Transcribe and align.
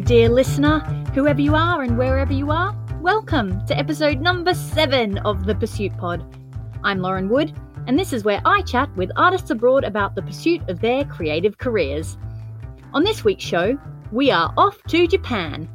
Dear 0.00 0.28
listener, 0.28 0.80
whoever 1.14 1.40
you 1.40 1.54
are 1.54 1.82
and 1.82 1.96
wherever 1.96 2.32
you 2.32 2.50
are, 2.50 2.76
welcome 3.00 3.64
to 3.66 3.76
episode 3.76 4.20
number 4.20 4.52
seven 4.52 5.18
of 5.18 5.46
the 5.46 5.54
Pursuit 5.54 5.96
Pod. 5.96 6.22
I'm 6.84 7.00
Lauren 7.00 7.28
Wood, 7.28 7.52
and 7.86 7.98
this 7.98 8.12
is 8.12 8.22
where 8.22 8.42
I 8.44 8.60
chat 8.62 8.94
with 8.94 9.10
artists 9.16 9.50
abroad 9.50 9.84
about 9.84 10.14
the 10.14 10.22
pursuit 10.22 10.60
of 10.68 10.80
their 10.80 11.04
creative 11.06 11.58
careers. 11.58 12.18
On 12.92 13.02
this 13.02 13.24
week's 13.24 13.42
show, 13.42 13.78
we 14.12 14.30
are 14.30 14.52
off 14.56 14.80
to 14.88 15.06
Japan, 15.06 15.68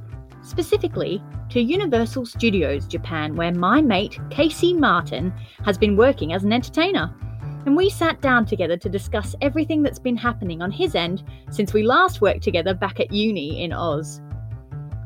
specifically 0.43 1.21
to 1.49 1.59
Universal 1.59 2.27
Studios 2.27 2.85
Japan, 2.85 3.35
where 3.35 3.51
my 3.51 3.81
mate 3.81 4.19
Casey 4.29 4.73
Martin 4.73 5.33
has 5.65 5.77
been 5.77 5.97
working 5.97 6.31
as 6.31 6.43
an 6.43 6.53
entertainer. 6.53 7.13
And 7.65 7.75
we 7.75 7.89
sat 7.89 8.21
down 8.21 8.45
together 8.45 8.75
to 8.77 8.89
discuss 8.89 9.35
everything 9.41 9.83
that's 9.83 9.99
been 9.99 10.17
happening 10.17 10.61
on 10.61 10.71
his 10.71 10.95
end 10.95 11.23
since 11.51 11.73
we 11.73 11.83
last 11.83 12.21
worked 12.21 12.41
together 12.41 12.73
back 12.73 12.99
at 12.99 13.11
uni 13.11 13.63
in 13.63 13.71
Oz. 13.71 14.21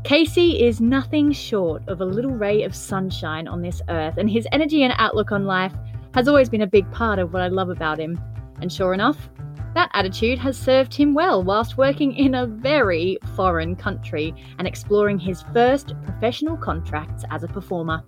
Casey 0.05 0.63
is 0.63 0.79
nothing 0.79 1.31
short 1.31 1.81
of 1.87 1.99
a 1.99 2.05
little 2.05 2.31
ray 2.31 2.63
of 2.63 2.75
sunshine 2.75 3.47
on 3.47 3.61
this 3.61 3.81
earth, 3.89 4.17
and 4.17 4.29
his 4.29 4.47
energy 4.51 4.83
and 4.83 4.93
outlook 4.97 5.31
on 5.31 5.45
life 5.45 5.73
has 6.13 6.27
always 6.27 6.47
been 6.47 6.61
a 6.61 6.67
big 6.67 6.89
part 6.91 7.19
of 7.19 7.33
what 7.33 7.41
I 7.41 7.47
love 7.47 7.69
about 7.69 7.99
him. 7.99 8.19
And 8.61 8.71
sure 8.71 8.93
enough, 8.93 9.29
that 9.73 9.89
attitude 9.93 10.39
has 10.39 10.57
served 10.57 10.93
him 10.93 11.13
well 11.13 11.43
whilst 11.43 11.77
working 11.77 12.15
in 12.15 12.35
a 12.35 12.47
very 12.47 13.17
foreign 13.35 13.75
country 13.75 14.33
and 14.57 14.67
exploring 14.67 15.19
his 15.19 15.43
first 15.53 15.93
professional 16.05 16.55
contracts 16.55 17.25
as 17.31 17.43
a 17.43 17.47
performer. 17.47 18.01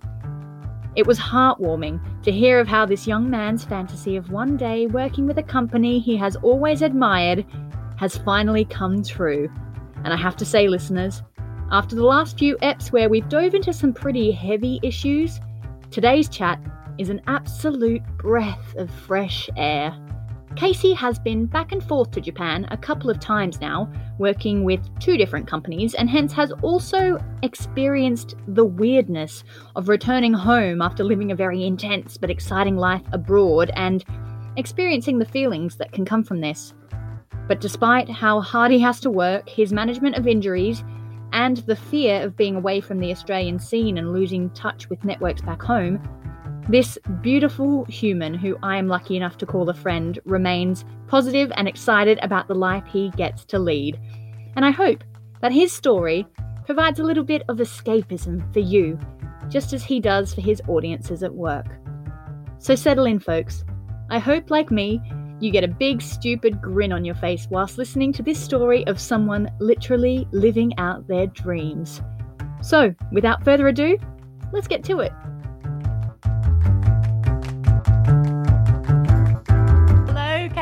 It 0.98 1.06
was 1.06 1.20
heartwarming 1.20 2.00
to 2.24 2.32
hear 2.32 2.58
of 2.58 2.66
how 2.66 2.84
this 2.84 3.06
young 3.06 3.30
man's 3.30 3.62
fantasy 3.62 4.16
of 4.16 4.32
one 4.32 4.56
day 4.56 4.88
working 4.88 5.28
with 5.28 5.38
a 5.38 5.44
company 5.44 6.00
he 6.00 6.16
has 6.16 6.34
always 6.34 6.82
admired 6.82 7.46
has 7.98 8.18
finally 8.18 8.64
come 8.64 9.04
true. 9.04 9.48
And 10.02 10.12
I 10.12 10.16
have 10.16 10.34
to 10.38 10.44
say, 10.44 10.66
listeners, 10.66 11.22
after 11.70 11.94
the 11.94 12.04
last 12.04 12.36
few 12.36 12.56
EPs 12.56 12.90
where 12.90 13.08
we've 13.08 13.28
dove 13.28 13.54
into 13.54 13.72
some 13.72 13.92
pretty 13.92 14.32
heavy 14.32 14.80
issues, 14.82 15.38
today's 15.92 16.28
chat 16.28 16.60
is 16.98 17.10
an 17.10 17.20
absolute 17.28 18.02
breath 18.16 18.74
of 18.76 18.90
fresh 18.90 19.48
air. 19.56 19.96
Casey 20.58 20.92
has 20.92 21.20
been 21.20 21.46
back 21.46 21.70
and 21.70 21.80
forth 21.84 22.10
to 22.10 22.20
Japan 22.20 22.66
a 22.72 22.76
couple 22.76 23.10
of 23.10 23.20
times 23.20 23.60
now, 23.60 23.88
working 24.18 24.64
with 24.64 24.80
two 24.98 25.16
different 25.16 25.46
companies, 25.46 25.94
and 25.94 26.10
hence 26.10 26.32
has 26.32 26.50
also 26.62 27.16
experienced 27.44 28.34
the 28.48 28.64
weirdness 28.64 29.44
of 29.76 29.88
returning 29.88 30.32
home 30.32 30.82
after 30.82 31.04
living 31.04 31.30
a 31.30 31.36
very 31.36 31.64
intense 31.64 32.16
but 32.16 32.28
exciting 32.28 32.76
life 32.76 33.04
abroad 33.12 33.70
and 33.76 34.04
experiencing 34.56 35.20
the 35.20 35.24
feelings 35.24 35.76
that 35.76 35.92
can 35.92 36.04
come 36.04 36.24
from 36.24 36.40
this. 36.40 36.74
But 37.46 37.60
despite 37.60 38.08
how 38.08 38.40
hard 38.40 38.72
he 38.72 38.80
has 38.80 38.98
to 39.02 39.10
work, 39.10 39.48
his 39.48 39.72
management 39.72 40.16
of 40.16 40.26
injuries, 40.26 40.82
and 41.32 41.58
the 41.58 41.76
fear 41.76 42.22
of 42.22 42.36
being 42.36 42.56
away 42.56 42.80
from 42.80 42.98
the 42.98 43.12
Australian 43.12 43.60
scene 43.60 43.96
and 43.96 44.12
losing 44.12 44.50
touch 44.50 44.90
with 44.90 45.04
networks 45.04 45.40
back 45.40 45.62
home, 45.62 46.02
this 46.68 46.98
beautiful 47.22 47.84
human, 47.86 48.34
who 48.34 48.56
I 48.62 48.76
am 48.76 48.88
lucky 48.88 49.16
enough 49.16 49.38
to 49.38 49.46
call 49.46 49.68
a 49.70 49.74
friend, 49.74 50.18
remains 50.24 50.84
positive 51.06 51.50
and 51.56 51.66
excited 51.66 52.18
about 52.22 52.46
the 52.46 52.54
life 52.54 52.84
he 52.86 53.10
gets 53.10 53.44
to 53.46 53.58
lead. 53.58 53.98
And 54.54 54.64
I 54.64 54.70
hope 54.70 55.02
that 55.40 55.52
his 55.52 55.72
story 55.72 56.26
provides 56.66 57.00
a 57.00 57.04
little 57.04 57.24
bit 57.24 57.42
of 57.48 57.56
escapism 57.56 58.52
for 58.52 58.60
you, 58.60 58.98
just 59.48 59.72
as 59.72 59.82
he 59.82 59.98
does 59.98 60.34
for 60.34 60.42
his 60.42 60.60
audiences 60.68 61.22
at 61.22 61.34
work. 61.34 61.66
So 62.58 62.74
settle 62.74 63.06
in, 63.06 63.18
folks. 63.18 63.64
I 64.10 64.18
hope, 64.18 64.50
like 64.50 64.70
me, 64.70 65.00
you 65.40 65.50
get 65.50 65.64
a 65.64 65.68
big, 65.68 66.02
stupid 66.02 66.60
grin 66.60 66.92
on 66.92 67.04
your 67.04 67.14
face 67.14 67.46
whilst 67.50 67.78
listening 67.78 68.12
to 68.14 68.22
this 68.22 68.38
story 68.38 68.86
of 68.86 69.00
someone 69.00 69.50
literally 69.60 70.28
living 70.32 70.76
out 70.78 71.06
their 71.06 71.28
dreams. 71.28 72.02
So, 72.60 72.94
without 73.12 73.44
further 73.44 73.68
ado, 73.68 73.98
let's 74.52 74.66
get 74.66 74.82
to 74.84 75.00
it. 75.00 75.12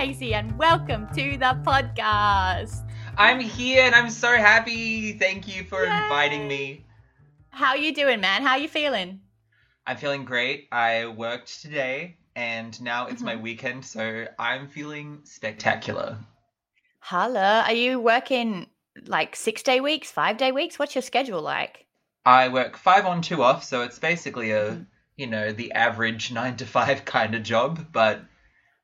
And 0.06 0.56
welcome 0.56 1.08
to 1.16 1.36
the 1.36 1.58
podcast. 1.66 2.88
I'm 3.18 3.40
here 3.40 3.82
and 3.82 3.92
I'm 3.92 4.08
so 4.08 4.36
happy. 4.36 5.14
Thank 5.14 5.48
you 5.48 5.64
for 5.64 5.82
Yay. 5.84 5.90
inviting 5.96 6.46
me. 6.46 6.84
How 7.50 7.74
you 7.74 7.92
doing, 7.92 8.20
man? 8.20 8.44
How 8.44 8.54
you 8.54 8.68
feeling? 8.68 9.22
I'm 9.84 9.96
feeling 9.96 10.24
great. 10.24 10.68
I 10.70 11.06
worked 11.06 11.60
today 11.60 12.18
and 12.36 12.80
now 12.80 13.08
it's 13.08 13.20
my 13.20 13.34
Mhm. 13.34 13.40
weekend, 13.42 13.84
so 13.84 14.28
I'm 14.38 14.68
feeling 14.68 15.22
spectacular. 15.24 16.18
Holla, 17.00 17.64
are 17.66 17.72
you 17.72 17.98
working 17.98 18.68
like 19.06 19.34
six 19.34 19.60
day 19.64 19.80
weeks, 19.80 20.12
five 20.12 20.36
day 20.36 20.52
weeks? 20.52 20.78
What's 20.78 20.94
your 20.94 21.02
schedule 21.02 21.42
like? 21.42 21.84
I 22.24 22.46
work 22.46 22.76
5 22.76 23.06
on 23.06 23.22
2 23.22 23.42
off, 23.42 23.64
so 23.64 23.82
it's 23.82 23.98
basically 23.98 24.52
a, 24.52 24.70
Mhm. 24.70 24.86
you 25.16 25.26
know, 25.26 25.50
the 25.50 25.72
average 25.72 26.30
9 26.30 26.56
to 26.58 26.64
5 26.64 27.04
kind 27.16 27.34
of 27.34 27.42
job, 27.42 27.88
but 27.90 28.20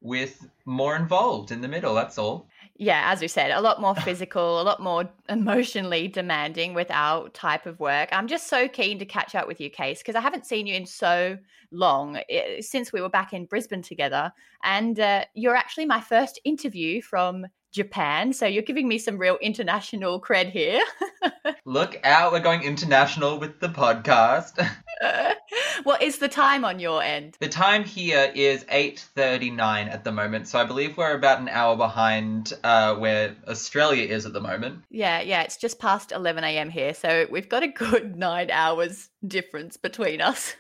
with 0.01 0.49
more 0.65 0.97
involved 0.97 1.51
in 1.51 1.61
the 1.61 1.69
middle, 1.69 1.95
that's 1.95 2.19
all. 2.19 2.49
Yeah, 2.77 3.11
as 3.13 3.21
we 3.21 3.29
said, 3.29 3.51
a 3.51 3.61
lot 3.61 3.81
more 3.81 3.95
physical, 3.95 4.61
a 4.61 4.63
lot 4.63 4.81
more 4.81 5.09
emotionally 5.29 6.09
demanding 6.09 6.75
with 6.75 6.91
our 6.91 7.29
type 7.31 7.67
of 7.67 7.79
work. 7.79 8.09
I'm 8.13 8.29
just 8.29 8.49
so 8.49 8.69
keen 8.69 8.99
to 8.99 9.05
catch 9.05 9.35
up 9.35 9.47
with 9.47 9.61
you, 9.61 9.71
Case, 9.71 9.99
because 9.99 10.15
I 10.15 10.21
haven't 10.21 10.47
seen 10.47 10.67
you 10.67 10.75
in 10.75 10.87
so 10.87 11.39
long 11.71 12.21
eh, 12.29 12.61
since 12.61 12.93
we 12.93 13.01
were 13.01 13.09
back 13.09 13.33
in 13.33 13.47
Brisbane 13.47 13.83
together. 13.83 14.33
And 14.65 14.99
uh, 14.99 15.25
you're 15.35 15.57
actually 15.57 15.87
my 15.87 16.01
first 16.01 16.41
interview 16.45 17.03
from 17.03 17.47
Japan. 17.73 18.33
So 18.33 18.47
you're 18.47 18.63
giving 18.63 18.87
me 18.87 18.99
some 18.99 19.19
real 19.19 19.39
international 19.41 20.21
cred 20.21 20.51
here. 20.51 20.83
Look 21.65 21.99
out, 22.05 22.33
we're 22.33 22.41
going 22.41 22.63
international 22.63 23.39
with 23.39 23.61
the 23.61 23.69
podcast. 23.69 24.65
what 25.83 26.03
is 26.03 26.19
the 26.19 26.29
time 26.29 26.65
on 26.65 26.79
your 26.79 27.03
end? 27.03 27.37
the 27.41 27.49
time 27.49 27.85
here 27.85 28.31
is 28.35 28.65
8:39 28.65 29.93
at 29.93 30.05
the 30.05 30.13
moment, 30.13 30.49
so 30.49 30.59
I 30.59 30.65
believe 30.65 30.97
we're 30.97 31.15
about 31.15 31.41
an 31.41 31.49
hour 31.49 31.77
behind 31.77 32.53
uh, 32.63 32.95
where 32.97 33.35
Australia 33.49 34.05
is 34.05 34.27
at 34.27 34.33
the 34.33 34.41
moment. 34.41 34.85
Yeah, 34.91 35.21
yeah, 35.21 35.43
it's 35.43 35.57
just 35.57 35.79
past 35.79 36.13
11 36.13 36.45
a.m. 36.45 36.71
here. 36.71 36.95
So 36.95 37.27
we've 37.31 37.49
got 37.49 37.63
a 37.63 37.69
good 37.69 38.17
nine 38.17 38.51
hours 38.51 39.09
difference 39.27 39.77
between 39.77 40.21
us. 40.21 40.55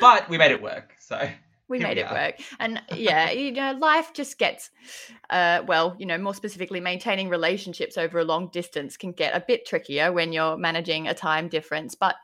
But 0.00 0.28
we 0.28 0.38
made 0.38 0.52
it 0.52 0.62
work, 0.62 0.94
so 0.98 1.28
we 1.68 1.78
Here 1.78 1.86
made 1.88 1.96
we 1.96 2.02
it 2.02 2.06
are. 2.06 2.14
work 2.14 2.40
and 2.60 2.82
yeah 2.96 3.30
you 3.30 3.52
know 3.52 3.72
life 3.80 4.12
just 4.12 4.38
gets 4.38 4.70
uh 5.30 5.62
well 5.66 5.96
you 5.98 6.06
know 6.06 6.18
more 6.18 6.34
specifically 6.34 6.80
maintaining 6.80 7.28
relationships 7.28 7.96
over 7.96 8.18
a 8.18 8.24
long 8.24 8.48
distance 8.48 8.96
can 8.96 9.12
get 9.12 9.34
a 9.34 9.40
bit 9.40 9.66
trickier 9.66 10.12
when 10.12 10.32
you're 10.32 10.56
managing 10.56 11.08
a 11.08 11.14
time 11.14 11.48
difference 11.48 11.94
but 11.94 12.16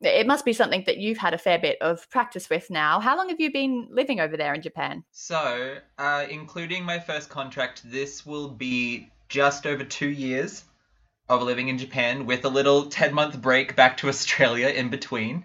it 0.00 0.26
must 0.26 0.44
be 0.44 0.52
something 0.52 0.84
that 0.86 0.98
you've 0.98 1.18
had 1.18 1.34
a 1.34 1.38
fair 1.38 1.58
bit 1.58 1.76
of 1.80 2.08
practice 2.10 2.48
with 2.50 2.70
now 2.70 3.00
how 3.00 3.16
long 3.16 3.28
have 3.28 3.40
you 3.40 3.52
been 3.52 3.88
living 3.90 4.20
over 4.20 4.36
there 4.36 4.54
in 4.54 4.62
japan 4.62 5.04
So, 5.12 5.76
uh, 5.98 6.26
including 6.30 6.84
my 6.84 6.98
first 6.98 7.28
contract, 7.30 7.82
this 7.90 8.24
will 8.26 8.48
be 8.48 9.10
just 9.28 9.66
over 9.66 9.84
two 9.84 10.08
years 10.08 10.64
of 11.28 11.42
living 11.42 11.68
in 11.68 11.78
Japan 11.78 12.26
with 12.26 12.44
a 12.44 12.48
little 12.48 12.86
10 12.86 13.14
month 13.14 13.40
break 13.40 13.74
back 13.76 13.96
to 13.98 14.08
Australia 14.08 14.68
in 14.68 14.90
between. 14.90 15.44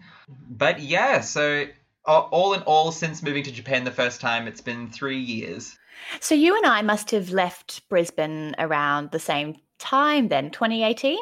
But 0.50 0.80
yeah, 0.82 1.22
so 1.22 1.66
all 2.10 2.54
in 2.54 2.62
all, 2.64 2.92
since 2.92 3.24
moving 3.24 3.44
to 3.44 3.52
Japan 3.52 3.84
the 3.84 3.92
first 3.92 4.20
time, 4.22 4.48
it's 4.48 4.62
been 4.62 4.90
three 4.90 5.20
years. 5.20 5.78
so 6.22 6.34
you 6.34 6.56
and 6.56 6.66
i 6.66 6.82
must 6.82 7.12
have 7.12 7.30
left 7.30 7.88
brisbane 7.90 8.56
around 8.58 9.12
the 9.12 9.20
same 9.20 9.54
time 9.80 10.30
then 10.30 10.50
2018 10.50 11.18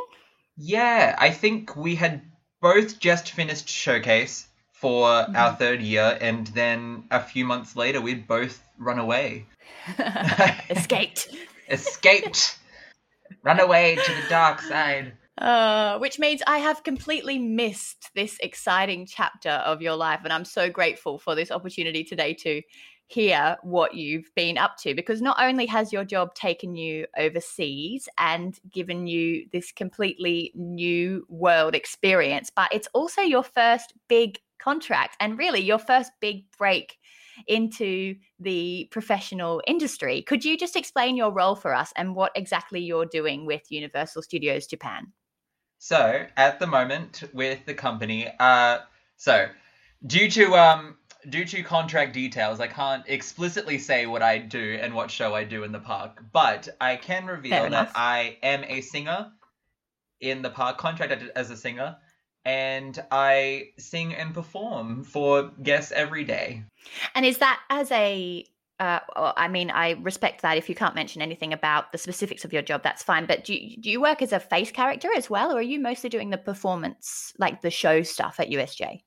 Yeah, 0.58 1.16
I 1.20 1.30
think 1.30 1.76
we 1.76 1.96
had 1.96 2.22
both 2.62 3.00
just 3.00 3.32
finished 3.32 3.70
Showcase 3.70 4.48
for 4.74 5.08
mm-hmm. 5.08 5.36
our 5.36 5.54
third 5.54 5.82
year, 5.82 6.18
and 6.20 6.48
then 6.48 7.04
a 7.12 7.22
few 7.22 7.46
months 7.46 7.76
later, 7.76 8.02
we'd 8.02 8.28
both 8.28 8.62
run 8.78 9.00
away. 9.00 9.46
escaped 10.70 11.30
Escaped. 11.70 12.58
Run 13.44 13.60
away 13.60 13.96
to 13.96 14.12
the 14.14 14.30
dark 14.30 14.62
side. 14.62 15.14
Uh, 15.38 16.00
which 16.00 16.18
means 16.18 16.42
I 16.48 16.58
have 16.58 16.84
completely 16.84 17.38
missed 17.38 18.10
this 18.16 18.38
exciting 18.40 19.06
chapter 19.06 19.52
of 19.52 19.84
your 19.84 19.96
life. 19.96 20.22
And 20.24 20.34
I'm 20.34 20.46
so 20.46 20.68
grateful 20.68 21.20
for 21.20 21.36
this 21.36 21.52
opportunity 21.52 22.04
today 22.04 22.34
to 22.36 22.64
hear 23.06 23.56
what 23.62 23.94
you've 23.94 24.30
been 24.36 24.58
up 24.58 24.78
to 24.78 24.96
because 24.96 25.22
not 25.22 25.38
only 25.40 25.68
has 25.68 25.94
your 25.94 26.04
job 26.04 26.34
taken 26.34 26.76
you 26.76 27.06
overseas 27.18 28.10
and 28.18 28.60
given 28.74 29.06
you 29.06 29.46
this 29.54 29.72
completely 29.72 30.52
new 30.56 31.24
world 31.30 31.76
experience, 31.76 32.50
but 32.54 32.74
it's 32.74 32.90
also 32.94 33.22
your 33.22 33.44
first 33.44 33.94
big 34.10 34.40
contract 34.60 35.16
and 35.20 35.38
really 35.38 35.62
your 35.62 35.80
first 35.80 36.12
big 36.20 36.46
break 36.58 36.98
into 37.48 38.16
the 38.40 38.88
professional 38.90 39.62
industry. 39.68 40.24
Could 40.24 40.44
you 40.44 40.58
just 40.58 40.76
explain 40.76 41.16
your 41.16 41.32
role 41.32 41.56
for 41.56 41.76
us 41.76 41.94
and 41.96 42.16
what 42.16 42.32
exactly 42.36 42.82
you're 42.82 43.06
doing 43.06 43.46
with 43.46 43.72
Universal 43.72 44.24
Studios 44.24 44.66
Japan? 44.66 45.14
So, 45.80 46.26
at 46.36 46.60
the 46.60 46.68
moment 46.68 47.24
with 47.34 47.66
the 47.66 47.74
company, 47.74 48.28
uh, 48.40 48.80
so 49.16 49.48
due 50.06 50.30
to 50.32 50.56
um, 50.56 50.98
due 51.30 51.46
to 51.46 51.64
contract 51.64 52.14
details, 52.14 52.60
I 52.60 52.68
can't 52.68 53.04
explicitly 53.08 53.78
say 53.78 54.06
what 54.06 54.22
I 54.22 54.38
do 54.38 54.80
and 54.82 54.94
what 54.94 55.12
show 55.12 55.36
I 55.36 55.44
do 55.44 55.64
in 55.64 55.72
the 55.72 55.80
park, 55.80 56.24
but 56.32 56.70
I 56.82 56.96
can 56.96 57.26
reveal 57.26 57.70
that 57.70 57.92
I 57.96 58.38
am 58.44 58.64
a 58.64 58.82
singer 58.82 59.32
in 60.20 60.42
the 60.42 60.50
park, 60.50 60.78
contracted 60.78 61.32
as 61.36 61.52
a 61.52 61.58
singer, 61.58 61.98
and 62.46 63.04
I 63.12 63.70
sing 63.78 64.16
and 64.16 64.34
perform 64.34 65.04
for 65.04 65.52
guests 65.62 65.92
every 65.92 66.24
day. 66.24 66.64
And 67.14 67.26
is 67.26 67.38
that 67.40 67.60
as 67.70 67.92
a 67.92 68.46
uh, 68.80 69.00
I 69.16 69.48
mean, 69.48 69.72
I 69.72 69.92
respect 69.92 70.44
that. 70.44 70.58
If 70.58 70.70
you 70.70 70.76
can't 70.76 70.94
mention 70.94 71.22
anything 71.22 71.52
about 71.52 71.92
the 71.92 71.98
specifics 71.98 72.46
of 72.46 72.54
your 72.54 72.62
job, 72.62 72.84
that's 72.84 73.02
fine. 73.02 73.26
But 73.26 73.44
do 73.44 73.56
you, 73.56 73.82
do 73.82 73.90
you 73.90 74.00
work 74.00 74.22
as 74.22 74.34
a 74.34 74.40
face 74.40 74.72
character 74.72 75.10
as 75.16 75.30
well, 75.30 75.52
or 75.52 75.60
are 75.60 75.64
you 75.64 75.80
mostly 75.80 76.10
doing 76.10 76.30
the 76.30 76.38
performance, 76.38 77.34
like 77.40 77.62
the 77.62 77.72
show 77.72 78.04
stuff 78.04 78.40
at 78.40 78.50
USJ? 78.50 79.02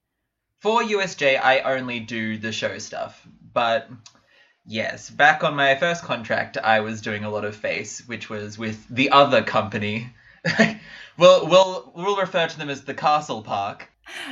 For 0.59 0.83
USJ, 0.83 1.41
I 1.41 1.61
only 1.61 2.01
do 2.01 2.37
the 2.37 2.53
show 2.53 2.79
stuff. 2.79 3.27
But 3.53 3.89
yes, 4.67 5.09
back 5.09 5.45
on 5.45 5.55
my 5.55 5.77
first 5.77 6.03
contract, 6.03 6.59
I 6.59 6.81
was 6.81 7.01
doing 7.01 7.25
a 7.25 7.31
lot 7.31 7.45
of 7.45 7.55
face, 7.55 8.07
which 8.07 8.29
was 8.29 8.59
with 8.59 8.87
the 8.89 9.11
other 9.11 9.43
company. 9.43 10.13
we'll, 11.17 11.47
we'll, 11.47 11.93
we'll 11.95 12.17
refer 12.17 12.49
to 12.49 12.59
them 12.59 12.71
as 12.71 12.85
the 12.85 12.95
Castle 12.95 13.43
Park. 13.43 13.89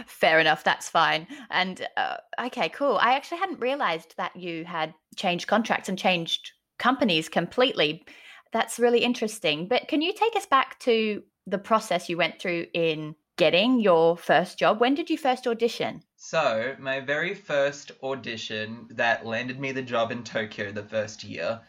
Fair 0.07 0.41
enough, 0.41 0.65
that's 0.65 0.89
fine. 0.89 1.27
And 1.51 1.87
uh, 1.97 2.17
okay, 2.47 2.69
cool. 2.69 2.99
I 3.01 3.15
actually 3.15 3.39
hadn't 3.39 3.61
realized 3.61 4.15
that 4.17 4.35
you 4.37 4.65
had 4.65 4.95
changed 5.19 5.47
contracts 5.47 5.89
and 5.91 5.99
changed 5.99 6.53
companies 6.79 7.29
completely. 7.29 8.07
That's 8.53 8.79
really 8.79 9.01
interesting. 9.01 9.69
But 9.69 9.89
can 9.89 10.01
you 10.01 10.15
take 10.15 10.37
us 10.37 10.47
back 10.47 10.79
to 10.81 11.23
the 11.47 11.59
process 11.59 12.09
you 12.09 12.17
went 12.17 12.41
through 12.41 12.67
in 12.73 13.15
getting 13.37 13.81
your 13.81 14.17
first 14.17 14.59
job? 14.59 14.81
When 14.81 14.95
did 14.95 15.11
you 15.11 15.19
first 15.19 15.47
audition? 15.47 16.03
So, 16.17 16.75
my 16.79 17.01
very 17.01 17.35
first 17.35 17.93
audition 18.03 18.89
that 18.91 19.27
landed 19.27 19.61
me 19.61 19.73
the 19.73 19.83
job 19.83 20.11
in 20.11 20.25
Tokyo 20.25 20.73
the 20.73 20.83
first 20.83 21.25
year 21.25 21.61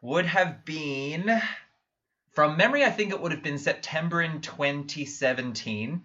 would 0.00 0.26
have 0.26 0.64
been, 0.64 1.40
from 2.32 2.56
memory, 2.56 2.84
I 2.84 2.90
think 2.90 3.12
it 3.12 3.20
would 3.20 3.32
have 3.32 3.42
been 3.42 3.58
September 3.58 4.20
in 4.20 4.40
2017. 4.40 6.02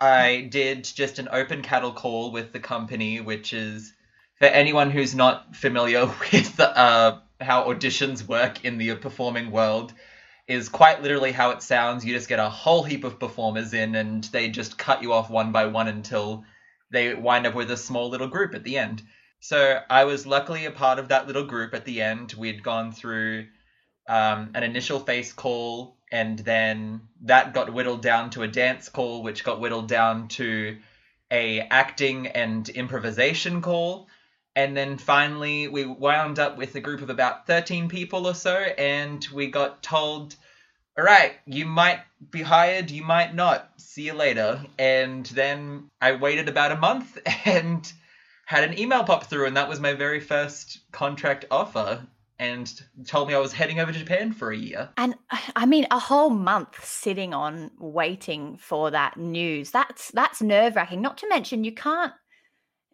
I 0.00 0.48
did 0.50 0.84
just 0.84 1.18
an 1.18 1.28
open 1.30 1.62
cattle 1.62 1.92
call 1.92 2.32
with 2.32 2.52
the 2.52 2.60
company, 2.60 3.20
which 3.20 3.52
is 3.52 3.92
for 4.40 4.46
anyone 4.46 4.90
who's 4.90 5.14
not 5.14 5.54
familiar 5.54 6.06
with 6.32 6.58
uh, 6.58 7.18
how 7.40 7.64
auditions 7.64 8.26
work 8.26 8.64
in 8.64 8.78
the 8.78 8.94
performing 8.96 9.50
world 9.50 9.92
is 10.48 10.68
quite 10.68 11.02
literally 11.02 11.30
how 11.30 11.50
it 11.50 11.62
sounds. 11.62 12.04
You 12.04 12.14
just 12.14 12.28
get 12.28 12.40
a 12.40 12.48
whole 12.48 12.82
heap 12.82 13.04
of 13.04 13.20
performers 13.20 13.72
in, 13.72 13.94
and 13.94 14.24
they 14.24 14.48
just 14.48 14.76
cut 14.76 15.02
you 15.02 15.12
off 15.12 15.30
one 15.30 15.52
by 15.52 15.66
one 15.66 15.86
until 15.86 16.44
they 16.90 17.14
wind 17.14 17.46
up 17.46 17.54
with 17.54 17.70
a 17.70 17.76
small 17.76 18.08
little 18.08 18.26
group 18.26 18.54
at 18.54 18.64
the 18.64 18.78
end. 18.78 19.02
So 19.38 19.78
I 19.88 20.04
was 20.04 20.26
luckily 20.26 20.64
a 20.64 20.70
part 20.70 20.98
of 20.98 21.08
that 21.08 21.26
little 21.26 21.44
group 21.44 21.72
at 21.72 21.84
the 21.84 22.02
end. 22.02 22.34
We'd 22.36 22.64
gone 22.64 22.92
through 22.92 23.46
um, 24.08 24.50
an 24.54 24.64
initial 24.64 24.98
face 24.98 25.32
call, 25.32 25.98
and 26.10 26.38
then 26.40 27.02
that 27.22 27.54
got 27.54 27.72
whittled 27.72 28.02
down 28.02 28.30
to 28.30 28.42
a 28.42 28.48
dance 28.48 28.88
call, 28.88 29.22
which 29.22 29.44
got 29.44 29.60
whittled 29.60 29.86
down 29.88 30.28
to 30.28 30.78
a 31.30 31.60
acting 31.60 32.26
and 32.26 32.68
improvisation 32.70 33.62
call. 33.62 34.08
And 34.56 34.76
then 34.76 34.98
finally, 34.98 35.68
we 35.68 35.84
wound 35.84 36.38
up 36.38 36.56
with 36.56 36.74
a 36.74 36.80
group 36.80 37.02
of 37.02 37.10
about 37.10 37.46
13 37.46 37.88
people 37.88 38.26
or 38.26 38.34
so, 38.34 38.54
and 38.54 39.26
we 39.32 39.46
got 39.46 39.82
told 39.82 40.36
all 40.98 41.04
right, 41.04 41.32
you 41.46 41.64
might 41.64 42.00
be 42.30 42.42
hired, 42.42 42.90
you 42.90 43.02
might 43.02 43.34
not. 43.34 43.70
See 43.78 44.02
you 44.02 44.12
later. 44.12 44.62
And 44.78 45.24
then 45.26 45.88
I 46.00 46.12
waited 46.12 46.48
about 46.48 46.72
a 46.72 46.76
month 46.76 47.16
and 47.46 47.90
had 48.44 48.64
an 48.64 48.78
email 48.78 49.04
pop 49.04 49.24
through, 49.24 49.46
and 49.46 49.56
that 49.56 49.68
was 49.68 49.80
my 49.80 49.94
very 49.94 50.20
first 50.20 50.80
contract 50.92 51.46
offer. 51.50 52.06
And 52.38 52.72
told 53.06 53.28
me 53.28 53.34
I 53.34 53.38
was 53.38 53.52
heading 53.52 53.80
over 53.80 53.92
to 53.92 53.98
Japan 53.98 54.32
for 54.32 54.50
a 54.50 54.56
year. 54.56 54.88
And 54.96 55.14
I 55.54 55.66
mean, 55.66 55.86
a 55.90 55.98
whole 55.98 56.30
month 56.30 56.82
sitting 56.82 57.34
on 57.34 57.70
waiting 57.78 58.56
for 58.56 58.90
that 58.90 59.18
news. 59.18 59.70
That's 59.70 60.10
that's 60.12 60.40
nerve 60.40 60.74
wracking. 60.74 61.02
Not 61.02 61.18
to 61.18 61.28
mention, 61.28 61.64
you 61.64 61.72
can't 61.72 62.14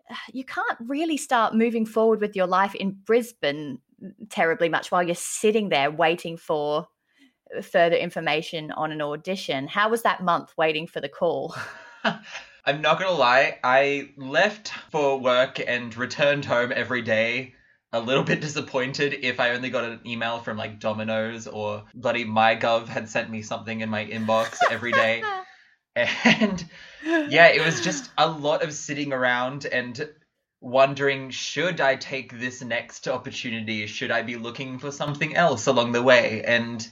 you 0.32 0.44
can't 0.44 0.78
really 0.80 1.16
start 1.16 1.54
moving 1.54 1.86
forward 1.86 2.20
with 2.20 2.36
your 2.36 2.46
life 2.46 2.74
in 2.74 2.92
Brisbane 2.92 3.78
mm, 4.02 4.12
terribly 4.30 4.68
much 4.68 4.90
while 4.90 5.02
you're 5.02 5.14
sitting 5.14 5.68
there 5.68 5.90
waiting 5.90 6.36
for 6.36 6.88
uh, 7.56 7.62
further 7.62 7.96
information 7.96 8.70
on 8.72 8.92
an 8.92 9.02
audition. 9.02 9.68
How 9.68 9.88
was 9.88 10.02
that 10.02 10.22
month 10.22 10.52
waiting 10.56 10.86
for 10.86 11.00
the 11.00 11.08
call? 11.08 11.54
I'm 12.64 12.80
not 12.80 12.98
gonna 12.98 13.12
lie, 13.12 13.58
I 13.62 14.10
left 14.16 14.68
for 14.90 15.20
work 15.20 15.60
and 15.64 15.96
returned 15.96 16.44
home 16.44 16.72
every 16.74 17.02
day 17.02 17.54
a 17.92 18.00
little 18.00 18.24
bit 18.24 18.40
disappointed 18.40 19.14
if 19.22 19.40
I 19.40 19.50
only 19.50 19.70
got 19.70 19.84
an 19.84 20.00
email 20.04 20.38
from 20.40 20.56
like 20.56 20.80
Domino's 20.80 21.46
or 21.46 21.84
bloody 21.94 22.24
MyGov 22.24 22.88
had 22.88 23.08
sent 23.08 23.30
me 23.30 23.42
something 23.42 23.80
in 23.80 23.88
my 23.88 24.04
inbox 24.04 24.58
every 24.70 24.92
day. 24.92 25.22
and 26.24 26.62
yeah, 27.02 27.48
it 27.48 27.64
was 27.64 27.80
just 27.80 28.10
a 28.18 28.28
lot 28.28 28.62
of 28.62 28.72
sitting 28.74 29.12
around 29.14 29.64
and 29.64 30.08
wondering 30.60 31.30
should 31.30 31.80
I 31.80 31.96
take 31.96 32.38
this 32.38 32.62
next 32.62 33.08
opportunity? 33.08 33.86
Should 33.86 34.10
I 34.10 34.22
be 34.22 34.36
looking 34.36 34.78
for 34.78 34.90
something 34.90 35.34
else 35.34 35.66
along 35.66 35.92
the 35.92 36.02
way? 36.02 36.42
And 36.44 36.86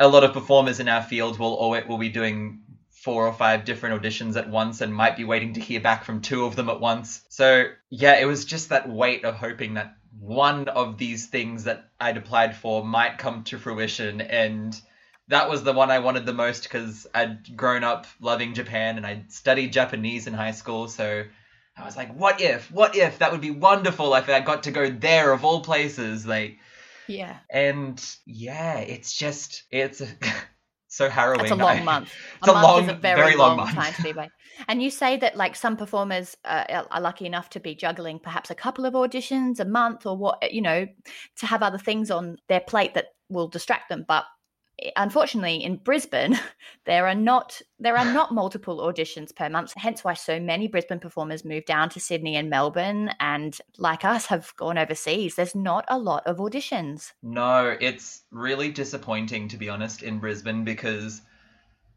a 0.00 0.08
lot 0.08 0.24
of 0.24 0.32
performers 0.32 0.80
in 0.80 0.88
our 0.88 1.02
field 1.02 1.38
will 1.38 1.54
always 1.54 1.86
will 1.86 1.98
be 1.98 2.08
doing 2.08 2.62
four 2.90 3.26
or 3.26 3.32
five 3.32 3.64
different 3.64 4.02
auditions 4.02 4.36
at 4.36 4.50
once 4.50 4.80
and 4.80 4.92
might 4.92 5.16
be 5.16 5.24
waiting 5.24 5.54
to 5.54 5.60
hear 5.60 5.80
back 5.80 6.04
from 6.04 6.20
two 6.20 6.44
of 6.44 6.56
them 6.56 6.68
at 6.68 6.80
once. 6.80 7.22
So 7.28 7.66
yeah, 7.88 8.18
it 8.18 8.26
was 8.26 8.44
just 8.44 8.70
that 8.70 8.88
weight 8.88 9.24
of 9.24 9.36
hoping 9.36 9.74
that 9.74 9.96
one 10.18 10.68
of 10.68 10.98
these 10.98 11.26
things 11.26 11.64
that 11.64 11.88
I'd 12.00 12.16
applied 12.16 12.56
for 12.56 12.84
might 12.84 13.18
come 13.18 13.44
to 13.44 13.58
fruition 13.58 14.20
and 14.20 14.78
that 15.30 15.48
was 15.48 15.62
the 15.62 15.72
one 15.72 15.90
I 15.90 16.00
wanted 16.00 16.26
the 16.26 16.32
most 16.32 16.64
because 16.64 17.06
I'd 17.14 17.56
grown 17.56 17.84
up 17.84 18.06
loving 18.20 18.52
Japan 18.52 18.96
and 18.96 19.06
I'd 19.06 19.32
studied 19.32 19.72
Japanese 19.72 20.26
in 20.26 20.34
high 20.34 20.50
school, 20.50 20.88
so 20.88 21.24
I 21.76 21.84
was 21.84 21.96
like, 21.96 22.12
what 22.14 22.40
if? 22.40 22.70
What 22.70 22.96
if? 22.96 23.18
That 23.18 23.32
would 23.32 23.40
be 23.40 23.52
wonderful 23.52 24.14
if 24.16 24.28
I 24.28 24.40
got 24.40 24.64
to 24.64 24.70
go 24.70 24.90
there 24.90 25.32
of 25.32 25.44
all 25.44 25.62
places. 25.62 26.26
Like 26.26 26.58
yeah. 27.06 27.38
And 27.48 28.04
yeah, 28.26 28.78
it's 28.78 29.16
just 29.16 29.62
it's 29.70 30.02
so 30.88 31.08
harrowing. 31.08 31.42
It's 31.42 31.50
a 31.52 31.56
long 31.56 31.84
month. 31.84 32.12
it's 32.38 32.48
a, 32.48 32.50
a 32.50 32.54
month 32.54 32.64
long, 32.64 32.84
is 32.84 32.90
a 32.90 32.94
very, 32.94 33.20
very 33.20 33.36
long, 33.36 33.56
long 33.56 33.68
time 33.68 33.92
to 33.94 34.02
be 34.02 34.10
away. 34.10 34.30
And 34.68 34.82
you 34.82 34.90
say 34.90 35.16
that 35.16 35.36
like 35.36 35.56
some 35.56 35.76
performers 35.76 36.36
uh, 36.44 36.84
are 36.90 37.00
lucky 37.00 37.24
enough 37.24 37.48
to 37.50 37.60
be 37.60 37.74
juggling 37.74 38.18
perhaps 38.18 38.50
a 38.50 38.54
couple 38.54 38.84
of 38.84 38.92
auditions 38.92 39.58
a 39.58 39.64
month 39.64 40.04
or 40.04 40.18
what 40.18 40.52
you 40.52 40.60
know 40.60 40.86
to 41.38 41.46
have 41.46 41.62
other 41.62 41.78
things 41.78 42.10
on 42.10 42.36
their 42.48 42.60
plate 42.60 42.92
that 42.94 43.06
will 43.30 43.48
distract 43.48 43.88
them. 43.88 44.04
But 44.06 44.24
unfortunately 44.96 45.62
in 45.62 45.76
Brisbane 45.76 46.38
there 46.84 47.06
are 47.06 47.14
not 47.14 47.60
there 47.78 47.96
are 47.96 48.12
not 48.12 48.32
multiple 48.32 48.78
auditions 48.78 49.34
per 49.34 49.48
month 49.48 49.72
hence 49.76 50.04
why 50.04 50.14
so 50.14 50.40
many 50.40 50.68
Brisbane 50.68 51.00
performers 51.00 51.44
move 51.44 51.64
down 51.64 51.88
to 51.90 52.00
Sydney 52.00 52.36
and 52.36 52.50
Melbourne 52.50 53.10
and 53.20 53.58
like 53.78 54.04
us 54.04 54.26
have 54.26 54.54
gone 54.56 54.78
overseas. 54.78 55.34
There's 55.34 55.54
not 55.54 55.84
a 55.88 55.98
lot 55.98 56.26
of 56.26 56.38
auditions. 56.38 57.12
No 57.22 57.76
it's 57.80 58.22
really 58.30 58.70
disappointing 58.70 59.48
to 59.48 59.56
be 59.56 59.68
honest 59.68 60.02
in 60.02 60.18
Brisbane 60.18 60.64
because 60.64 61.22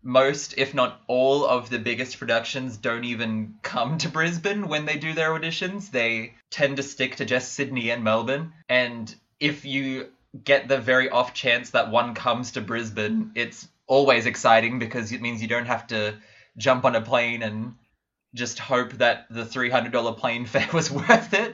most 0.03 0.53
if 0.57 0.73
not 0.73 1.01
all 1.07 1.45
of 1.45 1.69
the 1.69 1.79
biggest 1.79 2.19
productions 2.19 2.77
don't 2.77 3.05
even 3.05 3.55
come 3.61 3.97
to 3.99 4.09
Brisbane 4.09 4.67
when 4.67 4.85
they 4.85 4.97
do 4.97 5.13
their 5.13 5.29
auditions. 5.29 5.89
They 5.89 6.35
tend 6.49 6.77
to 6.77 6.83
stick 6.83 7.15
to 7.17 7.25
just 7.25 7.53
Sydney 7.53 7.89
and 7.89 8.03
Melbourne. 8.03 8.53
And 8.67 9.13
if 9.39 9.65
you 9.65 10.09
get 10.41 10.67
the 10.67 10.79
very 10.79 11.09
off 11.09 11.33
chance 11.33 11.71
that 11.71 11.91
one 11.91 12.13
comes 12.15 12.53
to 12.53 12.61
Brisbane, 12.61 13.31
it's 13.35 13.67
always 13.87 14.25
exciting 14.25 14.79
because 14.79 15.11
it 15.11 15.21
means 15.21 15.41
you 15.41 15.47
don't 15.47 15.65
have 15.65 15.87
to 15.87 16.15
jump 16.57 16.85
on 16.85 16.95
a 16.95 17.01
plane 17.01 17.43
and 17.43 17.75
just 18.33 18.57
hope 18.57 18.93
that 18.93 19.27
the 19.29 19.43
$300 19.43 20.17
plane 20.17 20.45
fare 20.47 20.69
was 20.73 20.89
worth 20.89 21.33
it. 21.33 21.53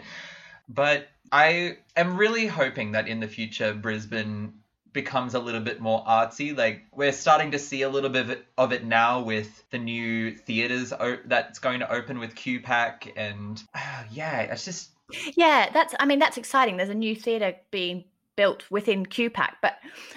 But 0.68 1.08
I 1.32 1.78
am 1.96 2.18
really 2.18 2.48
hoping 2.48 2.94
that 2.94 3.08
in 3.08 3.20
the 3.20 3.28
future, 3.28 3.74
Brisbane 3.74 4.54
becomes 4.94 5.34
a 5.34 5.40
little 5.40 5.62
bit 5.62 5.80
more 5.80 6.04
artsy. 6.06 6.56
Like 6.56 6.84
we're 6.94 7.12
starting 7.12 7.52
to 7.52 7.60
see 7.60 7.82
a 7.82 7.90
little 7.90 8.10
bit 8.10 8.24
of 8.24 8.30
it, 8.32 8.46
of 8.58 8.74
it 8.74 8.86
now 8.86 9.22
with 9.22 9.64
the 9.72 9.78
new 9.78 10.36
theaters 10.36 10.94
o- 10.94 11.20
that's 11.26 11.60
going 11.60 11.80
to 11.82 11.92
open 11.92 12.20
with 12.20 12.36
QPAC, 12.36 13.12
and 13.16 13.62
uh, 13.74 14.04
yeah, 14.12 14.42
it's 14.42 14.66
just 14.66 14.90
yeah, 15.36 15.70
that's. 15.74 15.96
I 16.00 16.06
mean, 16.06 16.20
that's 16.20 16.38
exciting. 16.38 16.78
There's 16.78 16.90
a 16.90 16.96
new 16.96 17.16
theatre 17.16 17.56
being 17.72 18.06
built 18.40 18.64
within 18.72 19.06
QPAC, 19.06 19.50
but 19.62 19.74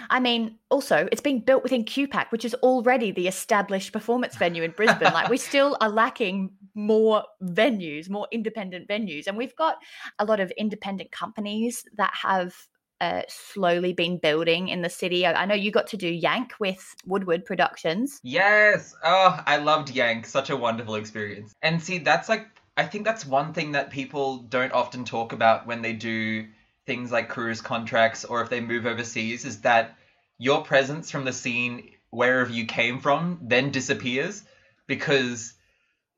I 0.09 0.21
mean, 0.21 0.57
also 0.71 1.09
it's 1.11 1.21
being 1.21 1.41
built 1.41 1.65
within 1.65 1.85
QPAC, 1.85 2.31
which 2.31 2.45
is 2.45 2.55
already 2.55 3.11
the 3.11 3.27
established 3.27 3.93
performance 3.93 4.37
venue 4.37 4.63
in 4.63 4.71
Brisbane. 4.71 5.13
like 5.13 5.29
we 5.29 5.37
still 5.37 5.77
are 5.81 5.89
lacking 5.89 6.53
more 6.77 7.25
venues, 7.43 8.09
more 8.09 8.29
independent 8.31 8.87
venues, 8.89 9.27
and 9.27 9.37
we've 9.37 9.57
got 9.57 9.79
a 10.21 10.25
lot 10.25 10.39
of 10.39 10.53
independent 10.53 11.11
companies 11.11 11.85
that 11.97 12.13
have 12.15 12.55
uh, 13.01 13.23
slowly 13.27 13.93
been 13.93 14.19
building 14.19 14.69
in 14.69 14.83
the 14.83 14.89
city. 14.89 15.27
I, 15.27 15.33
I, 15.33 15.45
know 15.45 15.57
you 15.57 15.73
got 15.73 15.89
to 15.89 15.97
do 15.97 16.07
Yank 16.07 16.53
with 16.61 16.95
Woodward 17.05 17.45
Productions. 17.45 18.21
Yes. 18.23 18.95
Oh, 19.03 19.43
I 19.45 19.57
loved 19.57 19.91
Yank. 19.91 20.27
Such 20.27 20.51
a 20.51 20.57
wonderful 20.57 20.95
experience. 20.95 21.53
And 21.61 21.83
see, 21.83 21.99
that's 21.99 22.29
like, 22.29 22.47
I 22.77 22.85
think 22.85 23.05
that's 23.05 23.27
one 23.27 23.53
thing 23.53 23.73
that 23.73 23.91
people 23.91 24.39
don't 24.39 24.71
often 24.71 25.05
talk 25.05 25.33
about 25.33 25.67
when 25.67 25.83
they 25.83 25.95
do 25.95 26.47
things 26.87 27.13
like 27.13 27.29
cruise 27.29 27.61
contracts 27.61 28.25
or 28.25 28.43
if 28.43 28.51
they 28.51 28.61
move 28.61 28.87
overseas 28.87 29.45
is 29.45 29.61
that 29.63 29.97
your 30.39 30.65
presence 30.65 31.11
from 31.11 31.25
the 31.25 31.33
scene 31.33 31.91
wherever 32.11 32.51
you 32.51 32.67
came 32.67 33.01
from 33.01 33.39
then 33.43 33.71
disappears 33.71 34.43
because 34.87 35.55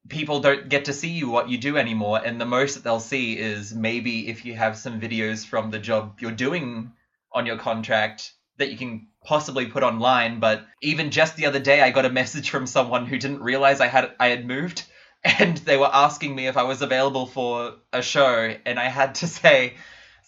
people 0.09 0.41
don't 0.41 0.69
get 0.69 0.87
to 0.87 0.93
see 0.93 1.11
you 1.11 1.29
what 1.29 1.49
you 1.49 1.59
do 1.59 1.77
anymore. 1.77 2.21
And 2.23 2.41
the 2.41 2.47
most 2.47 2.75
that 2.75 2.85
they'll 2.85 3.01
see 3.01 3.39
is 3.39 3.75
maybe 3.75 4.29
if 4.29 4.45
you 4.45 4.55
have 4.55 4.77
some 4.77 5.01
videos 5.01 5.47
from 5.47 5.71
the 5.71 5.79
job 5.79 6.19
you're 6.21 6.31
doing 6.31 6.93
on 7.33 7.47
your 7.47 7.57
contract 7.57 8.33
that 8.59 8.71
you 8.71 8.77
can 8.77 9.09
possibly 9.25 9.67
put 9.67 9.83
online. 9.83 10.41
But 10.41 10.65
even 10.83 11.11
just 11.11 11.37
the 11.37 11.47
other 11.47 11.59
day 11.59 11.81
I 11.81 11.91
got 11.91 12.05
a 12.05 12.11
message 12.11 12.51
from 12.51 12.67
someone 12.67 13.07
who 13.07 13.19
didn't 13.19 13.43
realize 13.43 13.81
I 13.81 13.87
had 13.87 14.13
I 14.21 14.29
had 14.29 14.47
moved 14.47 14.85
and 15.25 15.57
they 15.59 15.77
were 15.77 15.91
asking 15.93 16.35
me 16.35 16.47
if 16.47 16.57
I 16.57 16.65
was 16.65 16.83
available 16.83 17.27
for 17.27 17.77
a 17.93 18.03
show. 18.03 18.55
And 18.67 18.79
I 18.79 18.89
had 18.89 19.17
to 19.17 19.27
say 19.41 19.75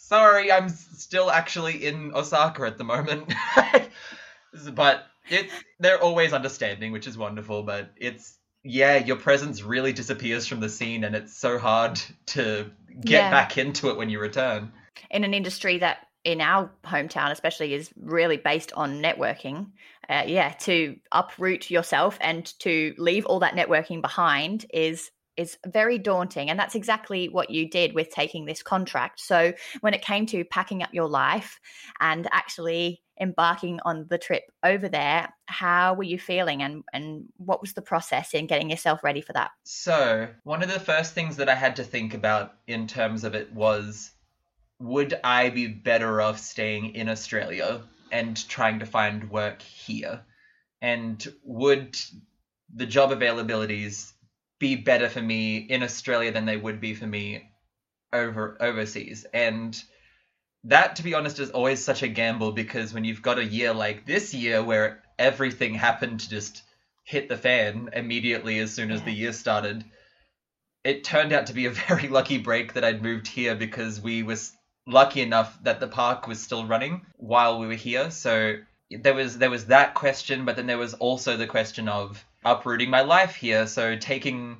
sorry 0.06 0.50
I'm 0.50 0.68
still 0.68 1.30
actually 1.30 1.86
in 1.86 2.12
Osaka 2.14 2.62
at 2.62 2.78
the 2.78 2.84
moment 2.84 3.32
but 4.74 5.06
it's 5.28 5.52
they're 5.80 6.02
always 6.02 6.32
understanding 6.32 6.92
which 6.92 7.06
is 7.06 7.18
wonderful 7.18 7.62
but 7.62 7.90
it's 7.96 8.38
yeah, 8.66 8.96
your 8.96 9.16
presence 9.16 9.62
really 9.62 9.92
disappears 9.92 10.46
from 10.46 10.60
the 10.60 10.68
scene, 10.68 11.04
and 11.04 11.14
it's 11.14 11.34
so 11.36 11.58
hard 11.58 12.00
to 12.26 12.70
get 13.00 13.22
yeah. 13.22 13.30
back 13.30 13.58
into 13.58 13.90
it 13.90 13.96
when 13.96 14.10
you 14.10 14.18
return. 14.18 14.72
In 15.10 15.24
an 15.24 15.34
industry 15.34 15.78
that, 15.78 16.08
in 16.24 16.40
our 16.40 16.70
hometown 16.84 17.30
especially, 17.30 17.74
is 17.74 17.90
really 17.96 18.36
based 18.36 18.72
on 18.72 19.00
networking, 19.00 19.68
uh, 20.08 20.24
yeah, 20.26 20.50
to 20.60 20.96
uproot 21.12 21.70
yourself 21.70 22.18
and 22.20 22.46
to 22.58 22.94
leave 22.98 23.24
all 23.26 23.38
that 23.38 23.54
networking 23.54 24.02
behind 24.02 24.66
is 24.74 25.10
is 25.36 25.58
very 25.66 25.98
daunting 25.98 26.50
and 26.50 26.58
that's 26.58 26.74
exactly 26.74 27.28
what 27.28 27.50
you 27.50 27.68
did 27.68 27.94
with 27.94 28.10
taking 28.10 28.44
this 28.44 28.62
contract. 28.62 29.20
So 29.20 29.52
when 29.80 29.94
it 29.94 30.02
came 30.02 30.26
to 30.26 30.44
packing 30.44 30.82
up 30.82 30.92
your 30.92 31.08
life 31.08 31.60
and 32.00 32.28
actually 32.32 33.02
embarking 33.18 33.80
on 33.84 34.06
the 34.10 34.18
trip 34.18 34.42
over 34.62 34.90
there 34.90 35.32
how 35.46 35.94
were 35.94 36.02
you 36.02 36.18
feeling 36.18 36.62
and 36.62 36.84
and 36.92 37.24
what 37.38 37.62
was 37.62 37.72
the 37.72 37.80
process 37.80 38.34
in 38.34 38.46
getting 38.46 38.68
yourself 38.68 39.02
ready 39.02 39.22
for 39.22 39.32
that? 39.32 39.52
So 39.64 40.28
one 40.44 40.62
of 40.62 40.70
the 40.70 40.78
first 40.78 41.14
things 41.14 41.36
that 41.36 41.48
i 41.48 41.54
had 41.54 41.76
to 41.76 41.84
think 41.84 42.12
about 42.12 42.52
in 42.66 42.86
terms 42.86 43.24
of 43.24 43.34
it 43.34 43.50
was 43.54 44.10
would 44.78 45.18
i 45.24 45.48
be 45.48 45.66
better 45.66 46.20
off 46.20 46.38
staying 46.38 46.94
in 46.94 47.08
australia 47.08 47.80
and 48.12 48.48
trying 48.48 48.78
to 48.80 48.86
find 48.86 49.30
work 49.30 49.62
here? 49.62 50.22
And 50.80 51.24
would 51.42 51.96
the 52.74 52.86
job 52.86 53.10
availabilities 53.10 54.12
be 54.58 54.76
better 54.76 55.08
for 55.08 55.22
me 55.22 55.56
in 55.56 55.82
australia 55.82 56.32
than 56.32 56.46
they 56.46 56.56
would 56.56 56.80
be 56.80 56.94
for 56.94 57.06
me 57.06 57.50
over 58.12 58.56
overseas. 58.60 59.26
And 59.32 59.80
that 60.64 60.96
to 60.96 61.02
be 61.02 61.14
honest 61.14 61.38
is 61.38 61.50
always 61.50 61.84
such 61.84 62.02
a 62.02 62.08
gamble 62.08 62.52
because 62.52 62.92
when 62.92 63.04
you've 63.04 63.22
got 63.22 63.38
a 63.38 63.44
year 63.44 63.72
like 63.72 64.06
this 64.06 64.34
year 64.34 64.62
where 64.62 65.02
everything 65.18 65.74
happened 65.74 66.20
to 66.20 66.30
just 66.30 66.62
hit 67.04 67.28
the 67.28 67.36
fan 67.36 67.90
immediately 67.92 68.58
as 68.58 68.72
soon 68.72 68.90
as 68.90 69.02
the 69.02 69.12
year 69.12 69.32
started 69.32 69.84
it 70.82 71.04
turned 71.04 71.32
out 71.32 71.46
to 71.46 71.52
be 71.52 71.66
a 71.66 71.70
very 71.88 72.08
lucky 72.08 72.38
break 72.38 72.72
that 72.74 72.84
I'd 72.84 73.02
moved 73.02 73.26
here 73.26 73.54
because 73.54 74.00
we 74.00 74.22
was 74.22 74.52
lucky 74.86 75.20
enough 75.20 75.56
that 75.62 75.80
the 75.80 75.88
park 75.88 76.26
was 76.28 76.42
still 76.42 76.66
running 76.66 77.04
while 77.16 77.58
we 77.58 77.66
were 77.66 77.74
here. 77.74 78.10
So 78.10 78.56
there 78.90 79.14
was 79.14 79.38
there 79.38 79.50
was 79.50 79.66
that 79.66 79.94
question 79.94 80.44
but 80.44 80.54
then 80.54 80.66
there 80.66 80.78
was 80.78 80.94
also 80.94 81.36
the 81.36 81.46
question 81.46 81.88
of 81.88 82.24
uprooting 82.46 82.90
my 82.90 83.02
life 83.02 83.34
here 83.34 83.66
so 83.66 83.96
taking 83.96 84.58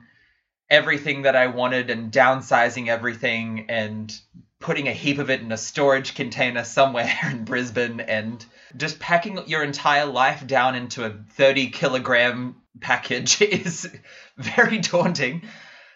everything 0.68 1.22
that 1.22 1.36
I 1.36 1.46
wanted 1.46 1.90
and 1.90 2.10
downsizing 2.10 2.88
everything 2.88 3.66
and 3.68 4.12
putting 4.58 4.88
a 4.88 4.92
heap 4.92 5.18
of 5.18 5.30
it 5.30 5.40
in 5.40 5.52
a 5.52 5.56
storage 5.56 6.14
container 6.14 6.64
somewhere 6.64 7.12
in 7.30 7.44
Brisbane 7.44 8.00
and 8.00 8.44
just 8.76 8.98
packing 8.98 9.38
your 9.46 9.62
entire 9.62 10.06
life 10.06 10.46
down 10.46 10.74
into 10.74 11.04
a 11.04 11.10
30 11.34 11.70
kilogram 11.70 12.56
package 12.80 13.40
is 13.42 13.88
very 14.36 14.78
daunting. 14.78 15.42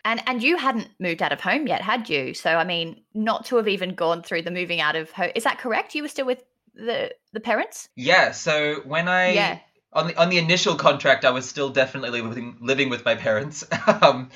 And 0.03 0.23
and 0.27 0.43
you 0.43 0.57
hadn't 0.57 0.89
moved 0.99 1.21
out 1.21 1.33
of 1.33 1.43
home 1.43 1.67
yet, 1.67 1.83
had 1.83 2.09
you? 2.09 2.33
So 2.33 2.51
I 2.51 2.65
mean, 2.65 3.03
not 3.13 3.45
to 3.47 3.57
have 3.57 3.69
even 3.69 3.95
gone 3.95 4.23
through 4.23 4.43
the 4.43 4.51
moving 4.51 4.81
out 4.81 4.97
of 4.97 5.11
home. 5.11 5.31
Is 5.35 5.45
that 5.45 5.59
correct? 5.59 5.95
You 5.95 6.03
were 6.03 6.09
still 6.09 6.25
with 6.25 6.43
the 6.75 7.15
the 7.35 7.41
parents? 7.41 7.91
Yeah, 7.97 8.31
so 8.31 8.77
when 8.87 9.09
I 9.09 9.33
yeah. 9.33 9.59
On 9.93 10.09
the 10.09 10.17
on 10.17 10.29
the 10.29 10.39
initial 10.39 10.75
contract 10.75 11.25
I 11.25 11.31
was 11.31 11.49
still 11.49 11.71
definitely 11.71 12.21
living 12.21 12.57
living 12.61 12.91
with 12.91 13.05
my 13.05 13.15
parents. 13.15 13.65
um 14.03 14.31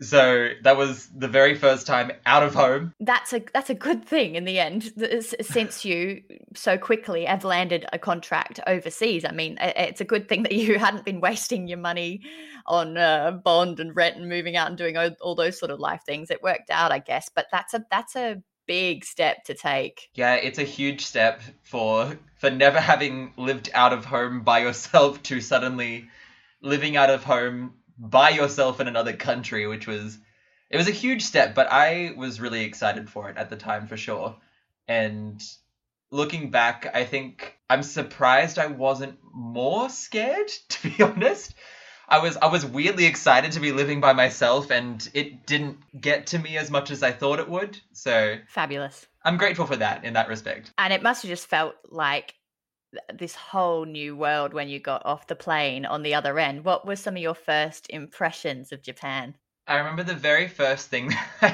so 0.00 0.50
that 0.62 0.76
was 0.76 1.08
the 1.08 1.26
very 1.26 1.56
first 1.56 1.86
time 1.86 2.12
out 2.24 2.44
of 2.44 2.54
home. 2.54 2.94
That's 3.00 3.32
a 3.32 3.42
that's 3.52 3.68
a 3.68 3.74
good 3.74 4.04
thing 4.04 4.36
in 4.36 4.44
the 4.44 4.60
end, 4.60 4.92
since 5.40 5.84
you 5.84 6.22
so 6.54 6.78
quickly 6.78 7.24
have 7.24 7.44
landed 7.44 7.84
a 7.92 7.98
contract 7.98 8.60
overseas. 8.68 9.24
I 9.24 9.32
mean, 9.32 9.58
it's 9.60 10.00
a 10.00 10.04
good 10.04 10.28
thing 10.28 10.44
that 10.44 10.52
you 10.52 10.78
hadn't 10.78 11.04
been 11.04 11.20
wasting 11.20 11.66
your 11.66 11.78
money 11.78 12.22
on 12.66 12.96
uh, 12.96 13.32
bond 13.32 13.80
and 13.80 13.96
rent 13.96 14.16
and 14.16 14.28
moving 14.28 14.56
out 14.56 14.68
and 14.68 14.78
doing 14.78 14.96
all, 14.96 15.10
all 15.20 15.34
those 15.34 15.58
sort 15.58 15.72
of 15.72 15.80
life 15.80 16.02
things. 16.06 16.30
It 16.30 16.42
worked 16.44 16.70
out, 16.70 16.92
I 16.92 17.00
guess, 17.00 17.28
but 17.34 17.46
that's 17.50 17.74
a 17.74 17.84
that's 17.90 18.14
a 18.14 18.40
big 18.68 19.04
step 19.04 19.42
to 19.44 19.54
take. 19.54 20.10
Yeah, 20.14 20.34
it's 20.34 20.60
a 20.60 20.64
huge 20.64 21.04
step 21.04 21.42
for 21.62 22.16
for 22.36 22.50
never 22.50 22.78
having 22.78 23.32
lived 23.36 23.70
out 23.74 23.92
of 23.92 24.04
home 24.04 24.42
by 24.42 24.60
yourself 24.60 25.20
to 25.24 25.40
suddenly 25.40 26.08
living 26.60 26.96
out 26.96 27.10
of 27.10 27.24
home 27.24 27.74
by 27.98 28.30
yourself 28.30 28.78
in 28.78 28.86
another 28.86 29.14
country, 29.14 29.66
which 29.66 29.88
was 29.88 30.16
it 30.70 30.76
was 30.76 30.86
a 30.86 30.92
huge 30.92 31.22
step, 31.22 31.54
but 31.54 31.66
I 31.72 32.12
was 32.16 32.40
really 32.40 32.64
excited 32.64 33.08
for 33.08 33.30
it 33.30 33.36
at 33.36 33.50
the 33.50 33.56
time 33.56 33.86
for 33.86 33.96
sure. 33.96 34.36
And 34.86 35.42
looking 36.10 36.50
back, 36.50 36.90
I 36.94 37.04
think 37.04 37.58
I'm 37.68 37.82
surprised 37.82 38.58
I 38.58 38.66
wasn't 38.66 39.18
more 39.32 39.88
scared, 39.88 40.48
to 40.68 40.90
be 40.90 41.02
honest. 41.02 41.54
I 42.08 42.18
was 42.18 42.36
I 42.38 42.46
was 42.46 42.64
weirdly 42.64 43.04
excited 43.04 43.52
to 43.52 43.60
be 43.60 43.72
living 43.72 44.00
by 44.00 44.12
myself 44.12 44.70
and 44.70 45.08
it 45.12 45.46
didn't 45.46 45.78
get 46.00 46.26
to 46.28 46.38
me 46.38 46.56
as 46.56 46.70
much 46.70 46.90
as 46.90 47.02
I 47.02 47.12
thought 47.12 47.38
it 47.38 47.48
would. 47.48 47.78
So 47.92 48.38
fabulous. 48.48 49.06
I'm 49.24 49.36
grateful 49.36 49.66
for 49.66 49.76
that 49.76 50.04
in 50.04 50.14
that 50.14 50.28
respect. 50.28 50.72
And 50.78 50.92
it 50.92 51.02
must 51.02 51.22
have 51.22 51.28
just 51.28 51.46
felt 51.46 51.74
like 51.90 52.34
this 53.12 53.34
whole 53.34 53.84
new 53.84 54.16
world 54.16 54.54
when 54.54 54.68
you 54.68 54.80
got 54.80 55.04
off 55.04 55.26
the 55.26 55.36
plane 55.36 55.84
on 55.84 56.02
the 56.02 56.14
other 56.14 56.38
end. 56.38 56.64
What 56.64 56.86
were 56.86 56.96
some 56.96 57.16
of 57.16 57.22
your 57.22 57.34
first 57.34 57.86
impressions 57.90 58.72
of 58.72 58.82
Japan? 58.82 59.34
I 59.66 59.76
remember 59.76 60.02
the 60.02 60.14
very 60.14 60.48
first 60.48 60.88
thing 60.88 61.12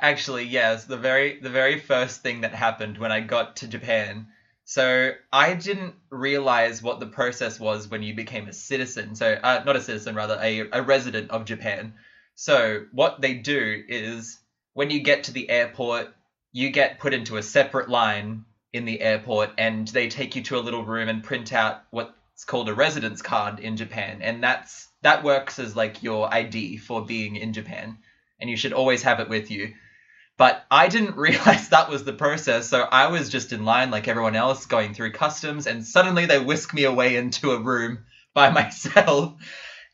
actually, 0.00 0.44
yes, 0.44 0.84
the 0.84 0.96
very 0.96 1.40
the 1.40 1.50
very 1.50 1.80
first 1.80 2.22
thing 2.22 2.42
that 2.42 2.54
happened 2.54 2.98
when 2.98 3.10
I 3.10 3.20
got 3.20 3.56
to 3.56 3.68
Japan. 3.68 4.28
So 4.66 5.12
I 5.32 5.54
didn't 5.54 5.94
realize 6.10 6.82
what 6.82 6.98
the 6.98 7.06
process 7.06 7.60
was 7.60 7.88
when 7.88 8.02
you 8.02 8.14
became 8.14 8.48
a 8.48 8.52
citizen. 8.52 9.14
So 9.14 9.32
uh, 9.32 9.62
not 9.64 9.76
a 9.76 9.80
citizen, 9.80 10.16
rather 10.16 10.38
a, 10.42 10.68
a 10.72 10.82
resident 10.82 11.30
of 11.30 11.44
Japan. 11.44 11.94
So 12.34 12.84
what 12.90 13.20
they 13.20 13.34
do 13.34 13.84
is 13.88 14.40
when 14.74 14.90
you 14.90 15.00
get 15.00 15.24
to 15.24 15.32
the 15.32 15.48
airport, 15.48 16.12
you 16.50 16.70
get 16.70 16.98
put 16.98 17.14
into 17.14 17.36
a 17.36 17.44
separate 17.44 17.88
line 17.88 18.44
in 18.72 18.84
the 18.84 19.00
airport 19.00 19.50
and 19.56 19.86
they 19.88 20.08
take 20.08 20.34
you 20.34 20.42
to 20.42 20.58
a 20.58 20.66
little 20.66 20.84
room 20.84 21.08
and 21.08 21.22
print 21.22 21.52
out 21.52 21.84
what's 21.90 22.44
called 22.44 22.68
a 22.68 22.74
residence 22.74 23.22
card 23.22 23.60
in 23.60 23.76
Japan 23.76 24.20
and 24.20 24.42
that's 24.42 24.88
that 25.02 25.22
works 25.22 25.58
as 25.60 25.76
like 25.76 26.02
your 26.02 26.32
ID 26.32 26.76
for 26.78 27.06
being 27.06 27.36
in 27.36 27.52
Japan 27.52 27.98
and 28.40 28.50
you 28.50 28.56
should 28.56 28.72
always 28.72 29.04
have 29.04 29.20
it 29.20 29.28
with 29.28 29.50
you. 29.50 29.74
But 30.36 30.64
I 30.70 30.88
didn't 30.88 31.16
realize 31.26 31.68
that 31.68 31.90
was 31.90 32.04
the 32.04 32.12
process, 32.12 32.68
so 32.68 32.82
I 32.82 33.08
was 33.08 33.28
just 33.28 33.52
in 33.52 33.64
line 33.64 33.90
like 33.90 34.08
everyone 34.08 34.36
else 34.36 34.66
going 34.66 34.94
through 34.94 35.12
customs 35.12 35.66
and 35.66 35.86
suddenly 35.86 36.26
they 36.26 36.38
whisk 36.38 36.74
me 36.74 36.84
away 36.84 37.16
into 37.16 37.52
a 37.52 37.60
room 37.60 38.04
by 38.34 38.50
myself. 38.50 39.34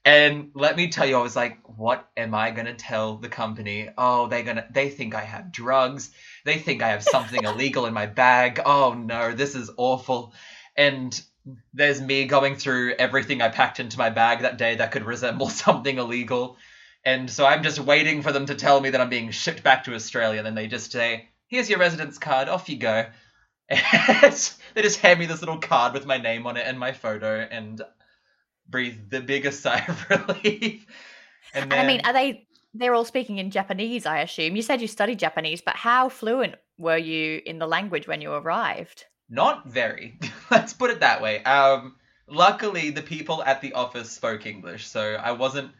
And 0.05 0.51
let 0.55 0.77
me 0.77 0.89
tell 0.89 1.07
you, 1.07 1.17
I 1.17 1.23
was 1.23 1.37
like, 1.37 1.59
what 1.65 2.09
am 2.17 2.35
I 2.35 2.51
gonna 2.51 2.75
tell 2.75 3.19
the 3.19 3.29
company? 3.29 3.89
Oh, 3.97 4.27
they 4.27 4.43
gonna 4.43 4.67
they 4.73 4.91
think 4.91 5.15
I 5.15 5.23
have 5.23 5.53
drugs 5.53 6.11
they 6.45 6.59
think 6.59 6.83
I 6.83 6.89
have 6.89 7.05
something 7.05 7.45
illegal 7.45 7.87
in 7.87 7.95
my 7.95 8.07
bag. 8.07 8.61
Oh 8.65 8.95
no, 8.95 9.33
this 9.33 9.55
is 9.55 9.71
awful. 9.77 10.35
And 10.77 11.21
there's 11.75 12.01
me 12.01 12.27
going 12.27 12.57
through 12.57 12.95
everything 12.95 13.43
I 13.43 13.49
packed 13.49 13.81
into 13.81 13.99
my 13.99 14.11
bag 14.11 14.41
that 14.41 14.59
day 14.59 14.77
that 14.77 14.93
could 14.93 15.05
resemble 15.05 15.49
something 15.49 15.99
illegal. 15.99 16.57
And 17.05 17.31
so 17.31 17.45
I'm 17.45 17.63
just 17.63 17.81
waiting 17.81 18.23
for 18.23 18.33
them 18.33 18.47
to 18.47 18.55
tell 18.55 18.81
me 18.81 18.91
that 18.91 19.01
I'm 19.01 19.09
being 19.09 19.31
shipped 19.31 19.63
back 19.63 19.85
to 19.85 19.95
Australia. 19.95 20.39
And 20.39 20.47
then 20.47 20.55
they 20.55 20.69
just 20.69 20.93
say, 20.93 21.29
here's 21.49 21.69
your 21.69 21.79
residence 21.79 22.19
card, 22.19 22.49
off 22.49 22.69
you 22.69 22.77
go. 22.77 23.07
And 23.71 24.53
they 24.75 24.83
just 24.83 25.01
hand 25.01 25.19
me 25.21 25.27
this 25.27 25.41
little 25.41 25.59
card 25.59 25.95
with 25.95 26.07
my 26.07 26.19
name 26.19 26.47
on 26.47 26.57
it 26.57 26.67
and 26.67 26.79
my 26.79 26.93
photo 26.93 27.41
and 27.41 27.81
breathe 28.69 29.11
the 29.11 29.21
biggest 29.21 29.61
sigh 29.63 29.85
of 29.87 30.11
relief. 30.11 30.87
And 31.55 31.71
then, 31.71 31.79
I 31.79 31.87
mean, 31.87 32.01
are 32.05 32.13
they? 32.13 32.47
They're 32.75 32.95
all 32.95 33.05
speaking 33.05 33.39
in 33.39 33.51
Japanese, 33.51 34.07
I 34.07 34.21
assume. 34.21 34.57
You 34.57 34.63
said 34.63 34.81
you 34.81 34.89
studied 34.89 35.19
Japanese, 35.19 35.61
but 35.61 35.77
how 35.77 36.09
fluent 36.09 36.55
were 36.79 36.97
you 36.97 37.43
in 37.45 37.59
the 37.59 37.67
language 37.67 38.09
when 38.09 38.23
you 38.23 38.33
arrived? 38.33 39.05
not 39.33 39.67
very. 39.67 40.19
Let's 40.51 40.75
put 40.75 40.91
it 40.91 41.01
that 41.01 41.21
way. 41.23 41.43
Um, 41.43 41.97
luckily, 42.29 42.91
the 42.91 43.03
people 43.03 43.43
at 43.43 43.61
the 43.61 43.73
office 43.73 44.13
spoke 44.13 44.47
English, 44.47 44.87
so 44.87 45.15
I 45.15 45.33
wasn't 45.33 45.73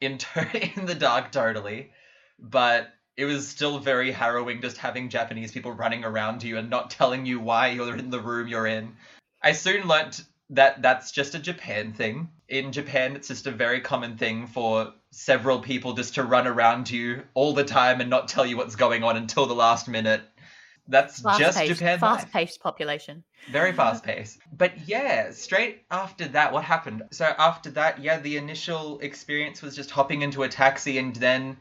in 0.00 0.18
in 0.76 0.86
the 0.86 0.94
dark 0.94 1.32
totally. 1.32 1.90
But 2.38 2.88
it 3.16 3.24
was 3.24 3.48
still 3.48 3.80
very 3.80 4.12
harrowing 4.12 4.62
just 4.62 4.76
having 4.76 5.08
Japanese 5.08 5.50
people 5.50 5.72
running 5.72 6.04
around 6.04 6.42
you 6.42 6.56
and 6.56 6.70
not 6.70 6.90
telling 6.90 7.26
you 7.26 7.40
why 7.40 7.68
you're 7.68 7.96
in 7.96 8.10
the 8.10 8.20
room 8.20 8.46
you're 8.46 8.66
in. 8.66 8.96
I 9.42 9.52
soon 9.52 9.88
learnt 9.88 10.24
that 10.50 10.82
that's 10.82 11.10
just 11.10 11.34
a 11.34 11.38
Japan 11.38 11.92
thing. 11.92 12.30
In 12.48 12.72
Japan, 12.72 13.16
it's 13.16 13.28
just 13.28 13.46
a 13.46 13.50
very 13.50 13.80
common 13.80 14.16
thing 14.16 14.46
for 14.46 14.92
several 15.10 15.58
people 15.60 15.94
just 15.94 16.14
to 16.14 16.22
run 16.22 16.46
around 16.46 16.90
you 16.90 17.22
all 17.34 17.52
the 17.52 17.64
time 17.64 18.00
and 18.00 18.08
not 18.08 18.28
tell 18.28 18.46
you 18.46 18.56
what's 18.56 18.76
going 18.76 19.02
on 19.02 19.16
until 19.16 19.46
the 19.46 19.54
last 19.54 19.88
minute. 19.88 20.22
That's 20.88 21.20
Fast 21.20 21.38
just 21.38 21.58
paced, 21.58 21.78
Japan. 21.78 21.98
fast 21.98 22.30
paced 22.32 22.60
population. 22.60 23.22
Very 23.52 23.72
fast 23.72 24.02
paced. 24.02 24.38
But 24.56 24.88
yeah, 24.88 25.30
straight 25.32 25.84
after 25.90 26.26
that, 26.28 26.52
what 26.52 26.64
happened? 26.64 27.02
So 27.10 27.26
after 27.26 27.70
that, 27.72 28.02
yeah, 28.02 28.18
the 28.18 28.38
initial 28.38 28.98
experience 29.00 29.60
was 29.60 29.76
just 29.76 29.90
hopping 29.90 30.22
into 30.22 30.42
a 30.44 30.48
taxi 30.48 30.96
and 30.96 31.14
then 31.14 31.58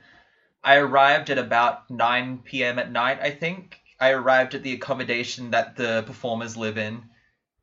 I 0.64 0.78
arrived 0.78 1.30
at 1.30 1.38
about 1.38 1.90
9 1.90 2.40
p.m. 2.46 2.80
at 2.80 2.92
night, 2.92 3.20
I 3.22 3.32
think. 3.32 3.80
I 4.00 4.12
arrived 4.12 4.56
at 4.56 4.64
the 4.64 4.74
accommodation 4.74 5.52
that 5.52 5.76
the 5.76 6.04
performers 6.06 6.56
live 6.56 6.78
in 6.78 7.04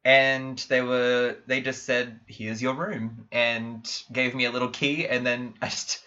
and 0.05 0.59
they 0.69 0.83
were 0.83 1.37
they 1.47 1.61
just 1.61 1.85
said 1.85 2.21
here's 2.27 2.61
your 2.61 2.75
room 2.75 3.27
and 3.33 3.91
gave 4.13 4.35
me 4.35 4.45
a 4.45 4.51
little 4.51 4.69
key 4.69 5.09
and 5.09 5.27
then 5.27 5.55
I 5.63 5.69
just 5.69 6.01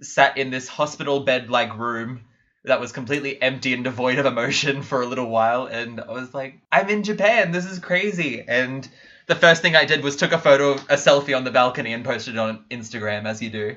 sat 0.00 0.38
in 0.38 0.50
this 0.50 0.68
hospital 0.68 1.20
bed 1.20 1.50
like 1.50 1.76
room 1.76 2.20
that 2.68 2.80
was 2.80 2.92
completely 2.92 3.40
empty 3.42 3.74
and 3.74 3.84
devoid 3.84 4.18
of 4.18 4.26
emotion 4.26 4.82
for 4.90 5.02
a 5.02 5.06
little 5.06 5.28
while 5.28 5.66
and 5.66 6.00
I 6.00 6.12
was 6.12 6.32
like 6.32 6.60
I'm 6.70 6.88
in 6.88 7.02
Japan 7.02 7.52
this 7.52 7.66
is 7.66 7.78
crazy 7.78 8.44
and 8.46 8.88
the 9.26 9.34
first 9.34 9.60
thing 9.60 9.76
I 9.76 9.84
did 9.84 10.02
was 10.02 10.16
took 10.16 10.32
a 10.32 10.38
photo 10.38 10.72
a 10.72 10.96
selfie 10.96 11.36
on 11.36 11.44
the 11.44 11.50
balcony 11.50 11.92
and 11.92 12.04
posted 12.04 12.34
it 12.34 12.38
on 12.38 12.64
Instagram 12.70 13.26
as 13.26 13.42
you 13.42 13.50
do 13.50 13.76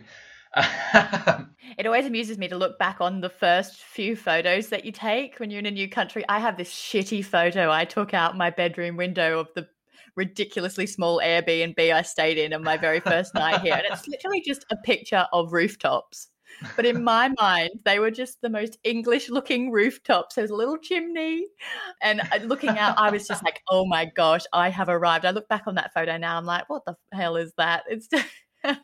It 1.77 1.85
always 1.85 2.05
amuses 2.05 2.37
me 2.37 2.47
to 2.49 2.57
look 2.57 2.77
back 2.77 2.99
on 2.99 3.21
the 3.21 3.29
first 3.29 3.77
few 3.77 4.15
photos 4.15 4.67
that 4.67 4.85
you 4.85 4.91
take 4.91 5.39
when 5.39 5.49
you're 5.49 5.59
in 5.59 5.65
a 5.65 5.71
new 5.71 5.89
country. 5.89 6.25
I 6.27 6.39
have 6.39 6.57
this 6.57 6.71
shitty 6.71 7.23
photo 7.23 7.71
I 7.71 7.85
took 7.85 8.13
out 8.13 8.37
my 8.37 8.49
bedroom 8.49 8.97
window 8.97 9.39
of 9.39 9.47
the 9.55 9.67
ridiculously 10.15 10.85
small 10.85 11.21
Airbnb 11.23 11.79
I 11.79 12.01
stayed 12.01 12.37
in 12.37 12.53
on 12.53 12.63
my 12.63 12.77
very 12.77 12.99
first 12.99 13.33
night 13.33 13.61
here. 13.61 13.73
And 13.73 13.85
it's 13.89 14.07
literally 14.07 14.43
just 14.45 14.65
a 14.69 14.75
picture 14.77 15.25
of 15.31 15.53
rooftops. 15.53 16.27
But 16.75 16.85
in 16.85 17.03
my 17.03 17.31
mind, 17.39 17.71
they 17.85 17.99
were 17.99 18.11
just 18.11 18.41
the 18.41 18.49
most 18.49 18.77
English 18.83 19.29
looking 19.29 19.71
rooftops. 19.71 20.35
There 20.35 20.43
was 20.43 20.51
a 20.51 20.55
little 20.55 20.77
chimney. 20.77 21.47
And 22.01 22.21
uh, 22.21 22.39
looking 22.43 22.77
out, 22.77 22.97
I 22.97 23.09
was 23.09 23.27
just 23.27 23.43
like, 23.43 23.61
oh 23.69 23.85
my 23.85 24.05
gosh, 24.05 24.43
I 24.53 24.69
have 24.69 24.89
arrived. 24.89 25.25
I 25.25 25.31
look 25.31 25.47
back 25.47 25.63
on 25.67 25.75
that 25.75 25.93
photo 25.93 26.17
now, 26.17 26.37
I'm 26.37 26.45
like, 26.45 26.69
what 26.69 26.85
the 26.85 26.95
hell 27.13 27.35
is 27.35 27.53
that? 27.57 27.83
It's 27.89 28.07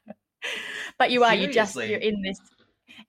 but 1.00 1.12
you 1.12 1.24
are, 1.24 1.36
you 1.36 1.52
just, 1.52 1.76
you're 1.76 2.00
in 2.00 2.22
this 2.22 2.40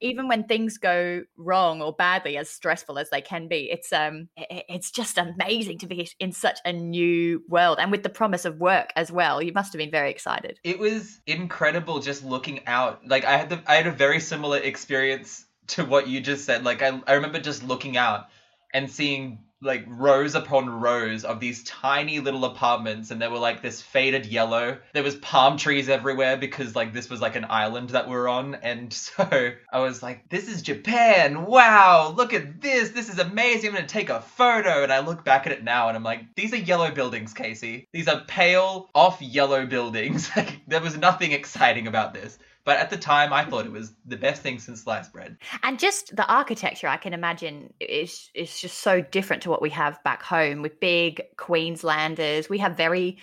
even 0.00 0.28
when 0.28 0.44
things 0.44 0.78
go 0.78 1.22
wrong 1.37 1.82
or 1.82 1.92
badly 1.92 2.37
as 2.37 2.48
stressful 2.48 2.98
as 2.98 3.11
they 3.11 3.20
can 3.20 3.48
be 3.48 3.70
it's 3.70 3.92
um 3.92 4.28
it's 4.37 4.90
just 4.90 5.18
amazing 5.18 5.78
to 5.78 5.87
be 5.87 6.08
in 6.20 6.32
such 6.32 6.58
a 6.64 6.72
new 6.72 7.42
world 7.48 7.78
and 7.80 7.90
with 7.90 8.02
the 8.02 8.08
promise 8.08 8.44
of 8.44 8.58
work 8.58 8.90
as 8.96 9.11
well. 9.11 9.42
You 9.42 9.52
must 9.52 9.72
have 9.72 9.78
been 9.78 9.90
very 9.90 10.11
excited. 10.11 10.58
It 10.64 10.78
was 10.78 11.20
incredible 11.26 12.00
just 12.00 12.24
looking 12.24 12.66
out. 12.66 13.06
Like 13.06 13.24
i 13.24 13.37
had 13.37 13.50
the 13.50 13.62
i 13.66 13.76
had 13.76 13.87
a 13.87 13.92
very 13.92 14.20
similar 14.20 14.58
experience 14.58 15.46
to 15.68 15.84
what 15.84 16.08
you 16.08 16.20
just 16.20 16.44
said. 16.44 16.64
Like 16.64 16.82
i, 16.82 17.00
I 17.06 17.14
remember 17.14 17.40
just 17.40 17.64
looking 17.64 17.96
out 17.96 18.26
and 18.72 18.90
seeing 18.90 19.40
like 19.61 19.85
rows 19.88 20.35
upon 20.35 20.68
rows 20.68 21.25
of 21.25 21.40
these 21.40 21.64
tiny 21.64 22.21
little 22.21 22.44
apartments 22.44 23.11
and 23.11 23.21
they 23.21 23.29
were 23.29 23.38
like 23.38 23.62
this 23.62 23.83
faded 23.83 24.27
yellow. 24.27 24.79
There 24.94 25.03
was 25.03 25.16
palm 25.16 25.57
trees 25.57 25.88
everywhere 25.88 26.37
because 26.37 26.77
like 26.77 26.92
this 26.92 27.11
was 27.11 27.21
like 27.21 27.37
an 27.37 27.47
island 27.49 27.90
that 27.90 28.09
we're 28.09 28.29
on. 28.29 28.55
And 28.57 28.92
so 29.09 29.53
i 29.73 29.79
was 29.81 30.03
like 30.03 30.29
this 30.29 30.49
is 30.49 30.62
japan. 30.62 31.47
Wow. 31.47 32.14
Look 32.16 32.33
at 32.33 32.61
this. 32.61 32.90
This 32.90 33.09
is 33.09 33.18
amazing. 33.18 33.71
I'm 33.71 33.77
gonna 33.77 33.88
take 33.88 34.11
a 34.11 34.21
photo. 34.21 34.83
And 34.83 34.92
i 34.92 35.01
look 35.01 35.25
back 35.25 35.47
at 35.47 35.53
it 35.53 35.64
now 35.64 35.88
and 35.88 35.97
i'm 35.97 36.05
like 36.05 36.35
these 36.35 36.53
are 36.53 36.57
yellow 36.57 36.90
buildings 36.90 37.35
casey. 37.35 37.88
These 37.92 38.09
are 38.09 38.23
pale 38.27 38.90
off 38.94 39.21
yellow 39.21 39.66
buildings. 39.66 40.31
Like 40.38 40.61
there 40.68 40.81
was 40.81 40.97
nothing 40.97 41.33
exciting 41.33 41.88
about 41.88 42.14
this 42.14 42.38
but 42.68 42.76
at 42.76 42.90
the 42.90 42.98
time 42.98 43.33
i 43.33 43.42
thought 43.42 43.64
it 43.64 43.72
was 43.72 43.94
the 44.04 44.16
best 44.18 44.42
thing 44.42 44.59
since 44.59 44.83
sliced 44.83 45.11
bread. 45.11 45.38
And 45.62 45.78
just 45.78 46.14
the 46.14 46.26
architecture 46.31 46.87
i 46.87 46.98
can 46.98 47.14
imagine 47.14 47.72
is 47.81 48.28
is 48.35 48.61
just 48.61 48.81
so 48.81 49.00
different 49.00 49.42
to 49.44 49.48
what 49.48 49.62
we 49.62 49.70
have 49.70 50.04
back 50.04 50.22
home 50.22 50.61
with 50.61 50.78
big 50.78 51.22
queenslanders. 51.38 52.50
We 52.50 52.59
have 52.59 52.76
very 52.76 53.16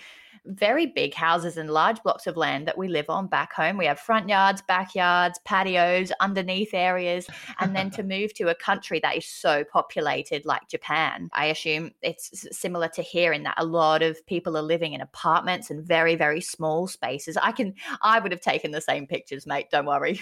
very 0.46 0.86
big 0.86 1.14
houses 1.14 1.56
and 1.56 1.70
large 1.70 2.02
blocks 2.02 2.26
of 2.26 2.36
land 2.36 2.66
that 2.66 2.78
we 2.78 2.88
live 2.88 3.06
on 3.08 3.26
back 3.26 3.52
home. 3.52 3.76
We 3.76 3.86
have 3.86 3.98
front 3.98 4.28
yards, 4.28 4.62
backyards, 4.62 5.38
patios, 5.44 6.12
underneath 6.20 6.74
areas. 6.74 7.26
And 7.60 7.74
then 7.74 7.90
to 7.90 8.02
move 8.02 8.34
to 8.34 8.48
a 8.48 8.54
country 8.54 9.00
that 9.00 9.16
is 9.16 9.26
so 9.26 9.64
populated 9.64 10.44
like 10.44 10.68
Japan, 10.68 11.28
I 11.32 11.46
assume 11.46 11.92
it's 12.02 12.46
similar 12.56 12.88
to 12.88 13.02
here 13.02 13.32
in 13.32 13.42
that 13.44 13.56
a 13.58 13.64
lot 13.64 14.02
of 14.02 14.24
people 14.26 14.56
are 14.56 14.62
living 14.62 14.92
in 14.92 15.00
apartments 15.00 15.70
and 15.70 15.84
very, 15.84 16.14
very 16.14 16.40
small 16.40 16.86
spaces. 16.86 17.36
I 17.36 17.52
can, 17.52 17.74
I 18.02 18.20
would 18.20 18.32
have 18.32 18.40
taken 18.40 18.70
the 18.70 18.80
same 18.80 19.06
pictures, 19.06 19.46
mate. 19.46 19.70
Don't 19.70 19.86
worry. 19.86 20.20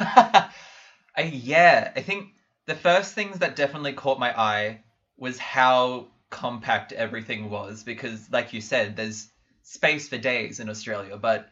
I, 0.00 0.48
uh, 1.18 1.22
yeah, 1.22 1.92
I 1.94 2.00
think 2.00 2.34
the 2.66 2.74
first 2.74 3.14
things 3.14 3.38
that 3.38 3.56
definitely 3.56 3.92
caught 3.92 4.18
my 4.18 4.38
eye 4.38 4.80
was 5.16 5.38
how 5.38 6.08
compact 6.30 6.92
everything 6.92 7.48
was 7.48 7.82
because, 7.82 8.30
like 8.30 8.52
you 8.52 8.60
said, 8.60 8.96
there's 8.96 9.28
space 9.66 10.08
for 10.08 10.16
days 10.16 10.60
in 10.60 10.70
Australia, 10.70 11.16
but 11.16 11.48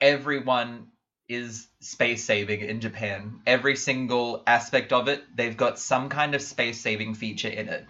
everyone 0.00 0.88
is 1.28 1.68
space 1.80 2.24
saving 2.24 2.60
in 2.60 2.80
Japan. 2.80 3.40
Every 3.46 3.76
single 3.76 4.42
aspect 4.46 4.92
of 4.92 5.08
it, 5.08 5.22
they've 5.34 5.56
got 5.56 5.78
some 5.78 6.08
kind 6.08 6.34
of 6.34 6.42
space 6.42 6.80
saving 6.80 7.14
feature 7.14 7.48
in 7.48 7.68
it. 7.68 7.86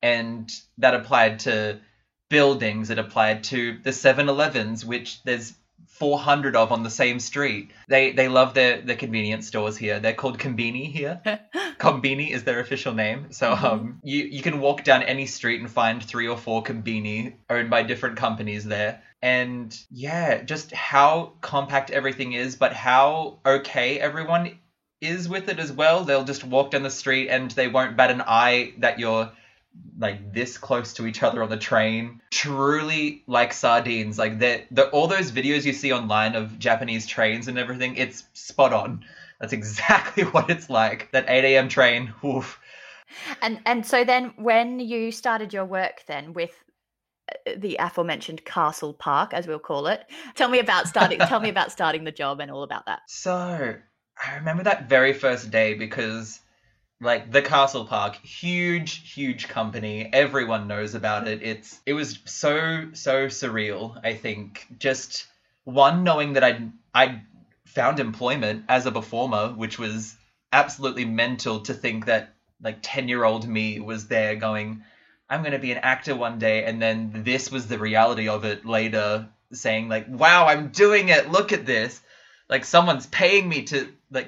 And 0.00 0.50
that 0.78 0.94
applied 0.94 1.40
to 1.40 1.80
buildings, 2.30 2.90
it 2.90 2.98
applied 3.00 3.44
to 3.44 3.78
the 3.82 3.92
7 3.92 4.28
Elevens, 4.28 4.84
which 4.84 5.22
there's 5.24 5.52
400 5.90 6.56
of 6.56 6.72
on 6.72 6.82
the 6.82 6.90
same 6.90 7.20
street. 7.20 7.72
They 7.88 8.12
they 8.12 8.28
love 8.28 8.54
their, 8.54 8.80
their 8.80 8.96
convenience 8.96 9.46
stores 9.46 9.76
here. 9.76 10.00
They're 10.00 10.14
called 10.14 10.38
Combini 10.38 10.90
here. 10.90 11.20
Combini 11.78 12.30
is 12.30 12.44
their 12.44 12.60
official 12.60 12.94
name. 12.94 13.32
So 13.32 13.52
um, 13.52 14.00
you, 14.02 14.24
you 14.24 14.42
can 14.42 14.60
walk 14.60 14.84
down 14.84 15.02
any 15.02 15.26
street 15.26 15.60
and 15.60 15.70
find 15.70 16.02
three 16.02 16.28
or 16.28 16.38
four 16.38 16.62
Combini 16.62 17.34
owned 17.50 17.68
by 17.70 17.82
different 17.82 18.16
companies 18.16 18.64
there. 18.64 19.02
And 19.20 19.78
yeah, 19.90 20.42
just 20.42 20.72
how 20.72 21.34
compact 21.42 21.90
everything 21.90 22.32
is, 22.32 22.56
but 22.56 22.72
how 22.72 23.38
okay 23.44 23.98
everyone 24.00 24.58
is 25.00 25.28
with 25.28 25.48
it 25.48 25.58
as 25.58 25.72
well. 25.72 26.04
They'll 26.04 26.24
just 26.24 26.44
walk 26.44 26.70
down 26.70 26.82
the 26.82 26.90
street 26.90 27.28
and 27.28 27.50
they 27.50 27.68
won't 27.68 27.96
bat 27.96 28.10
an 28.10 28.22
eye 28.26 28.74
that 28.78 28.98
you're 28.98 29.32
like 29.98 30.32
this 30.32 30.58
close 30.58 30.94
to 30.94 31.06
each 31.06 31.22
other 31.22 31.42
on 31.42 31.50
the 31.50 31.56
train. 31.56 32.20
Truly 32.30 33.22
like 33.26 33.52
sardines. 33.52 34.18
Like 34.18 34.38
the 34.38 34.64
the 34.70 34.88
all 34.90 35.06
those 35.06 35.30
videos 35.30 35.64
you 35.64 35.72
see 35.72 35.92
online 35.92 36.34
of 36.34 36.58
Japanese 36.58 37.06
trains 37.06 37.48
and 37.48 37.58
everything, 37.58 37.96
it's 37.96 38.24
spot 38.32 38.72
on. 38.72 39.04
That's 39.40 39.52
exactly 39.52 40.24
what 40.32 40.50
it's 40.50 40.70
like. 40.70 41.10
That 41.12 41.26
8 41.28 41.44
a.m. 41.44 41.68
train. 41.68 42.12
Oof. 42.24 42.58
And 43.42 43.60
and 43.66 43.84
so 43.84 44.04
then 44.04 44.32
when 44.36 44.80
you 44.80 45.12
started 45.12 45.52
your 45.52 45.64
work 45.64 46.04
then 46.06 46.32
with 46.32 46.52
uh, 47.30 47.52
the 47.56 47.76
aforementioned 47.78 48.44
Castle 48.44 48.94
Park, 48.94 49.34
as 49.34 49.46
we'll 49.46 49.58
call 49.58 49.86
it, 49.86 50.04
tell 50.34 50.48
me 50.48 50.58
about 50.58 50.88
starting. 50.88 51.18
tell 51.18 51.40
me 51.40 51.48
about 51.56 51.72
starting 51.72 52.04
the 52.04 52.12
job 52.12 52.40
and 52.40 52.50
all 52.50 52.62
about 52.62 52.86
that. 52.86 53.00
So 53.08 53.74
I 54.22 54.34
remember 54.36 54.62
that 54.64 54.88
very 54.88 55.12
first 55.12 55.50
day 55.50 55.74
because 55.74 56.40
like 57.00 57.32
the 57.32 57.42
Castle 57.42 57.86
Park, 57.86 58.16
huge, 58.16 59.12
huge 59.12 59.48
company. 59.48 60.08
Everyone 60.12 60.68
knows 60.68 60.94
about 60.94 61.26
it. 61.28 61.42
It's 61.42 61.80
it 61.86 61.94
was 61.94 62.18
so 62.26 62.88
so 62.92 63.26
surreal. 63.26 63.98
I 64.04 64.14
think 64.14 64.66
just 64.78 65.26
one 65.64 66.04
knowing 66.04 66.34
that 66.34 66.44
I 66.44 66.68
I 66.94 67.22
found 67.64 68.00
employment 68.00 68.64
as 68.68 68.86
a 68.86 68.92
performer, 68.92 69.48
which 69.48 69.78
was 69.78 70.16
absolutely 70.52 71.04
mental 71.04 71.60
to 71.60 71.74
think 71.74 72.06
that 72.06 72.34
like 72.62 72.78
ten 72.82 73.08
year 73.08 73.24
old 73.24 73.48
me 73.48 73.80
was 73.80 74.08
there 74.08 74.36
going. 74.36 74.84
I'm 75.30 75.42
going 75.42 75.52
to 75.52 75.60
be 75.60 75.70
an 75.70 75.78
actor 75.78 76.16
one 76.16 76.40
day. 76.40 76.64
And 76.64 76.82
then 76.82 77.22
this 77.24 77.52
was 77.52 77.68
the 77.68 77.78
reality 77.78 78.28
of 78.28 78.44
it 78.44 78.66
later, 78.66 79.28
saying, 79.52 79.88
like, 79.88 80.06
wow, 80.08 80.48
I'm 80.48 80.70
doing 80.70 81.08
it. 81.08 81.30
Look 81.30 81.52
at 81.52 81.64
this. 81.64 82.00
Like, 82.48 82.64
someone's 82.64 83.06
paying 83.06 83.48
me 83.48 83.62
to, 83.66 83.88
like, 84.10 84.26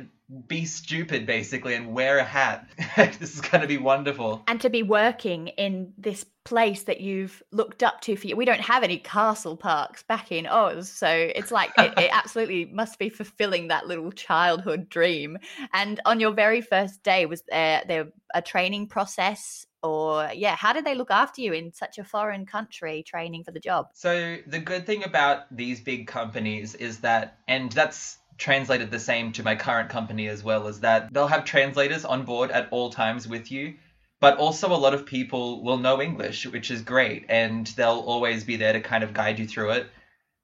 be 0.48 0.64
stupid 0.64 1.26
basically 1.26 1.74
and 1.74 1.92
wear 1.92 2.18
a 2.18 2.24
hat. 2.24 2.68
this 2.96 3.34
is 3.34 3.40
going 3.40 3.60
to 3.62 3.68
be 3.68 3.78
wonderful. 3.78 4.42
And 4.46 4.60
to 4.60 4.70
be 4.70 4.82
working 4.82 5.48
in 5.48 5.92
this 5.98 6.24
place 6.44 6.84
that 6.84 7.00
you've 7.00 7.42
looked 7.52 7.82
up 7.82 8.00
to 8.00 8.16
for 8.16 8.26
you. 8.26 8.36
We 8.36 8.44
don't 8.44 8.60
have 8.60 8.82
any 8.82 8.98
castle 8.98 9.56
parks 9.56 10.02
back 10.02 10.32
in 10.32 10.46
Oz, 10.46 10.90
so 10.90 11.08
it's 11.08 11.52
like 11.52 11.70
it, 11.78 11.92
it 11.96 12.10
absolutely 12.12 12.64
must 12.64 12.98
be 12.98 13.08
fulfilling 13.08 13.68
that 13.68 13.86
little 13.86 14.10
childhood 14.10 14.88
dream. 14.88 15.38
And 15.72 16.00
on 16.04 16.18
your 16.18 16.32
very 16.32 16.60
first 16.60 17.02
day, 17.02 17.26
was 17.26 17.42
there 17.48 17.82
there 17.86 18.08
a 18.34 18.42
training 18.42 18.88
process? 18.88 19.66
Or 19.84 20.30
yeah, 20.32 20.54
how 20.54 20.72
did 20.72 20.84
they 20.84 20.94
look 20.94 21.10
after 21.10 21.40
you 21.40 21.52
in 21.52 21.72
such 21.72 21.98
a 21.98 22.04
foreign 22.04 22.46
country 22.46 23.04
training 23.04 23.44
for 23.44 23.50
the 23.50 23.60
job? 23.60 23.88
So 23.94 24.38
the 24.46 24.60
good 24.60 24.86
thing 24.86 25.04
about 25.04 25.54
these 25.54 25.80
big 25.80 26.06
companies 26.06 26.74
is 26.76 27.00
that, 27.00 27.38
and 27.48 27.70
that's 27.72 28.18
translated 28.38 28.90
the 28.90 28.98
same 28.98 29.32
to 29.32 29.42
my 29.42 29.54
current 29.54 29.88
company 29.88 30.28
as 30.28 30.42
well 30.42 30.66
is 30.66 30.80
that 30.80 31.12
they'll 31.12 31.26
have 31.26 31.44
translators 31.44 32.04
on 32.04 32.24
board 32.24 32.50
at 32.50 32.68
all 32.70 32.90
times 32.90 33.28
with 33.28 33.50
you 33.50 33.74
but 34.22 34.38
also 34.38 34.72
a 34.72 34.78
lot 34.78 34.94
of 34.94 35.04
people 35.04 35.62
will 35.64 35.78
know 35.78 36.00
english 36.00 36.46
which 36.46 36.70
is 36.70 36.82
great 36.82 37.26
and 37.28 37.66
they'll 37.76 38.04
always 38.06 38.44
be 38.44 38.56
there 38.56 38.72
to 38.72 38.80
kind 38.80 39.02
of 39.02 39.12
guide 39.12 39.38
you 39.38 39.46
through 39.46 39.70
it. 39.70 39.86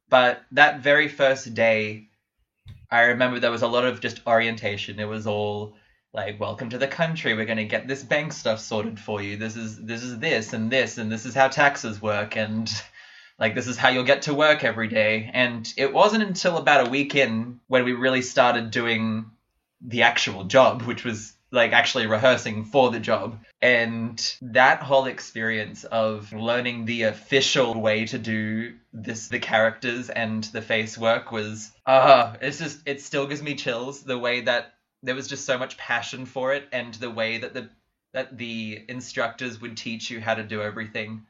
But 0.09 0.42
that 0.53 0.81
very 0.81 1.09
first 1.09 1.55
day 1.55 2.09
i 2.90 3.03
remember 3.03 3.38
there 3.38 3.51
was 3.51 3.62
a 3.62 3.68
lot 3.68 3.85
of 3.85 4.01
just 4.01 4.27
orientation. 4.27 4.98
It 4.98 5.05
was 5.05 5.27
all 5.27 5.77
like 6.12 6.40
welcome 6.40 6.70
to 6.70 6.79
the 6.79 6.88
country. 6.88 7.35
We're 7.35 7.44
going 7.44 7.59
to 7.59 7.64
get 7.64 7.87
this 7.87 8.03
bank 8.03 8.33
stuff 8.33 8.61
sorted 8.61 8.98
for 8.98 9.22
you. 9.22 9.37
This 9.37 9.57
is 9.57 9.79
this 9.85 10.03
is 10.03 10.18
this 10.18 10.53
and 10.53 10.70
this 10.70 10.98
and 10.98 11.12
this 11.12 11.27
is 11.27 11.35
how 11.35 11.48
taxes 11.48 12.03
work 12.03 12.37
and 12.37 12.68
like 13.38 13.55
this 13.55 13.68
is 13.68 13.77
how 13.77 13.88
you'll 13.88 14.05
get 14.05 14.22
to 14.22 14.35
work 14.35 14.64
every 14.64 14.88
day. 14.88 15.31
And 15.33 15.72
it 15.77 15.92
wasn't 15.92 16.24
until 16.24 16.57
about 16.57 16.87
a 16.87 16.90
week 16.90 17.14
in 17.14 17.61
when 17.68 17.85
we 17.85 17.92
really 17.92 18.22
started 18.22 18.70
doing 18.70 19.31
the 19.81 20.03
actual 20.03 20.44
job 20.44 20.83
which 20.83 21.05
was 21.05 21.35
like 21.51 21.72
actually 21.72 22.07
rehearsing 22.07 22.64
for 22.64 22.90
the 22.90 23.01
job. 23.01 23.38
And 23.62 24.20
that 24.42 24.83
whole 24.83 25.07
experience 25.07 25.85
of 25.85 26.33
learning 26.33 26.85
the 26.85 27.05
official 27.05 27.81
way 27.81 28.07
to 28.07 28.18
do 28.18 28.74
this 28.92 29.29
the 29.29 29.38
characters 29.38 30.11
and 30.11 30.44
the 30.44 30.62
face 30.62 30.98
work 30.98 31.31
was 31.31 31.70
uh 31.87 32.35
it's 32.40 32.59
just 32.59 32.81
it 32.87 33.01
still 33.01 33.27
gives 33.27 33.42
me 33.42 33.55
chills 33.55 34.03
the 34.03 34.18
way 34.18 34.40
that 34.42 34.74
there 35.03 35.14
was 35.14 35.29
just 35.29 35.44
so 35.44 35.59
much 35.59 35.77
passion 35.79 36.27
for 36.27 36.53
it 36.55 36.66
and 36.72 36.94
the 36.94 37.11
way 37.11 37.38
that 37.38 37.55
the 37.55 37.68
that 38.12 38.37
the 38.37 38.83
instructors 38.88 39.61
would 39.61 39.77
teach 39.77 40.11
you 40.11 40.20
how 40.20 40.35
to 40.35 40.42
do 40.42 40.62
everything 40.62 41.22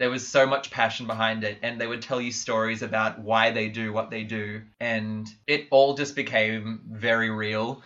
there 0.00 0.10
was 0.10 0.26
so 0.26 0.46
much 0.46 0.70
passion 0.70 1.06
behind 1.06 1.44
it 1.44 1.58
and 1.62 1.78
they 1.78 1.86
would 1.86 2.00
tell 2.00 2.22
you 2.22 2.32
stories 2.32 2.80
about 2.80 3.20
why 3.20 3.50
they 3.50 3.68
do 3.68 3.92
what 3.92 4.08
they 4.08 4.24
do 4.24 4.62
and 4.80 5.28
it 5.46 5.66
all 5.70 5.94
just 5.94 6.16
became 6.16 6.80
very 6.90 7.28
real. 7.28 7.82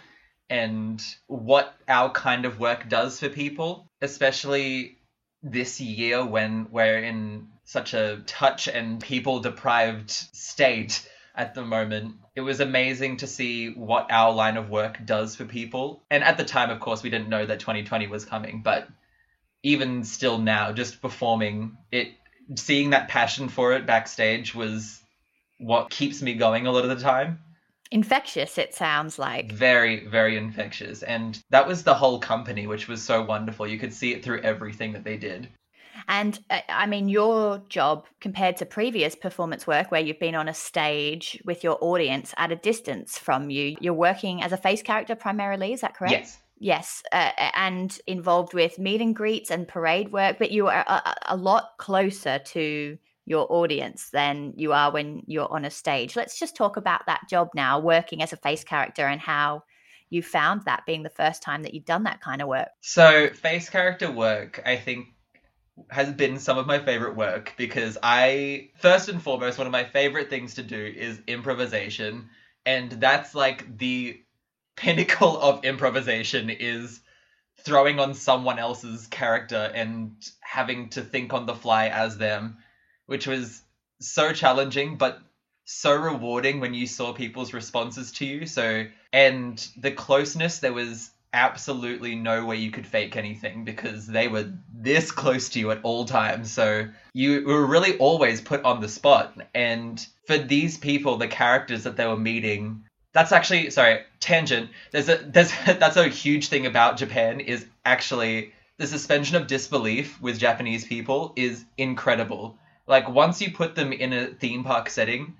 And 0.49 1.03
what 1.27 1.75
our 1.89 2.13
kind 2.13 2.45
of 2.45 2.61
work 2.61 2.89
does 2.89 3.19
for 3.19 3.29
people 3.29 3.91
especially 4.01 4.99
this 5.43 5.81
year 5.81 6.25
when 6.25 6.69
we're 6.71 6.99
in 6.99 7.49
such 7.65 7.95
a 7.95 8.23
touch 8.27 8.69
and 8.69 9.01
people 9.01 9.41
deprived 9.41 10.11
state 10.11 11.09
at 11.35 11.55
the 11.55 11.65
moment 11.65 12.15
it 12.37 12.43
was 12.43 12.61
amazing 12.61 13.17
to 13.17 13.27
see 13.27 13.71
what 13.71 14.07
our 14.11 14.33
line 14.33 14.57
of 14.57 14.71
work 14.71 14.99
does 15.05 15.35
for 15.35 15.45
people. 15.47 16.05
And 16.11 16.23
at 16.23 16.37
the 16.37 16.45
time 16.45 16.71
of 16.71 16.79
course 16.79 17.03
we 17.03 17.11
didn't 17.11 17.29
know 17.29 17.45
that 17.45 17.59
2020 17.59 18.07
was 18.07 18.25
coming 18.25 18.63
but 18.63 18.87
even 19.65 20.05
still 20.05 20.39
now, 20.39 20.71
just 20.71 21.03
performing 21.03 21.77
it, 21.91 22.13
seeing 22.55 22.91
that 22.91 23.09
passion 23.09 23.49
for 23.49 23.73
it 23.73 23.87
backstage 23.87 24.55
was 24.55 25.01
what 25.59 25.91
keeps 25.91 26.23
me 26.23 26.35
going 26.35 26.67
a 26.67 26.71
lot 26.71 26.85
of 26.85 26.91
the 26.91 27.03
time. 27.03 27.41
Infectious, 27.91 28.59
it 28.59 28.75
sounds 28.75 29.19
like. 29.19 29.51
Very, 29.51 30.07
very 30.07 30.37
infectious. 30.37 31.03
And 31.03 31.43
that 31.51 31.67
was 31.67 31.83
the 31.83 31.95
whole 31.95 32.19
company, 32.19 32.67
which 32.67 32.89
was 32.89 33.03
so 33.03 33.23
wonderful. 33.23 33.67
You 33.67 33.79
could 33.79 33.95
see 33.95 34.13
it 34.13 34.23
through 34.23 34.43
everything 34.43 34.93
that 34.93 35.05
they 35.05 35.17
did. 35.17 35.49
And 36.09 36.39
uh, 36.51 36.61
I 36.69 36.87
mean, 36.87 37.09
your 37.09 37.63
job 37.69 38.07
compared 38.21 38.57
to 38.59 38.67
previous 38.67 39.15
performance 39.15 39.67
work 39.67 39.91
where 39.91 40.01
you've 40.01 40.19
been 40.19 40.35
on 40.35 40.49
a 40.49 40.55
stage 40.55 41.41
with 41.45 41.65
your 41.65 41.79
audience 41.81 42.35
at 42.37 42.53
a 42.53 42.57
distance 42.57 43.17
from 43.17 43.49
you, 43.49 43.77
you're 43.81 43.95
working 43.95 44.43
as 44.43 44.53
a 44.53 44.59
face 44.59 44.83
character 44.83 45.15
primarily, 45.15 45.73
is 45.73 45.81
that 45.81 45.95
correct? 45.95 46.13
Yes. 46.13 46.39
Yes, 46.65 47.03
uh, 47.13 47.31
and 47.55 47.99
involved 48.07 48.55
with 48.55 48.79
meet 48.79 49.03
and 49.03 49.15
greets 49.15 49.51
and 49.51 49.69
parade 49.69 50.11
work, 50.11 50.39
but 50.39 50.51
you 50.51 50.69
are 50.69 50.83
a, 50.87 51.15
a, 51.27 51.37
lot 51.37 51.73
closer 51.77 52.39
to 52.39 52.97
your 53.27 53.47
audience 53.53 54.09
than 54.09 54.55
you 54.57 54.73
are 54.73 54.91
when 54.91 55.25
you're 55.27 55.53
on 55.53 55.67
a 55.67 55.71
stage. 55.71 56.17
Let's 56.17 56.39
just 56.39 56.57
talk 56.57 56.79
about 56.79 57.05
that 57.05 57.29
job 57.29 57.51
now, 57.55 57.81
working 57.81 58.23
as 58.23 58.33
a 58.33 58.39
face 58.39 58.65
character, 58.65 59.07
and 59.07 59.21
how 59.21 59.65
you 60.09 60.23
found 60.23 60.63
that 60.63 60.87
being 60.87 61.03
the 61.03 61.11
first 61.11 61.43
time 61.43 61.65
that 61.65 61.75
you've 61.75 61.85
done 61.85 62.05
that 62.05 62.23
kind 62.23 62.41
of 62.41 62.49
work. 62.49 62.69
So, 62.81 63.29
face 63.29 63.69
character 63.69 64.11
work, 64.11 64.63
I 64.65 64.77
think, 64.79 65.09
has 65.91 66.11
been 66.15 66.39
some 66.39 66.57
of 66.57 66.67
my 66.67 66.79
favorite 66.79 67.15
work 67.15 67.53
because 67.59 67.99
I, 68.03 68.71
first 68.79 69.11
and 69.11 69.21
foremost, 69.21 69.59
one 69.59 69.67
of 69.67 69.73
my 69.73 69.85
favorite 69.85 70.31
things 70.31 70.55
to 70.55 70.63
do 70.63 70.83
is 70.97 71.21
improvisation. 71.27 72.31
And 72.65 72.91
that's 72.93 73.35
like 73.35 73.77
the 73.77 74.24
pinnacle 74.77 75.41
of 75.41 75.65
improvisation 75.65 76.51
is 76.51 77.01
throwing 77.61 77.99
on 77.99 78.15
someone 78.15 78.59
else's 78.59 79.07
character 79.07 79.71
and 79.75 80.17
having 80.41 80.91
to 80.91 81.03
think 81.03 81.33
on 81.33 81.47
the 81.47 81.55
fly 81.55 81.89
as 81.89 82.19
them, 82.19 82.59
which 83.07 83.27
was 83.27 83.63
so 84.01 84.33
challenging 84.33 84.97
but 84.97 85.21
so 85.65 85.95
rewarding 85.95 86.61
when 86.61 86.75
you 86.75 86.87
saw 86.87 87.13
people's 87.13 87.55
responses 87.55 88.13
to 88.13 88.27
you. 88.27 88.47
So, 88.47 88.87
and 89.13 89.67
the 89.77 89.93
closeness, 89.93 90.59
there 90.59 90.73
was 90.73 91.11
absolutely 91.33 92.15
no 92.15 92.45
way 92.45 92.57
you 92.57 92.71
could 92.71 92.87
fake 92.87 93.17
anything 93.17 93.65
because 93.65 94.07
they 94.07 94.29
were 94.29 94.53
this 94.73 95.11
close 95.11 95.49
to 95.51 95.59
you 95.59 95.71
at 95.71 95.81
all 95.83 96.05
times. 96.05 96.53
So, 96.53 96.89
you 97.15 97.45
were 97.47 97.65
really 97.67 97.97
always 97.97 98.41
put 98.41 98.63
on 98.65 98.81
the 98.81 98.89
spot. 98.89 99.35
And 99.55 100.07
for 100.27 100.37
these 100.37 100.77
people, 100.77 101.17
the 101.17 101.29
characters 101.29 101.85
that 101.85 101.97
they 101.97 102.07
were 102.07 102.17
meeting, 102.17 102.85
that's 103.15 103.33
actually 103.33 103.71
sorry 103.71 104.03
tangent. 104.21 104.69
There's 104.91 105.09
a 105.09 105.17
there's 105.17 105.53
that's 105.67 105.97
a 105.97 106.09
huge 106.09 106.49
thing 106.49 106.67
about 106.67 106.99
japan 106.99 107.41
is 107.41 107.65
actually 107.85 108.53
the 108.77 108.87
suspension 108.87 109.37
of 109.37 109.47
disbelief 109.47 110.21
with 110.21 110.39
japanese 110.39 110.85
people 110.85 111.33
is 111.37 111.65
incredible. 111.79 112.59
Like 112.87 113.09
once 113.09 113.41
you 113.41 113.53
put 113.53 113.75
them 113.75 113.93
in 113.93 114.13
a 114.13 114.27
theme 114.27 114.65
park 114.65 114.91
setting 114.91 115.37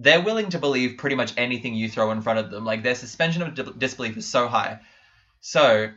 they're 0.00 0.22
willing 0.22 0.48
to 0.50 0.60
believe 0.60 0.96
pretty 0.96 1.16
much 1.16 1.34
anything 1.36 1.74
you 1.74 1.88
throw 1.88 2.12
in 2.12 2.22
front 2.22 2.38
of 2.38 2.50
them. 2.52 2.64
Like 2.64 2.84
their 2.84 2.94
suspension 2.94 3.42
of 3.42 3.54
di- 3.54 3.72
disbelief 3.76 4.16
is 4.16 4.26
so 4.26 4.46
high. 4.46 4.78
So 5.40 5.90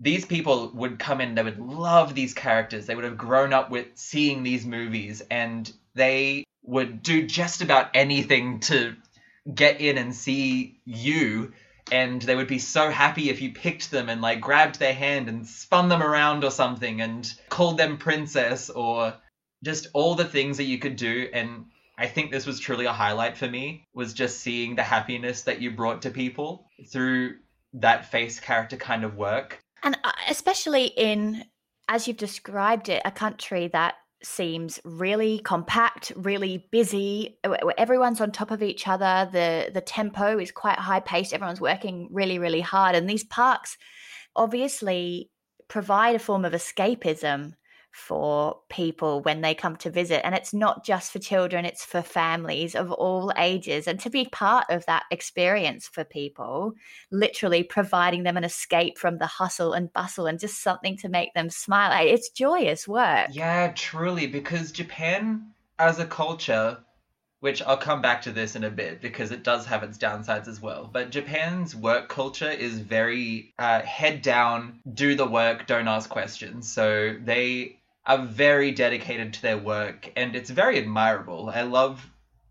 these 0.00 0.26
people 0.26 0.72
would 0.74 0.98
come 0.98 1.20
in 1.20 1.36
they 1.36 1.44
would 1.44 1.60
love 1.60 2.14
these 2.14 2.34
characters. 2.34 2.86
They 2.86 2.96
would 2.96 3.04
have 3.04 3.16
grown 3.16 3.52
up 3.52 3.70
with 3.70 3.86
seeing 3.94 4.42
these 4.42 4.66
movies 4.66 5.22
and 5.30 5.72
they 5.94 6.44
would 6.64 7.02
do 7.04 7.24
just 7.24 7.62
about 7.62 7.90
anything 7.94 8.58
to 8.58 8.96
get 9.54 9.80
in 9.80 9.98
and 9.98 10.14
see 10.14 10.80
you 10.84 11.52
and 11.92 12.20
they 12.22 12.34
would 12.34 12.48
be 12.48 12.58
so 12.58 12.90
happy 12.90 13.30
if 13.30 13.40
you 13.40 13.52
picked 13.52 13.90
them 13.90 14.08
and 14.08 14.20
like 14.20 14.40
grabbed 14.40 14.78
their 14.78 14.92
hand 14.92 15.28
and 15.28 15.46
spun 15.46 15.88
them 15.88 16.02
around 16.02 16.42
or 16.42 16.50
something 16.50 17.00
and 17.00 17.32
called 17.48 17.78
them 17.78 17.96
princess 17.96 18.70
or 18.70 19.14
just 19.62 19.86
all 19.92 20.14
the 20.14 20.24
things 20.24 20.56
that 20.56 20.64
you 20.64 20.78
could 20.78 20.96
do 20.96 21.28
and 21.32 21.66
I 21.98 22.06
think 22.06 22.30
this 22.30 22.46
was 22.46 22.60
truly 22.60 22.84
a 22.84 22.92
highlight 22.92 23.36
for 23.36 23.48
me 23.48 23.86
was 23.94 24.12
just 24.12 24.40
seeing 24.40 24.76
the 24.76 24.82
happiness 24.82 25.42
that 25.42 25.62
you 25.62 25.70
brought 25.70 26.02
to 26.02 26.10
people 26.10 26.68
through 26.90 27.36
that 27.74 28.10
face 28.10 28.38
character 28.38 28.76
kind 28.76 29.02
of 29.02 29.16
work. 29.16 29.58
And 29.82 29.96
uh, 30.04 30.12
especially 30.28 30.86
in 30.86 31.44
as 31.88 32.06
you've 32.06 32.16
described 32.16 32.88
it 32.88 33.00
a 33.04 33.10
country 33.10 33.68
that 33.68 33.94
seems 34.22 34.80
really 34.84 35.38
compact, 35.40 36.12
really 36.16 36.66
busy. 36.70 37.38
Everyone's 37.76 38.20
on 38.20 38.32
top 38.32 38.50
of 38.50 38.62
each 38.62 38.88
other. 38.88 39.28
The 39.30 39.70
the 39.72 39.80
tempo 39.80 40.38
is 40.38 40.50
quite 40.50 40.78
high 40.78 41.00
paced. 41.00 41.32
Everyone's 41.32 41.60
working 41.60 42.08
really, 42.10 42.38
really 42.38 42.60
hard. 42.60 42.96
And 42.96 43.08
these 43.08 43.24
parks 43.24 43.76
obviously 44.34 45.30
provide 45.68 46.16
a 46.16 46.20
form 46.20 46.44
of 46.44 46.52
escapism 46.52 47.54
for 47.96 48.58
people 48.68 49.22
when 49.22 49.40
they 49.40 49.54
come 49.54 49.74
to 49.74 49.90
visit. 49.90 50.24
And 50.24 50.34
it's 50.34 50.52
not 50.52 50.84
just 50.84 51.10
for 51.10 51.18
children, 51.18 51.64
it's 51.64 51.84
for 51.84 52.02
families 52.02 52.74
of 52.74 52.92
all 52.92 53.32
ages. 53.38 53.88
And 53.88 53.98
to 54.00 54.10
be 54.10 54.26
part 54.26 54.66
of 54.68 54.84
that 54.84 55.04
experience 55.10 55.88
for 55.88 56.04
people, 56.04 56.74
literally 57.10 57.62
providing 57.62 58.22
them 58.22 58.36
an 58.36 58.44
escape 58.44 58.98
from 58.98 59.16
the 59.16 59.26
hustle 59.26 59.72
and 59.72 59.92
bustle 59.94 60.26
and 60.26 60.38
just 60.38 60.62
something 60.62 60.98
to 60.98 61.08
make 61.08 61.32
them 61.32 61.48
smile. 61.48 62.06
It's 62.06 62.28
joyous 62.28 62.86
work. 62.86 63.28
Yeah, 63.32 63.72
truly, 63.74 64.26
because 64.26 64.72
Japan 64.72 65.46
as 65.78 65.98
a 65.98 66.06
culture, 66.06 66.78
which 67.40 67.62
I'll 67.62 67.78
come 67.78 68.02
back 68.02 68.22
to 68.22 68.30
this 68.30 68.56
in 68.56 68.64
a 68.64 68.70
bit 68.70 69.00
because 69.00 69.30
it 69.30 69.42
does 69.42 69.64
have 69.66 69.82
its 69.82 69.96
downsides 69.96 70.48
as 70.48 70.60
well. 70.60 70.88
But 70.92 71.10
Japan's 71.10 71.74
work 71.74 72.08
culture 72.10 72.50
is 72.50 72.78
very 72.78 73.54
uh, 73.58 73.80
head 73.80 74.20
down, 74.20 74.80
do 74.92 75.14
the 75.14 75.26
work, 75.26 75.66
don't 75.66 75.88
ask 75.88 76.10
questions. 76.10 76.70
So 76.70 77.16
they 77.24 77.78
are 78.06 78.24
very 78.24 78.70
dedicated 78.70 79.34
to 79.34 79.42
their 79.42 79.58
work 79.58 80.10
and 80.16 80.36
it's 80.36 80.50
very 80.50 80.78
admirable. 80.78 81.50
I 81.52 81.62
love 81.62 82.08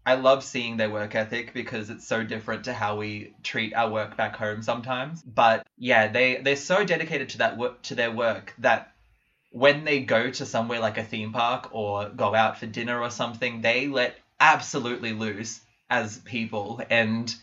I 0.08 0.15
love 0.15 0.44
seeing 0.44 0.78
their 0.78 0.89
work 0.89 1.15
ethic 1.15 1.54
because 1.54 1.89
it's 1.89 2.06
so 2.08 2.24
different 2.24 2.65
to 2.65 2.74
how 2.74 2.98
we 2.98 3.34
treat 3.41 3.74
our 3.74 3.89
work 3.89 4.15
back 4.15 4.36
home 4.36 4.62
sometimes. 4.62 5.24
But 5.24 5.65
yeah, 5.78 6.08
they 6.10 6.38
they're 6.38 6.56
so 6.56 6.86
dedicated 6.86 7.30
to 7.30 7.38
that 7.39 7.58
work 7.58 7.82
to 7.84 7.96
their 7.96 8.12
work 8.12 8.54
that 8.60 8.91
when 9.52 9.86
they 9.86 10.02
go 10.02 10.30
to 10.30 10.46
somewhere 10.46 10.80
like 10.80 10.98
a 10.98 11.04
theme 11.04 11.32
park 11.32 11.70
or 11.72 12.10
go 12.10 12.36
out 12.36 12.60
for 12.60 12.65
dinner 12.65 13.02
or 13.02 13.10
something, 13.10 13.62
they 13.62 13.88
let 13.88 14.15
absolutely 14.39 15.13
loose 15.13 15.62
as 15.89 16.18
people 16.18 16.82
and 16.89 17.34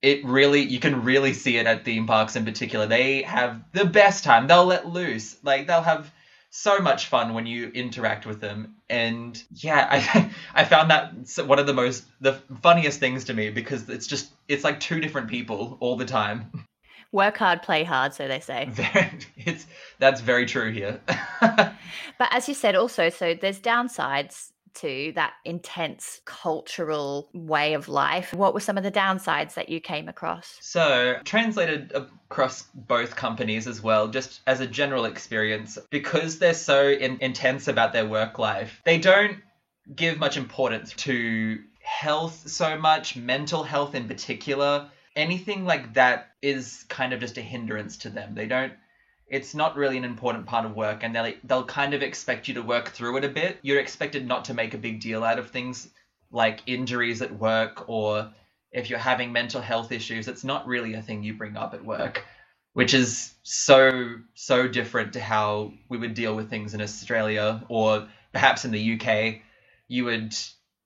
it 0.00 0.24
really 0.24 0.60
you 0.60 0.78
can 0.78 1.02
really 1.02 1.32
see 1.32 1.56
it 1.56 1.66
at 1.66 1.84
theme 1.84 2.06
parks 2.06 2.36
in 2.36 2.44
particular. 2.44 2.86
They 2.86 3.22
have 3.22 3.60
the 3.72 3.84
best 3.84 4.22
time. 4.22 4.46
They'll 4.46 4.66
let 4.66 4.86
loose. 4.86 5.36
Like 5.42 5.66
they'll 5.66 5.82
have 5.82 6.10
so 6.56 6.78
much 6.78 7.06
fun 7.06 7.34
when 7.34 7.46
you 7.46 7.68
interact 7.70 8.26
with 8.26 8.40
them. 8.40 8.76
And 8.88 9.42
yeah 9.50 9.88
i 9.90 10.30
i 10.54 10.64
found 10.64 10.90
that 10.90 11.12
one 11.46 11.58
of 11.58 11.66
the 11.66 11.74
most 11.74 12.04
the 12.20 12.34
funniest 12.62 13.00
things 13.00 13.24
to 13.24 13.34
me 13.34 13.50
because 13.50 13.88
it's 13.88 14.06
just 14.06 14.32
it's 14.46 14.62
like 14.62 14.78
two 14.78 15.00
different 15.00 15.28
people 15.28 15.76
all 15.80 15.96
the 15.96 16.04
time. 16.04 16.66
Work 17.12 17.38
hard 17.38 17.62
play 17.62 17.84
hard 17.84 18.14
so 18.14 18.28
they 18.28 18.40
say. 18.40 18.70
It's 19.36 19.66
that's 19.98 20.20
very 20.20 20.46
true 20.46 20.72
here. 20.72 21.00
But 21.40 22.28
as 22.30 22.48
you 22.48 22.54
said 22.54 22.76
also 22.76 23.08
so 23.08 23.34
there's 23.34 23.60
downsides 23.60 24.52
to 24.76 25.12
that 25.14 25.34
intense 25.44 26.20
cultural 26.24 27.28
way 27.32 27.74
of 27.74 27.88
life. 27.88 28.32
What 28.34 28.54
were 28.54 28.60
some 28.60 28.76
of 28.76 28.84
the 28.84 28.90
downsides 28.90 29.54
that 29.54 29.68
you 29.68 29.80
came 29.80 30.08
across? 30.08 30.56
So, 30.60 31.16
translated 31.24 31.92
across 31.94 32.64
both 32.74 33.16
companies 33.16 33.66
as 33.66 33.82
well, 33.82 34.08
just 34.08 34.40
as 34.46 34.60
a 34.60 34.66
general 34.66 35.04
experience, 35.04 35.78
because 35.90 36.38
they're 36.38 36.54
so 36.54 36.88
in- 36.88 37.18
intense 37.20 37.68
about 37.68 37.92
their 37.92 38.06
work 38.06 38.38
life, 38.38 38.80
they 38.84 38.98
don't 38.98 39.38
give 39.94 40.18
much 40.18 40.36
importance 40.36 40.92
to 40.94 41.58
health 41.82 42.48
so 42.48 42.78
much, 42.78 43.16
mental 43.16 43.62
health 43.62 43.94
in 43.94 44.08
particular. 44.08 44.90
Anything 45.14 45.64
like 45.64 45.94
that 45.94 46.30
is 46.42 46.84
kind 46.88 47.12
of 47.12 47.20
just 47.20 47.38
a 47.38 47.42
hindrance 47.42 47.98
to 47.98 48.10
them. 48.10 48.34
They 48.34 48.46
don't 48.46 48.72
it's 49.26 49.54
not 49.54 49.76
really 49.76 49.96
an 49.96 50.04
important 50.04 50.46
part 50.46 50.66
of 50.66 50.76
work 50.76 51.02
and 51.02 51.14
they'll 51.14 51.32
they'll 51.44 51.64
kind 51.64 51.94
of 51.94 52.02
expect 52.02 52.48
you 52.48 52.54
to 52.54 52.62
work 52.62 52.90
through 52.90 53.16
it 53.16 53.24
a 53.24 53.28
bit. 53.28 53.58
You're 53.62 53.80
expected 53.80 54.26
not 54.26 54.46
to 54.46 54.54
make 54.54 54.74
a 54.74 54.78
big 54.78 55.00
deal 55.00 55.24
out 55.24 55.38
of 55.38 55.50
things 55.50 55.88
like 56.30 56.62
injuries 56.66 57.22
at 57.22 57.38
work 57.38 57.88
or 57.88 58.30
if 58.72 58.90
you're 58.90 58.98
having 58.98 59.32
mental 59.32 59.60
health 59.60 59.92
issues 59.92 60.26
it's 60.26 60.44
not 60.44 60.66
really 60.66 60.94
a 60.94 61.02
thing 61.02 61.22
you 61.22 61.32
bring 61.32 61.56
up 61.56 61.72
at 61.74 61.84
work 61.84 62.24
which 62.72 62.92
is 62.92 63.32
so 63.44 64.16
so 64.34 64.66
different 64.66 65.12
to 65.12 65.20
how 65.20 65.72
we 65.88 65.96
would 65.96 66.12
deal 66.12 66.34
with 66.34 66.50
things 66.50 66.74
in 66.74 66.82
Australia 66.82 67.62
or 67.68 68.08
perhaps 68.32 68.64
in 68.64 68.72
the 68.72 68.94
UK 68.94 69.36
you 69.86 70.04
would 70.04 70.34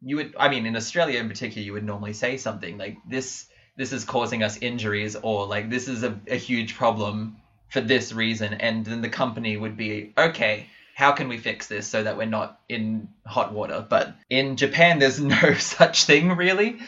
you 0.02 0.16
would 0.16 0.34
I 0.38 0.48
mean 0.50 0.66
in 0.66 0.76
Australia 0.76 1.18
in 1.18 1.28
particular 1.28 1.64
you 1.64 1.72
would 1.72 1.84
normally 1.84 2.12
say 2.12 2.36
something 2.36 2.76
like 2.76 2.98
this 3.08 3.46
this 3.76 3.92
is 3.92 4.04
causing 4.04 4.42
us 4.42 4.58
injuries 4.58 5.16
or 5.16 5.46
like 5.46 5.70
this 5.70 5.88
is 5.88 6.02
a, 6.02 6.20
a 6.28 6.36
huge 6.36 6.74
problem 6.74 7.38
for 7.68 7.80
this 7.80 8.12
reason 8.12 8.54
and 8.54 8.84
then 8.84 9.02
the 9.02 9.08
company 9.08 9.56
would 9.56 9.76
be 9.76 10.12
okay 10.16 10.66
how 10.98 11.12
can 11.12 11.28
we 11.28 11.38
fix 11.38 11.68
this 11.68 11.86
so 11.86 12.02
that 12.02 12.16
we're 12.16 12.26
not 12.26 12.58
in 12.68 13.08
hot 13.24 13.52
water? 13.52 13.86
But 13.88 14.16
in 14.28 14.56
japan 14.56 14.98
there's 14.98 15.20
no 15.36 15.54
such 15.54 16.06
thing 16.06 16.30
really. 16.30 16.80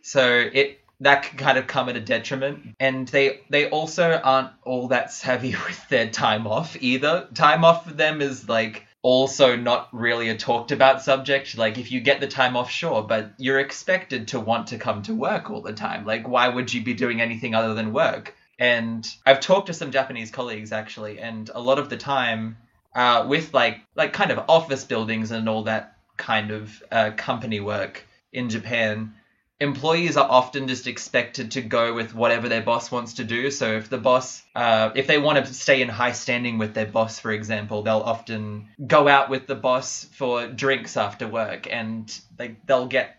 So 0.00 0.48
it 0.50 0.80
that 1.00 1.24
can 1.24 1.38
kind 1.38 1.58
of 1.58 1.66
come 1.66 1.90
at 1.90 1.96
a 1.96 2.00
detriment. 2.00 2.74
And 2.80 3.06
they 3.08 3.40
they 3.50 3.68
also 3.68 4.12
aren't 4.12 4.48
all 4.62 4.88
that 4.88 5.12
savvy 5.12 5.50
with 5.66 5.88
their 5.90 6.08
time 6.08 6.46
off 6.46 6.74
either. 6.80 7.28
Time 7.34 7.62
off 7.62 7.84
for 7.84 7.92
them 7.92 8.22
is 8.22 8.48
like 8.48 8.86
also 9.02 9.56
not 9.56 9.88
really 9.92 10.30
a 10.30 10.36
talked 10.38 10.72
about 10.72 11.02
subject. 11.02 11.58
Like 11.58 11.76
if 11.76 11.92
you 11.92 12.00
get 12.00 12.20
the 12.20 12.28
time 12.28 12.56
off 12.56 12.70
sure 12.70 13.02
but 13.02 13.32
you're 13.36 13.60
expected 13.60 14.28
to 14.28 14.40
want 14.40 14.68
to 14.68 14.78
come 14.78 15.02
to 15.02 15.14
work 15.14 15.50
all 15.50 15.60
the 15.60 15.74
time. 15.74 16.06
Like 16.06 16.26
why 16.26 16.48
would 16.48 16.72
you 16.72 16.82
be 16.82 16.94
doing 16.94 17.20
anything 17.20 17.54
other 17.54 17.74
than 17.74 17.92
work 17.92 18.34
and 18.60 19.08
I've 19.24 19.40
talked 19.40 19.68
to 19.68 19.74
some 19.74 19.90
Japanese 19.90 20.30
colleagues 20.30 20.70
actually, 20.70 21.18
and 21.18 21.50
a 21.52 21.60
lot 21.60 21.78
of 21.78 21.88
the 21.88 21.96
time, 21.96 22.58
uh, 22.94 23.24
with 23.26 23.54
like 23.54 23.80
like 23.96 24.12
kind 24.12 24.30
of 24.30 24.44
office 24.48 24.84
buildings 24.84 25.30
and 25.30 25.48
all 25.48 25.64
that 25.64 25.96
kind 26.18 26.50
of 26.50 26.82
uh, 26.92 27.10
company 27.16 27.58
work 27.58 28.06
in 28.32 28.50
Japan, 28.50 29.14
employees 29.60 30.18
are 30.18 30.28
often 30.30 30.68
just 30.68 30.86
expected 30.86 31.52
to 31.52 31.62
go 31.62 31.94
with 31.94 32.14
whatever 32.14 32.50
their 32.50 32.60
boss 32.60 32.92
wants 32.92 33.14
to 33.14 33.24
do. 33.24 33.50
So 33.50 33.76
if 33.76 33.88
the 33.88 33.96
boss, 33.96 34.42
uh, 34.54 34.90
if 34.94 35.06
they 35.06 35.18
want 35.18 35.44
to 35.44 35.54
stay 35.54 35.80
in 35.80 35.88
high 35.88 36.12
standing 36.12 36.58
with 36.58 36.74
their 36.74 36.86
boss, 36.86 37.18
for 37.18 37.32
example, 37.32 37.82
they'll 37.82 37.98
often 38.00 38.68
go 38.86 39.08
out 39.08 39.30
with 39.30 39.46
the 39.46 39.54
boss 39.54 40.04
for 40.12 40.48
drinks 40.48 40.98
after 40.98 41.26
work, 41.26 41.66
and 41.70 42.14
they 42.36 42.56
they'll 42.66 42.88
get 42.88 43.16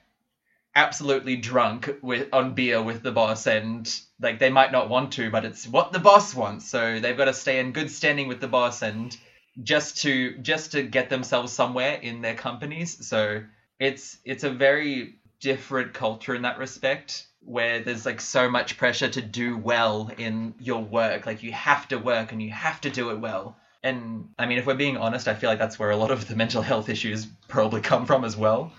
absolutely 0.75 1.35
drunk 1.35 1.89
with 2.01 2.29
on 2.31 2.53
beer 2.53 2.81
with 2.81 3.03
the 3.03 3.11
boss 3.11 3.45
and 3.45 3.99
like 4.21 4.39
they 4.39 4.49
might 4.49 4.71
not 4.71 4.89
want 4.89 5.11
to 5.11 5.29
but 5.29 5.43
it's 5.43 5.67
what 5.67 5.91
the 5.91 5.99
boss 5.99 6.33
wants. 6.33 6.67
So 6.67 6.99
they've 6.99 7.17
got 7.17 7.25
to 7.25 7.33
stay 7.33 7.59
in 7.59 7.73
good 7.73 7.91
standing 7.91 8.27
with 8.27 8.39
the 8.39 8.47
boss 8.47 8.81
and 8.81 9.15
just 9.61 10.01
to 10.03 10.37
just 10.37 10.71
to 10.71 10.83
get 10.83 11.09
themselves 11.09 11.51
somewhere 11.51 11.95
in 11.95 12.21
their 12.21 12.35
companies. 12.35 13.05
So 13.05 13.43
it's 13.79 14.17
it's 14.23 14.43
a 14.43 14.49
very 14.49 15.15
different 15.41 15.93
culture 15.93 16.35
in 16.35 16.43
that 16.43 16.57
respect 16.57 17.27
where 17.43 17.81
there's 17.81 18.05
like 18.05 18.21
so 18.21 18.49
much 18.49 18.77
pressure 18.77 19.09
to 19.09 19.21
do 19.21 19.57
well 19.57 20.11
in 20.17 20.53
your 20.59 20.81
work. 20.81 21.25
Like 21.25 21.43
you 21.43 21.51
have 21.51 21.87
to 21.89 21.97
work 21.97 22.31
and 22.31 22.41
you 22.41 22.51
have 22.51 22.79
to 22.81 22.89
do 22.89 23.09
it 23.09 23.19
well. 23.19 23.57
And 23.83 24.29
i 24.39 24.45
mean 24.45 24.59
if 24.59 24.67
we're 24.67 24.75
being 24.75 24.95
honest 24.95 25.27
i 25.27 25.33
feel 25.33 25.49
like 25.49 25.57
that's 25.57 25.79
where 25.79 25.89
a 25.89 25.97
lot 25.97 26.11
of 26.11 26.27
the 26.27 26.35
mental 26.35 26.61
health 26.61 26.87
issues 26.87 27.25
probably 27.47 27.81
come 27.81 28.05
from 28.05 28.23
as 28.23 28.37
well 28.37 28.71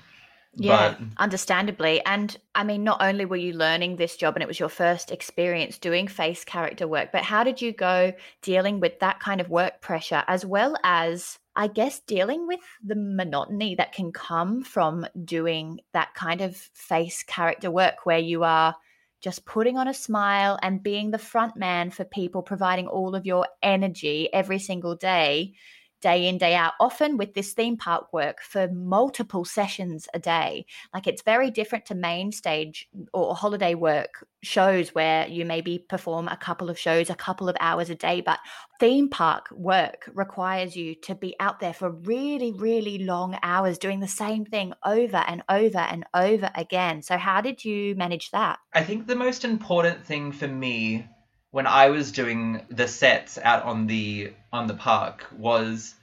yeah, 0.55 0.97
but... 0.99 1.07
understandably. 1.19 2.05
And 2.05 2.37
I 2.55 2.65
mean, 2.65 2.85
not 2.85 3.03
only 3.03 3.25
were 3.25 3.37
you 3.37 3.55
learning 3.55 3.97
this 3.97 4.17
job 4.17 4.35
and 4.35 4.43
it 4.43 4.49
was 4.49 4.61
your 4.61 4.69
first 4.69 5.11
experience 5.11 5.79
doing 5.79 6.09
face 6.09 6.45
character 6.45 6.87
work, 6.87 7.11
but 7.13 7.23
how 7.23 7.45
did 7.45 7.63
you 7.63 7.73
go 7.73 8.13
dealing 8.43 8.81
with 8.81 9.01
that 9.01 9.21
kind 9.21 9.41
of 9.41 9.49
work 9.49 9.81
pressure 9.81 10.23
as 10.27 10.45
well 10.45 10.77
as, 10.85 11.39
I 11.57 11.69
guess, 11.69 12.01
dealing 12.01 12.47
with 12.47 12.61
the 12.85 12.97
monotony 12.97 13.75
that 13.77 13.93
can 13.93 14.13
come 14.13 14.63
from 14.63 15.07
doing 15.25 15.81
that 15.93 16.15
kind 16.15 16.41
of 16.41 16.57
face 16.57 17.23
character 17.23 17.71
work 17.71 18.05
where 18.05 18.19
you 18.19 18.45
are 18.45 18.77
just 19.23 19.47
putting 19.47 19.79
on 19.79 19.89
a 19.89 19.95
smile 19.95 20.59
and 20.63 20.83
being 20.83 21.13
the 21.13 21.19
front 21.19 21.57
man 21.57 21.91
for 21.91 22.05
people, 22.05 22.43
providing 22.43 22.89
all 22.89 23.15
of 23.15 23.25
your 23.25 23.47
energy 23.63 24.29
every 24.33 24.59
single 24.59 24.97
day 24.97 25.55
day 26.03 26.29
in, 26.29 26.37
day 26.37 26.55
out, 26.55 26.75
often 26.81 27.17
with 27.17 27.33
this 27.33 27.55
theme 27.55 27.77
park 27.77 28.13
work 28.13 28.43
for 28.43 28.69
multiple 28.69 29.45
sessions 29.45 30.09
a 30.13 30.19
day. 30.19 30.67
Like 30.93 31.07
it's 31.07 31.23
very 31.23 31.51
different 31.51 31.87
to 31.87 31.95
main 31.95 32.33
stage 32.33 32.89
or 33.15 33.35
holiday 33.35 33.75
work 33.75 34.27
shows 34.43 34.95
where 34.95 35.27
you 35.29 35.45
maybe 35.45 35.79
perform 35.89 36.29
a 36.29 36.37
couple 36.37 36.69
of 36.69 36.79
shows 36.79 37.09
a 37.09 37.15
couple 37.15 37.49
of 37.49 37.57
hours 37.61 37.89
a 37.89 37.95
day. 37.95 38.21
But 38.21 38.41
theme 38.81 39.09
park 39.09 39.49
work 39.53 40.11
requires 40.13 40.77
you 40.77 40.97
to 41.03 41.15
be 41.15 41.37
out 41.39 41.61
there 41.61 41.73
for 41.73 41.91
really, 41.91 42.53
really 42.53 42.99
long 42.99 43.39
hours 43.43 43.79
doing 43.79 44.01
the 44.01 44.09
same 44.09 44.45
thing 44.45 44.75
over 44.85 45.19
and 45.29 45.43
over 45.49 45.79
and 45.79 46.05
over 46.13 46.51
again. 46.55 47.03
So, 47.03 47.17
how 47.17 47.41
did 47.41 47.65
you 47.65 47.95
manage 47.95 48.31
that? 48.33 48.59
I 48.75 48.83
think 48.83 49.07
the 49.07 49.17
most 49.17 49.45
important 49.45 50.05
thing 50.05 50.33
for 50.33 50.49
me 50.49 51.07
when 51.53 51.67
I 51.67 51.91
was 51.91 52.11
doing 52.11 52.67
the 52.71 52.89
sets 52.89 53.39
out 53.39 53.63
on 53.63 53.87
the 53.87 54.33
on 54.53 54.67
the 54.67 54.75
park 54.75 55.27
was 55.37 55.95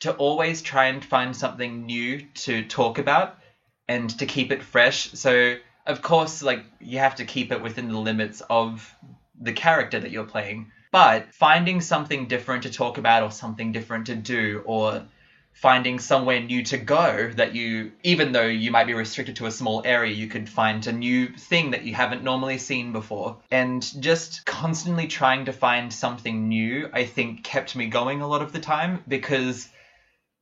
to 0.00 0.12
always 0.12 0.62
try 0.62 0.86
and 0.86 1.04
find 1.04 1.36
something 1.36 1.84
new 1.84 2.22
to 2.34 2.64
talk 2.64 2.98
about 2.98 3.36
and 3.88 4.08
to 4.18 4.26
keep 4.26 4.50
it 4.50 4.62
fresh. 4.62 5.10
So 5.12 5.56
of 5.86 6.00
course, 6.00 6.42
like 6.42 6.64
you 6.80 6.98
have 6.98 7.16
to 7.16 7.24
keep 7.24 7.52
it 7.52 7.60
within 7.60 7.88
the 7.88 7.98
limits 7.98 8.40
of 8.48 8.94
the 9.38 9.52
character 9.52 9.98
that 9.98 10.10
you're 10.10 10.24
playing. 10.24 10.70
But 10.92 11.34
finding 11.34 11.80
something 11.80 12.28
different 12.28 12.62
to 12.62 12.70
talk 12.70 12.96
about 12.96 13.24
or 13.24 13.32
something 13.32 13.72
different 13.72 14.06
to 14.06 14.14
do 14.14 14.62
or 14.64 15.02
finding 15.54 16.00
somewhere 16.00 16.40
new 16.40 16.64
to 16.64 16.76
go 16.76 17.30
that 17.36 17.54
you 17.54 17.92
even 18.02 18.32
though 18.32 18.46
you 18.46 18.72
might 18.72 18.86
be 18.86 18.92
restricted 18.92 19.36
to 19.36 19.46
a 19.46 19.50
small 19.50 19.82
area 19.84 20.12
you 20.12 20.26
could 20.26 20.48
find 20.48 20.86
a 20.86 20.92
new 20.92 21.28
thing 21.28 21.70
that 21.70 21.84
you 21.84 21.94
haven't 21.94 22.24
normally 22.24 22.58
seen 22.58 22.92
before. 22.92 23.38
And 23.50 23.80
just 24.02 24.44
constantly 24.44 25.06
trying 25.06 25.44
to 25.46 25.52
find 25.52 25.92
something 25.92 26.48
new 26.48 26.90
i 26.92 27.04
think 27.04 27.44
kept 27.44 27.76
me 27.76 27.86
going 27.86 28.20
a 28.20 28.26
lot 28.26 28.42
of 28.42 28.52
the 28.52 28.58
time 28.58 29.04
because 29.06 29.68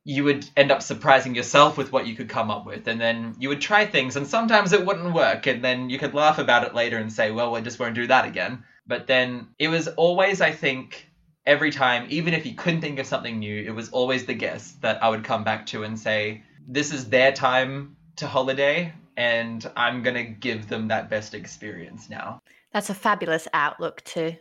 you 0.04 0.24
would 0.24 0.48
end 0.56 0.72
up 0.72 0.82
surprising 0.82 1.34
yourself 1.34 1.76
with 1.76 1.92
what 1.92 2.06
you 2.06 2.16
could 2.16 2.28
come 2.28 2.50
up 2.50 2.66
with. 2.66 2.88
And 2.88 3.00
then 3.00 3.36
you 3.38 3.48
would 3.50 3.60
try 3.60 3.86
things 3.86 4.16
and 4.16 4.26
sometimes 4.26 4.72
it 4.72 4.84
wouldn't 4.84 5.14
work. 5.14 5.46
And 5.46 5.62
then 5.62 5.90
you 5.90 5.98
could 5.98 6.14
laugh 6.14 6.38
about 6.38 6.64
it 6.64 6.74
later 6.74 6.98
and 6.98 7.12
say 7.12 7.30
well 7.30 7.54
i 7.54 7.60
just 7.60 7.78
won't 7.78 7.94
do 7.94 8.06
that 8.06 8.24
again. 8.24 8.64
But 8.86 9.06
then 9.06 9.48
it 9.58 9.68
was 9.68 9.88
always 9.88 10.40
i 10.40 10.52
think 10.52 11.11
every 11.46 11.70
time, 11.70 12.06
even 12.08 12.34
if 12.34 12.46
you 12.46 12.54
couldn't 12.54 12.80
think 12.80 12.98
of 12.98 13.06
something 13.06 13.38
new, 13.38 13.62
it 13.62 13.74
was 13.74 13.88
always 13.90 14.26
the 14.26 14.34
guests 14.34 14.72
that 14.80 15.02
I 15.02 15.08
would 15.08 15.24
come 15.24 15.44
back 15.44 15.66
to 15.66 15.84
and 15.84 15.98
say, 15.98 16.42
this 16.66 16.92
is 16.92 17.08
their 17.08 17.32
time 17.32 17.96
to 18.16 18.26
holiday 18.26 18.92
and 19.16 19.70
I'm 19.76 20.02
going 20.02 20.16
to 20.16 20.24
give 20.24 20.68
them 20.68 20.88
that 20.88 21.10
best 21.10 21.34
experience 21.34 22.08
now. 22.08 22.40
That's 22.72 22.90
a 22.90 22.94
fabulous 22.94 23.48
outlook 23.52 24.02
to 24.04 24.36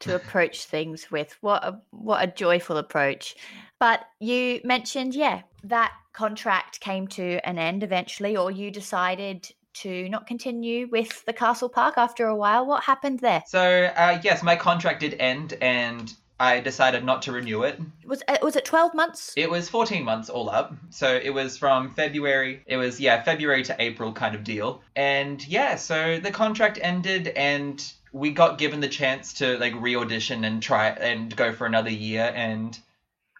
to 0.00 0.16
approach 0.16 0.66
things 0.66 1.10
with. 1.10 1.36
What 1.40 1.64
a 1.64 1.80
what 1.90 2.22
a 2.22 2.26
joyful 2.26 2.76
approach. 2.76 3.36
But 3.78 4.00
you 4.20 4.60
mentioned, 4.64 5.14
yeah, 5.14 5.42
that 5.64 5.92
contract 6.12 6.80
came 6.80 7.08
to 7.08 7.38
an 7.46 7.58
end 7.58 7.82
eventually, 7.82 8.36
or 8.36 8.50
you 8.50 8.70
decided 8.70 9.48
to 9.74 10.08
not 10.08 10.26
continue 10.26 10.88
with 10.90 11.24
the 11.24 11.32
castle 11.32 11.68
park 11.68 11.94
after 11.96 12.26
a 12.26 12.36
while. 12.36 12.64
What 12.64 12.84
happened 12.84 13.20
there? 13.20 13.42
So, 13.46 13.90
uh, 13.96 14.20
yes, 14.22 14.42
my 14.42 14.54
contract 14.54 15.00
did 15.00 15.14
end 15.14 15.54
and 15.60 16.14
I 16.38 16.60
decided 16.60 17.04
not 17.04 17.22
to 17.22 17.32
renew 17.32 17.62
it. 17.62 17.80
Was 18.04 18.22
uh, 18.26 18.38
was 18.42 18.56
it 18.56 18.64
twelve 18.64 18.92
months? 18.92 19.32
It 19.36 19.50
was 19.50 19.68
14 19.68 20.04
months 20.04 20.28
all 20.28 20.50
up. 20.50 20.74
So 20.90 21.14
it 21.14 21.30
was 21.30 21.56
from 21.56 21.90
February, 21.90 22.62
it 22.66 22.76
was, 22.76 22.98
yeah, 23.00 23.22
February 23.22 23.62
to 23.64 23.76
April 23.78 24.12
kind 24.12 24.34
of 24.34 24.42
deal. 24.42 24.82
And 24.96 25.46
yeah, 25.46 25.76
so 25.76 26.18
the 26.18 26.32
contract 26.32 26.78
ended 26.82 27.28
and 27.28 27.82
we 28.12 28.30
got 28.30 28.58
given 28.58 28.80
the 28.80 28.88
chance 28.88 29.34
to 29.34 29.58
like 29.58 29.74
re 29.76 29.96
audition 29.96 30.44
and 30.44 30.62
try 30.62 30.88
and 30.88 31.34
go 31.34 31.52
for 31.52 31.66
another 31.66 31.90
year. 31.90 32.32
And 32.34 32.78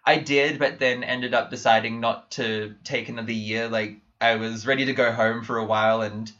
I 0.05 0.17
did, 0.17 0.59
but 0.59 0.79
then 0.79 1.03
ended 1.03 1.33
up 1.33 1.49
deciding 1.49 1.99
not 1.99 2.31
to 2.31 2.75
take 2.83 3.09
another 3.09 3.31
year. 3.31 3.67
Like 3.67 3.97
I 4.21 4.35
was 4.35 4.65
ready 4.65 4.85
to 4.85 4.93
go 4.93 5.11
home 5.11 5.43
for 5.43 5.57
a 5.57 5.65
while 5.65 6.01
and 6.01 6.31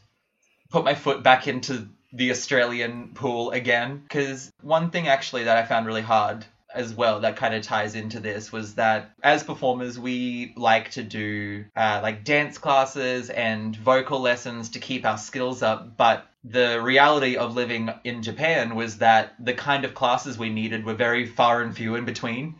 put 0.69 0.85
my 0.85 0.95
foot 0.95 1.23
back 1.23 1.47
into 1.47 1.87
the 2.15 2.31
Australian 2.31 3.09
pool 3.13 3.51
again. 3.51 4.01
Because 4.01 4.51
one 4.61 4.89
thing 4.89 5.07
actually 5.07 5.43
that 5.43 5.57
I 5.57 5.65
found 5.65 5.85
really 5.85 6.01
hard 6.01 6.45
as 6.73 6.93
well 6.93 7.21
that 7.21 7.37
kind 7.37 7.55
of 7.55 7.63
ties 7.63 7.95
into 7.95 8.19
this 8.19 8.51
was 8.51 8.75
that 8.75 9.11
as 9.23 9.43
performers 9.43 9.97
we 9.97 10.53
like 10.57 10.91
to 10.91 11.03
do 11.03 11.63
uh, 11.75 12.01
like 12.03 12.25
dance 12.25 12.57
classes 12.57 13.29
and 13.29 13.75
vocal 13.77 14.19
lessons 14.19 14.69
to 14.69 14.79
keep 14.79 15.05
our 15.05 15.17
skills 15.17 15.63
up 15.63 15.95
but 15.95 16.27
the 16.43 16.79
reality 16.81 17.37
of 17.37 17.55
living 17.55 17.89
in 18.03 18.21
japan 18.21 18.75
was 18.75 18.97
that 18.97 19.33
the 19.39 19.53
kind 19.53 19.85
of 19.85 19.95
classes 19.95 20.37
we 20.37 20.49
needed 20.49 20.85
were 20.85 20.93
very 20.93 21.25
far 21.25 21.61
and 21.61 21.75
few 21.75 21.95
in 21.95 22.03
between 22.03 22.55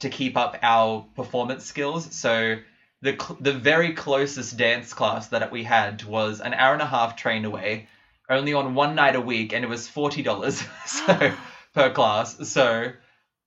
to 0.00 0.10
keep 0.10 0.36
up 0.36 0.58
our 0.62 1.06
performance 1.16 1.64
skills 1.64 2.14
so 2.14 2.56
the, 3.00 3.12
cl- 3.12 3.38
the 3.40 3.52
very 3.52 3.92
closest 3.94 4.56
dance 4.56 4.92
class 4.92 5.28
that 5.28 5.50
we 5.50 5.62
had 5.62 6.04
was 6.04 6.40
an 6.40 6.52
hour 6.54 6.74
and 6.74 6.82
a 6.82 6.86
half 6.86 7.16
train 7.16 7.44
away 7.44 7.88
only 8.28 8.54
on 8.54 8.74
one 8.74 8.94
night 8.94 9.16
a 9.16 9.20
week 9.20 9.52
and 9.52 9.64
it 9.64 9.68
was 9.68 9.88
$40 9.88 10.66
so 10.86 11.32
per 11.74 11.90
class 11.90 12.48
so 12.48 12.92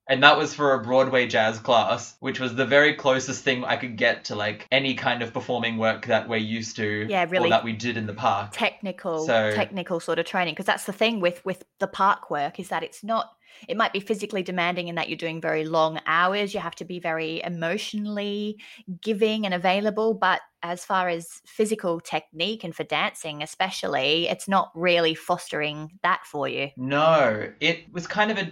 and 0.10 0.24
that 0.24 0.38
was 0.38 0.54
for 0.54 0.74
a 0.74 0.82
Broadway 0.82 1.28
jazz 1.28 1.60
class, 1.60 2.16
which 2.22 2.40
was 2.40 2.56
the 2.56 2.66
very 2.66 2.94
closest 2.94 3.44
thing 3.44 3.66
I 3.66 3.76
could 3.76 3.98
get 3.98 4.26
to 4.26 4.36
like 4.36 4.66
any 4.72 4.94
kind 4.94 5.22
of 5.22 5.34
performing 5.34 5.78
work 5.78 6.06
that 6.06 6.30
we're 6.30 6.38
used 6.38 6.78
to, 6.78 7.06
Yeah, 7.10 7.26
really 7.30 7.48
or 7.48 7.50
that 7.50 7.66
we 7.66 7.74
did 7.74 7.98
in 7.98 8.06
the 8.06 8.14
park. 8.14 8.52
technical 8.54 9.26
So- 9.26 9.52
technical 9.54 10.00
sort 10.00 10.18
of 10.20 10.26
training 10.26 10.54
because 10.54 10.66
that's 10.66 10.86
the 10.86 10.94
thing 10.94 11.20
with 11.20 11.44
with 11.46 11.66
the 11.80 11.88
park 11.88 12.30
work 12.30 12.58
is 12.60 12.70
that 12.70 12.84
it's 12.84 13.04
not 13.04 13.34
it 13.68 13.78
might 13.78 13.94
be 13.94 14.00
physically 14.00 14.44
demanding 14.44 14.88
in 14.88 14.96
that 14.96 15.10
you're 15.10 15.18
doing 15.18 15.42
very 15.42 15.66
long 15.66 16.00
hours 16.06 16.54
you 16.54 16.60
have 16.60 16.76
to 16.76 16.86
be 16.86 17.00
very 17.00 17.42
emotionally 17.44 18.58
giving 19.02 19.46
and 19.46 19.54
available 19.54 20.14
but 20.14 20.42
as 20.64 20.84
far 20.84 21.08
as 21.08 21.42
physical 21.46 22.00
technique 22.00 22.64
and 22.64 22.76
for 22.76 22.84
dancing 22.84 23.44
especially 23.44 24.28
it's 24.28 24.48
not 24.48 24.72
really 24.76 25.14
fostering 25.14 25.92
that 26.04 26.26
for 26.26 26.48
you 26.48 26.70
No, 26.78 27.52
it 27.60 27.92
was 27.92 28.08
kind 28.08 28.32
of 28.32 28.38
a. 28.38 28.52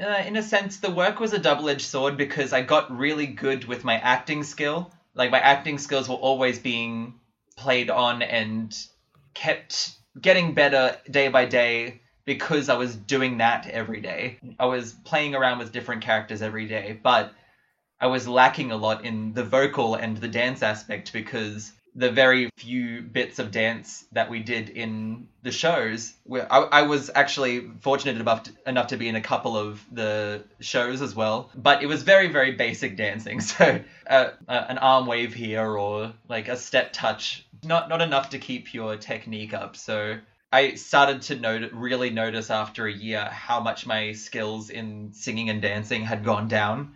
Uh, 0.00 0.22
in 0.26 0.36
a 0.36 0.42
sense, 0.42 0.78
the 0.78 0.90
work 0.90 1.20
was 1.20 1.32
a 1.32 1.38
double 1.38 1.68
edged 1.68 1.86
sword 1.86 2.16
because 2.16 2.52
I 2.52 2.62
got 2.62 2.96
really 2.96 3.26
good 3.26 3.64
with 3.64 3.84
my 3.84 3.94
acting 3.94 4.42
skill. 4.42 4.92
Like, 5.14 5.30
my 5.30 5.38
acting 5.38 5.78
skills 5.78 6.08
were 6.08 6.16
always 6.16 6.58
being 6.58 7.20
played 7.56 7.90
on 7.90 8.22
and 8.22 8.76
kept 9.34 9.92
getting 10.20 10.54
better 10.54 10.96
day 11.10 11.28
by 11.28 11.44
day 11.44 12.00
because 12.24 12.68
I 12.68 12.76
was 12.76 12.96
doing 12.96 13.38
that 13.38 13.68
every 13.68 14.00
day. 14.00 14.38
I 14.58 14.66
was 14.66 14.92
playing 14.92 15.34
around 15.34 15.58
with 15.58 15.72
different 15.72 16.02
characters 16.02 16.42
every 16.42 16.66
day, 16.66 16.98
but 17.02 17.32
I 18.00 18.06
was 18.06 18.26
lacking 18.26 18.72
a 18.72 18.76
lot 18.76 19.04
in 19.04 19.34
the 19.34 19.44
vocal 19.44 19.94
and 19.94 20.16
the 20.16 20.28
dance 20.28 20.62
aspect 20.62 21.12
because 21.12 21.72
the 21.96 22.10
very 22.10 22.50
few 22.56 23.02
bits 23.02 23.38
of 23.38 23.52
dance 23.52 24.04
that 24.12 24.28
we 24.28 24.40
did 24.40 24.68
in 24.68 25.28
the 25.42 25.52
shows, 25.52 26.12
where 26.24 26.52
I, 26.52 26.62
I 26.62 26.82
was 26.82 27.10
actually 27.14 27.70
fortunate 27.80 28.20
enough 28.20 28.42
to, 28.44 28.52
enough 28.66 28.88
to 28.88 28.96
be 28.96 29.08
in 29.08 29.14
a 29.14 29.20
couple 29.20 29.56
of 29.56 29.84
the 29.92 30.42
shows 30.60 31.02
as 31.02 31.14
well, 31.14 31.50
but 31.54 31.82
it 31.82 31.86
was 31.86 32.02
very 32.02 32.28
very 32.28 32.52
basic 32.52 32.96
dancing. 32.96 33.40
So 33.54 33.80
uh, 34.08 34.30
uh, 34.48 34.64
an 34.68 34.78
arm 34.78 35.06
wave 35.06 35.34
here 35.34 35.66
or 35.66 36.12
like 36.28 36.48
a 36.48 36.56
step 36.56 36.92
touch, 36.92 37.46
not 37.62 37.88
not 37.88 38.02
enough 38.02 38.30
to 38.30 38.38
keep 38.38 38.74
your 38.74 38.96
technique 38.96 39.54
up. 39.54 39.76
So 39.76 40.18
I 40.54 40.74
started 40.76 41.22
to 41.22 41.34
note, 41.34 41.72
really 41.72 42.10
notice 42.10 42.48
after 42.48 42.86
a 42.86 42.92
year 42.92 43.24
how 43.24 43.58
much 43.58 43.88
my 43.88 44.12
skills 44.12 44.70
in 44.70 45.12
singing 45.12 45.50
and 45.50 45.60
dancing 45.60 46.04
had 46.04 46.22
gone 46.24 46.46
down. 46.46 46.94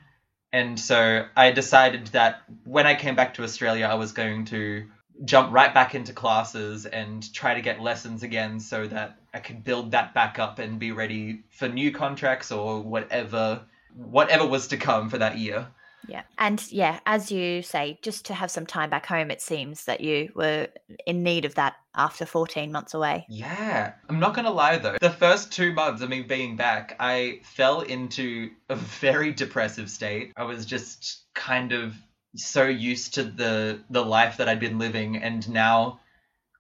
And 0.52 0.78
so 0.78 1.26
I 1.36 1.50
decided 1.50 2.06
that 2.08 2.42
when 2.62 2.86
I 2.86 2.94
came 2.94 3.16
back 3.16 3.34
to 3.34 3.42
Australia, 3.42 3.86
I 3.86 3.96
was 3.96 4.12
going 4.12 4.44
to 4.44 4.86
jump 5.24 5.52
right 5.52 5.74
back 5.74 5.96
into 5.96 6.12
classes 6.12 6.86
and 6.86 7.34
try 7.34 7.54
to 7.54 7.60
get 7.60 7.80
lessons 7.80 8.22
again 8.22 8.60
so 8.60 8.86
that 8.86 9.18
I 9.34 9.40
could 9.40 9.64
build 9.64 9.90
that 9.90 10.14
back 10.14 10.38
up 10.38 10.60
and 10.60 10.78
be 10.78 10.92
ready 10.92 11.42
for 11.50 11.66
new 11.66 11.90
contracts 11.90 12.52
or 12.52 12.80
whatever 12.80 13.62
whatever 13.92 14.46
was 14.46 14.68
to 14.68 14.76
come 14.76 15.10
for 15.10 15.18
that 15.18 15.36
year. 15.36 15.66
Yeah 16.06 16.22
and 16.38 16.70
yeah 16.70 17.00
as 17.06 17.30
you 17.32 17.62
say 17.62 17.98
just 18.02 18.24
to 18.24 18.34
have 18.34 18.50
some 18.50 18.66
time 18.66 18.88
back 18.88 19.06
home 19.06 19.30
it 19.30 19.40
seems 19.40 19.84
that 19.84 20.00
you 20.00 20.30
were 20.34 20.68
in 21.06 21.22
need 21.22 21.44
of 21.44 21.54
that 21.54 21.74
after 21.96 22.24
14 22.24 22.70
months 22.70 22.94
away 22.94 23.26
Yeah, 23.28 23.92
I'm 24.08 24.20
not 24.20 24.34
gonna 24.34 24.50
lie 24.50 24.78
though. 24.78 24.96
The 25.00 25.10
first 25.10 25.52
two 25.52 25.72
months 25.72 26.00
of 26.00 26.08
me 26.08 26.22
being 26.22 26.56
back, 26.56 26.96
I 27.00 27.40
fell 27.42 27.80
into 27.80 28.50
a 28.68 28.76
very 29.00 29.32
depressive 29.32 29.90
state. 29.90 30.32
I 30.36 30.44
was 30.44 30.64
just 30.64 31.24
kind 31.34 31.72
of 31.72 31.94
so 32.36 32.64
used 32.64 33.14
to 33.14 33.24
the 33.24 33.80
the 33.90 34.04
life 34.04 34.36
that 34.36 34.48
I'd 34.48 34.60
been 34.60 34.78
living, 34.78 35.16
and 35.16 35.48
now 35.48 36.00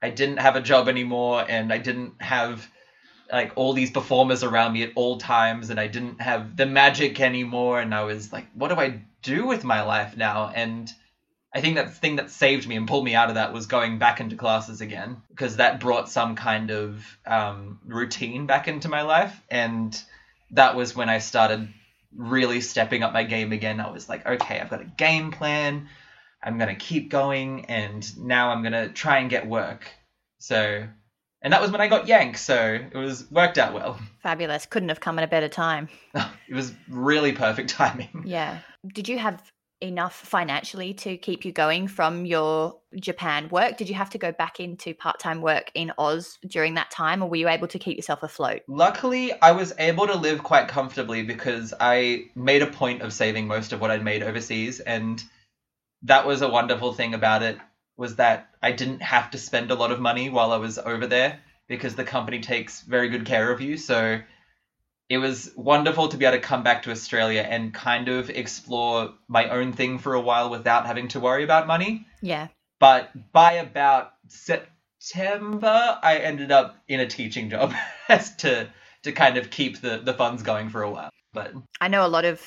I 0.02 0.10
didn't 0.10 0.38
have 0.38 0.56
a 0.56 0.60
job 0.60 0.88
anymore, 0.88 1.44
and 1.48 1.72
I 1.72 1.78
didn't 1.78 2.20
have 2.20 2.68
like 3.30 3.52
all 3.56 3.72
these 3.72 3.90
performers 3.90 4.42
around 4.42 4.72
me 4.72 4.82
at 4.82 4.92
all 4.94 5.18
times, 5.18 5.70
and 5.70 5.78
I 5.78 5.86
didn't 5.86 6.20
have 6.20 6.56
the 6.56 6.66
magic 6.66 7.20
anymore, 7.20 7.80
and 7.80 7.94
I 7.94 8.04
was 8.04 8.32
like, 8.32 8.46
what 8.54 8.68
do 8.68 8.76
I 8.76 9.02
do 9.22 9.46
with 9.46 9.64
my 9.64 9.82
life 9.82 10.16
now? 10.16 10.50
And 10.54 10.92
I 11.54 11.60
think 11.60 11.76
that 11.76 11.94
thing 11.94 12.16
that 12.16 12.30
saved 12.30 12.68
me 12.68 12.76
and 12.76 12.86
pulled 12.86 13.04
me 13.04 13.14
out 13.14 13.30
of 13.30 13.36
that 13.36 13.52
was 13.52 13.66
going 13.66 13.98
back 13.98 14.20
into 14.20 14.36
classes 14.36 14.80
again 14.80 15.22
because 15.30 15.56
that 15.56 15.80
brought 15.80 16.08
some 16.08 16.36
kind 16.36 16.70
of 16.70 17.04
um, 17.26 17.80
routine 17.86 18.46
back 18.46 18.68
into 18.68 18.88
my 18.88 19.02
life, 19.02 19.40
and 19.50 20.00
that 20.52 20.74
was 20.74 20.96
when 20.96 21.08
I 21.08 21.18
started 21.18 21.68
really 22.14 22.60
stepping 22.60 23.02
up 23.02 23.12
my 23.12 23.24
game 23.24 23.52
again. 23.52 23.80
I 23.80 23.90
was 23.90 24.08
like, 24.08 24.26
okay, 24.26 24.58
I've 24.60 24.70
got 24.70 24.80
a 24.80 24.86
game 24.96 25.30
plan. 25.30 25.88
I'm 26.42 26.58
gonna 26.58 26.76
keep 26.76 27.10
going, 27.10 27.66
and 27.66 28.18
now 28.18 28.50
I'm 28.50 28.62
gonna 28.62 28.88
try 28.88 29.18
and 29.18 29.30
get 29.30 29.46
work. 29.46 29.90
So, 30.38 30.86
and 31.42 31.52
that 31.52 31.60
was 31.60 31.70
when 31.70 31.80
I 31.80 31.88
got 31.88 32.08
Yank. 32.08 32.36
So 32.38 32.78
it 32.92 32.96
was 32.96 33.30
worked 33.30 33.58
out 33.58 33.74
well. 33.74 33.98
fabulous 34.22 34.66
couldn't 34.66 34.88
have 34.88 35.00
come 35.00 35.18
at 35.18 35.24
a 35.24 35.28
better 35.28 35.48
time 35.48 35.88
It 36.14 36.54
was 36.54 36.72
really 36.88 37.32
perfect 37.32 37.70
timing. 37.82 38.24
Yeah. 38.26 38.58
Did 38.86 39.08
you 39.08 39.18
have 39.18 39.42
enough 39.80 40.14
financially 40.14 40.92
to 40.92 41.16
keep 41.16 41.44
you 41.44 41.52
going 41.52 41.86
from 41.86 42.26
your 42.26 42.76
Japan 42.98 43.48
work? 43.48 43.76
Did 43.76 43.88
you 43.88 43.94
have 43.94 44.10
to 44.10 44.18
go 44.18 44.32
back 44.32 44.60
into 44.60 44.94
part 44.94 45.20
time 45.20 45.40
work 45.40 45.70
in 45.74 45.92
Oz 45.98 46.38
during 46.46 46.74
that 46.74 46.90
time, 46.90 47.22
or 47.22 47.28
were 47.28 47.36
you 47.36 47.48
able 47.48 47.68
to 47.68 47.78
keep 47.78 47.96
yourself 47.96 48.22
afloat? 48.22 48.62
Luckily, 48.66 49.32
I 49.40 49.52
was 49.52 49.72
able 49.78 50.06
to 50.06 50.16
live 50.16 50.42
quite 50.42 50.68
comfortably 50.68 51.22
because 51.22 51.72
I 51.78 52.24
made 52.34 52.62
a 52.62 52.66
point 52.66 53.02
of 53.02 53.12
saving 53.12 53.46
most 53.46 53.72
of 53.72 53.80
what 53.80 53.90
I'd 53.90 54.04
made 54.04 54.22
overseas, 54.22 54.80
and 54.80 55.22
that 56.02 56.26
was 56.26 56.42
a 56.42 56.48
wonderful 56.48 56.92
thing 56.92 57.14
about 57.14 57.42
it 57.42 57.58
was 57.98 58.16
that 58.16 58.48
I 58.62 58.72
didn't 58.72 59.02
have 59.02 59.32
to 59.32 59.38
spend 59.38 59.70
a 59.70 59.74
lot 59.74 59.90
of 59.90 60.00
money 60.00 60.30
while 60.30 60.52
I 60.52 60.56
was 60.56 60.78
over 60.78 61.06
there 61.06 61.40
because 61.66 61.96
the 61.96 62.04
company 62.04 62.40
takes 62.40 62.80
very 62.80 63.08
good 63.08 63.26
care 63.26 63.52
of 63.52 63.60
you. 63.60 63.76
So 63.76 64.20
it 65.08 65.18
was 65.18 65.50
wonderful 65.56 66.08
to 66.08 66.16
be 66.16 66.24
able 66.24 66.38
to 66.38 66.42
come 66.42 66.62
back 66.62 66.84
to 66.84 66.90
Australia 66.90 67.40
and 67.40 67.74
kind 67.74 68.08
of 68.08 68.30
explore 68.30 69.14
my 69.26 69.48
own 69.48 69.72
thing 69.72 69.98
for 69.98 70.14
a 70.14 70.20
while 70.20 70.48
without 70.48 70.86
having 70.86 71.08
to 71.08 71.20
worry 71.20 71.44
about 71.44 71.66
money. 71.66 72.06
Yeah. 72.22 72.48
But 72.78 73.32
by 73.32 73.54
about 73.54 74.12
September, 74.28 75.98
I 76.00 76.18
ended 76.18 76.52
up 76.52 76.76
in 76.86 77.00
a 77.00 77.06
teaching 77.06 77.50
job 77.50 77.74
as 78.08 78.36
to 78.36 78.68
to 79.02 79.12
kind 79.12 79.36
of 79.36 79.50
keep 79.50 79.80
the 79.80 79.98
the 79.98 80.14
funds 80.14 80.42
going 80.42 80.68
for 80.68 80.82
a 80.82 80.90
while. 80.90 81.10
But 81.32 81.52
I 81.80 81.88
know 81.88 82.06
a 82.06 82.08
lot 82.08 82.24
of 82.24 82.40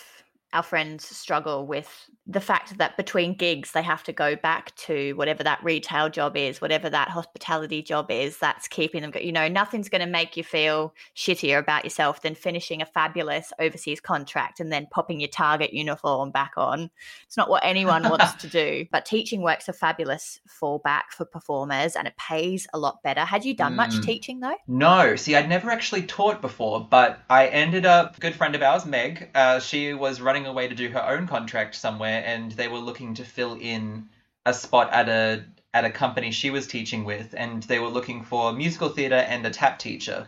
our 0.54 0.64
friends 0.64 1.06
struggle 1.06 1.66
with 1.66 1.90
the 2.28 2.40
fact 2.40 2.78
that 2.78 2.96
between 2.98 3.34
gigs 3.34 3.72
they 3.72 3.82
have 3.82 4.04
to 4.04 4.14
go 4.14 4.36
back 4.36 4.76
to 4.76 5.14
whatever 5.14 5.44
that 5.44 5.64
retail 5.64 6.08
job 6.08 6.38
is, 6.38 6.62
whatever 6.62 6.90
that 6.90 7.10
hospitality 7.10 7.82
job 7.82 8.12
is, 8.12 8.38
that's 8.38 8.68
keeping 8.68 9.02
them. 9.02 9.12
You 9.20 9.32
know, 9.32 9.48
nothing's 9.48 9.90
going 9.90 10.02
to 10.02 10.08
make 10.08 10.38
you 10.38 10.44
feel 10.44 10.94
shittier 11.16 11.58
about 11.58 11.84
yourself 11.84 12.22
than 12.22 12.36
finishing 12.36 12.82
a 12.82 12.86
fabulous 12.86 13.52
overseas 13.60 14.00
contract 14.00 14.60
and 14.60 14.72
then 14.72 14.88
popping 14.92 15.20
your 15.20 15.30
Target 15.30 15.74
uniform 15.74 16.30
back 16.32 16.52
on. 16.58 16.92
It's 17.26 17.38
not 17.38 17.50
what 17.50 17.64
anyone 17.66 18.04
wants 18.04 18.34
to 18.36 18.48
do. 18.48 18.86
But 18.92 19.06
teaching 19.06 19.42
work's 19.42 19.68
a 19.68 19.74
fabulous 19.74 20.40
fallback 20.48 21.10
for 21.12 21.26
performers, 21.26 21.96
and 21.96 22.08
it 22.08 22.16
pays 22.18 22.68
a 22.74 22.78
lot 22.78 23.02
better. 23.04 23.22
Had 23.22 23.46
you 23.46 23.56
done 23.56 23.76
much 23.76 23.92
Mm. 23.92 24.04
teaching 24.06 24.40
though? 24.42 24.56
no, 24.68 25.16
see, 25.16 25.36
I'd 25.36 25.50
never 25.50 25.70
actually 25.72 26.04
taught 26.04 26.42
before, 26.42 26.86
but 26.90 27.20
I 27.30 27.48
ended 27.48 27.86
up. 27.86 28.18
A 28.18 28.20
good 28.20 28.36
friend 28.36 28.54
of 28.56 28.62
ours, 28.62 28.86
Meg, 28.86 29.30
uh, 29.34 29.60
she 29.60 29.94
was 29.94 30.22
running 30.22 30.46
away 30.46 30.68
to 30.68 30.76
do 30.76 30.90
her 30.90 31.02
own 31.02 31.28
contract 31.28 31.76
somewhere, 31.76 32.11
and 32.12 32.52
they 32.52 32.68
were 32.68 32.80
looking 32.80 33.16
to 33.16 33.24
fill 33.24 33.58
in 33.60 34.10
a 34.46 34.54
spot 34.54 34.92
at 34.92 35.10
a 35.10 35.44
at 35.74 35.86
a 35.86 35.90
company 35.90 36.32
she 36.32 36.50
was 36.50 36.68
teaching 36.68 37.06
with, 37.06 37.34
and 37.38 37.64
they 37.64 37.80
were 37.80 37.88
looking 37.88 38.24
for 38.24 38.52
musical 38.54 38.90
theatre 38.90 39.16
and 39.16 39.46
a 39.46 39.50
tap 39.50 39.80
teacher. 39.80 40.28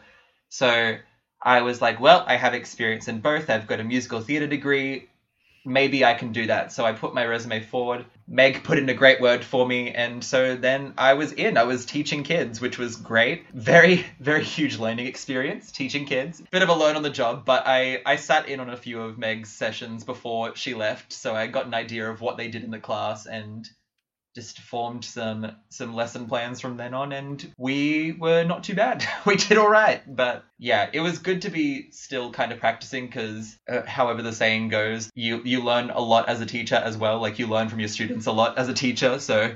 So 0.49 0.97
I 1.41 1.61
was 1.61 1.81
like, 1.81 1.99
well, 1.99 2.23
I 2.27 2.37
have 2.37 2.53
experience 2.53 3.07
in 3.07 3.19
both. 3.19 3.49
I've 3.49 3.67
got 3.67 3.81
a 3.81 3.83
musical 3.83 4.21
theatre 4.21 4.47
degree. 4.47 5.09
Maybe 5.65 6.03
I 6.03 6.13
can 6.13 6.31
do 6.31 6.47
that. 6.47 6.71
So 6.71 6.85
I 6.85 6.93
put 6.93 7.13
my 7.13 7.25
resume 7.25 7.61
forward. 7.61 8.05
Meg 8.27 8.63
put 8.63 8.77
in 8.77 8.89
a 8.89 8.93
great 8.93 9.21
word 9.21 9.43
for 9.43 9.65
me. 9.65 9.91
And 9.91 10.23
so 10.23 10.55
then 10.55 10.93
I 10.97 11.13
was 11.13 11.31
in. 11.31 11.57
I 11.57 11.63
was 11.63 11.85
teaching 11.85 12.23
kids, 12.23 12.59
which 12.59 12.77
was 12.77 12.95
great. 12.95 13.45
Very, 13.53 14.05
very 14.19 14.43
huge 14.43 14.77
learning 14.77 15.07
experience 15.07 15.71
teaching 15.71 16.05
kids. 16.05 16.41
Bit 16.51 16.63
of 16.63 16.69
a 16.69 16.73
learn 16.73 16.95
on 16.95 17.03
the 17.03 17.09
job, 17.09 17.45
but 17.45 17.63
I, 17.65 18.01
I 18.05 18.15
sat 18.17 18.47
in 18.47 18.59
on 18.59 18.69
a 18.69 18.77
few 18.77 19.01
of 19.01 19.17
Meg's 19.17 19.49
sessions 19.49 20.03
before 20.03 20.55
she 20.55 20.73
left. 20.73 21.13
So 21.13 21.35
I 21.35 21.47
got 21.47 21.65
an 21.65 21.73
idea 21.73 22.09
of 22.09 22.21
what 22.21 22.37
they 22.37 22.47
did 22.47 22.63
in 22.63 22.71
the 22.71 22.79
class 22.79 23.25
and 23.25 23.69
just 24.35 24.59
formed 24.59 25.05
some 25.05 25.51
some 25.69 25.93
lesson 25.93 26.27
plans 26.27 26.59
from 26.59 26.77
then 26.77 26.93
on 26.93 27.11
and 27.11 27.53
we 27.57 28.11
were 28.13 28.43
not 28.43 28.63
too 28.63 28.73
bad 28.73 29.05
we 29.25 29.35
did 29.35 29.57
all 29.57 29.69
right 29.69 30.01
but 30.07 30.43
yeah 30.57 30.89
it 30.91 31.01
was 31.01 31.19
good 31.19 31.43
to 31.43 31.49
be 31.49 31.91
still 31.91 32.31
kind 32.31 32.51
of 32.51 32.59
practicing 32.59 33.05
because 33.05 33.57
uh, 33.69 33.83
however 33.83 34.21
the 34.21 34.33
saying 34.33 34.69
goes 34.69 35.09
you 35.13 35.41
you 35.43 35.63
learn 35.63 35.89
a 35.91 35.99
lot 35.99 36.27
as 36.27 36.41
a 36.41 36.45
teacher 36.45 36.75
as 36.75 36.97
well 36.97 37.19
like 37.19 37.37
you 37.37 37.47
learn 37.47 37.69
from 37.69 37.79
your 37.79 37.89
students 37.89 38.25
a 38.25 38.31
lot 38.31 38.57
as 38.57 38.67
a 38.69 38.73
teacher 38.73 39.19
so 39.19 39.55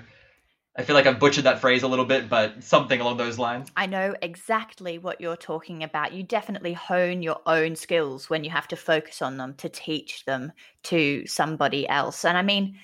I 0.79 0.83
feel 0.83 0.95
like 0.95 1.07
I've 1.07 1.19
butchered 1.19 1.45
that 1.45 1.59
phrase 1.59 1.81
a 1.81 1.87
little 1.87 2.05
bit, 2.05 2.29
but 2.29 2.63
something 2.63 3.01
along 3.01 3.17
those 3.17 3.39
lines. 3.39 3.71
I 3.75 3.87
know 3.87 4.13
exactly 4.21 4.99
what 4.99 5.19
you're 5.19 5.35
talking 5.35 5.81
about. 5.81 6.13
You 6.13 6.21
definitely 6.21 6.73
hone 6.73 7.23
your 7.23 7.41
own 7.47 7.75
skills 7.75 8.29
when 8.29 8.43
you 8.43 8.51
have 8.51 8.67
to 8.67 8.75
focus 8.75 9.23
on 9.23 9.37
them 9.37 9.55
to 9.55 9.69
teach 9.69 10.25
them 10.25 10.51
to 10.83 11.25
somebody 11.25 11.89
else. 11.89 12.23
And 12.23 12.37
I 12.37 12.43
mean, 12.43 12.77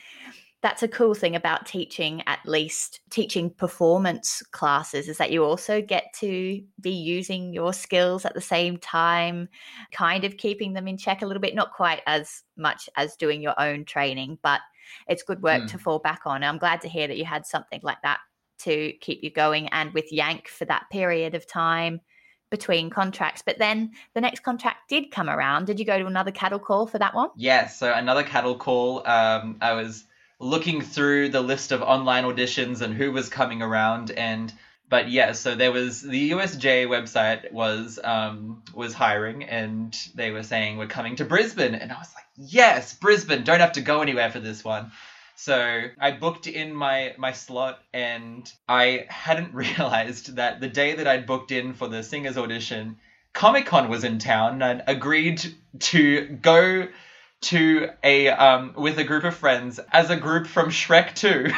that's 0.64 0.82
a 0.82 0.88
cool 0.88 1.14
thing 1.14 1.36
about 1.36 1.66
teaching 1.66 2.24
at 2.26 2.40
least 2.46 3.02
teaching 3.12 3.50
performance 3.50 4.42
classes 4.52 5.10
is 5.10 5.18
that 5.18 5.30
you 5.30 5.44
also 5.44 5.82
get 5.82 6.06
to 6.16 6.64
be 6.80 6.90
using 6.90 7.54
your 7.54 7.74
skills 7.74 8.26
at 8.26 8.34
the 8.34 8.42
same 8.42 8.78
time 8.78 9.50
kind 9.92 10.24
of 10.24 10.38
keeping 10.38 10.74
them 10.74 10.88
in 10.88 10.98
check 10.98 11.22
a 11.22 11.26
little 11.26 11.42
bit 11.42 11.54
not 11.54 11.74
quite 11.74 12.02
as 12.08 12.44
much 12.58 12.90
as 12.96 13.16
doing 13.18 13.42
your 13.42 13.60
own 13.60 13.84
training 13.86 14.40
but 14.42 14.62
it's 15.08 15.22
good 15.22 15.44
work 15.44 15.64
mm. 15.64 15.68
to 15.68 15.78
fall 15.78 16.00
back 16.00 16.22
on 16.26 16.44
i'm 16.44 16.58
glad 16.58 16.82
to 16.82 16.90
hear 16.90 17.08
that 17.08 17.18
you 17.18 17.26
had 17.26 17.46
something 17.46 17.82
like 17.84 18.02
that 18.02 18.20
to 18.58 18.94
keep 19.02 19.22
you 19.22 19.30
going 19.30 19.68
and 19.70 19.94
with 19.94 20.12
yank 20.12 20.48
for 20.48 20.64
that 20.66 20.86
period 20.90 21.36
of 21.36 21.46
time 21.46 22.00
between 22.50 22.92
contracts. 22.92 23.42
But 23.44 23.58
then 23.58 23.92
the 24.14 24.22
next 24.22 24.42
contract 24.42 24.88
did 24.88 25.10
come 25.10 25.28
around. 25.28 25.66
Did 25.66 25.80
you 25.80 25.86
go 25.86 25.98
to 25.98 26.06
another 26.06 26.30
cattle 26.30 26.60
call 26.60 26.86
for 26.86 27.00
that 27.00 27.16
one? 27.16 27.30
Yes. 27.36 27.64
Yeah, 27.64 27.68
so 27.68 27.94
another 27.94 28.22
cattle 28.22 28.56
call. 28.56 29.00
Um, 29.08 29.58
I 29.60 29.74
was 29.74 30.06
looking 30.40 30.82
through 30.82 31.30
the 31.30 31.42
list 31.42 31.72
of 31.72 31.82
online 31.82 32.24
auditions 32.24 32.82
and 32.82 32.94
who 32.94 33.12
was 33.12 33.30
coming 33.30 33.62
around 33.62 34.12
and 34.12 34.54
but 34.90 35.10
yeah 35.10 35.32
so 35.32 35.56
there 35.56 35.72
was 35.72 36.02
the 36.02 36.32
usj 36.32 36.88
website 36.88 37.52
was 37.52 38.00
um 38.04 38.62
was 38.74 38.94
hiring 38.94 39.44
and 39.44 39.98
they 40.16 40.32
were 40.32 40.44
saying 40.44 40.78
we're 40.78 40.88
coming 40.88 41.16
to 41.16 41.26
brisbane. 41.26 41.76
And 41.76 41.92
i 41.92 41.98
was 41.98 42.14
like 42.14 42.26
yes 42.36 42.94
brisbane. 42.94 43.44
Don't 43.44 43.60
have 43.60 43.74
to 43.74 43.82
go 43.82 44.02
anywhere 44.02 44.32
for 44.32 44.40
this 44.40 44.64
one. 44.64 44.92
So 45.36 45.84
i 46.00 46.12
booked 46.12 46.48
in 46.48 46.74
my 46.74 47.16
my 47.18 47.32
slot 47.32 47.80
and 47.94 48.52
i 48.68 49.06
hadn't 49.10 49.54
realized 49.66 50.36
that 50.36 50.60
the 50.60 50.70
day 50.70 50.96
that 50.96 51.08
i'd 51.08 51.26
booked 51.26 51.52
in 51.52 51.74
for 51.74 51.88
the 51.88 52.04
singers 52.04 52.38
audition 52.38 52.98
comic 53.34 53.66
con 53.66 53.90
was 53.90 54.04
in 54.04 54.20
town 54.20 54.62
and 54.62 54.84
agreed 54.88 55.44
to 55.80 56.28
go 56.28 56.88
to 57.44 57.90
a 58.04 58.30
um 58.30 58.74
with 58.76 58.98
a 58.98 59.04
group 59.04 59.24
of 59.24 59.36
friends 59.36 59.80
as 59.92 60.10
a 60.10 60.16
group 60.16 60.48
from 60.48 60.70
Shrek 60.70 61.14
2. 61.16 61.52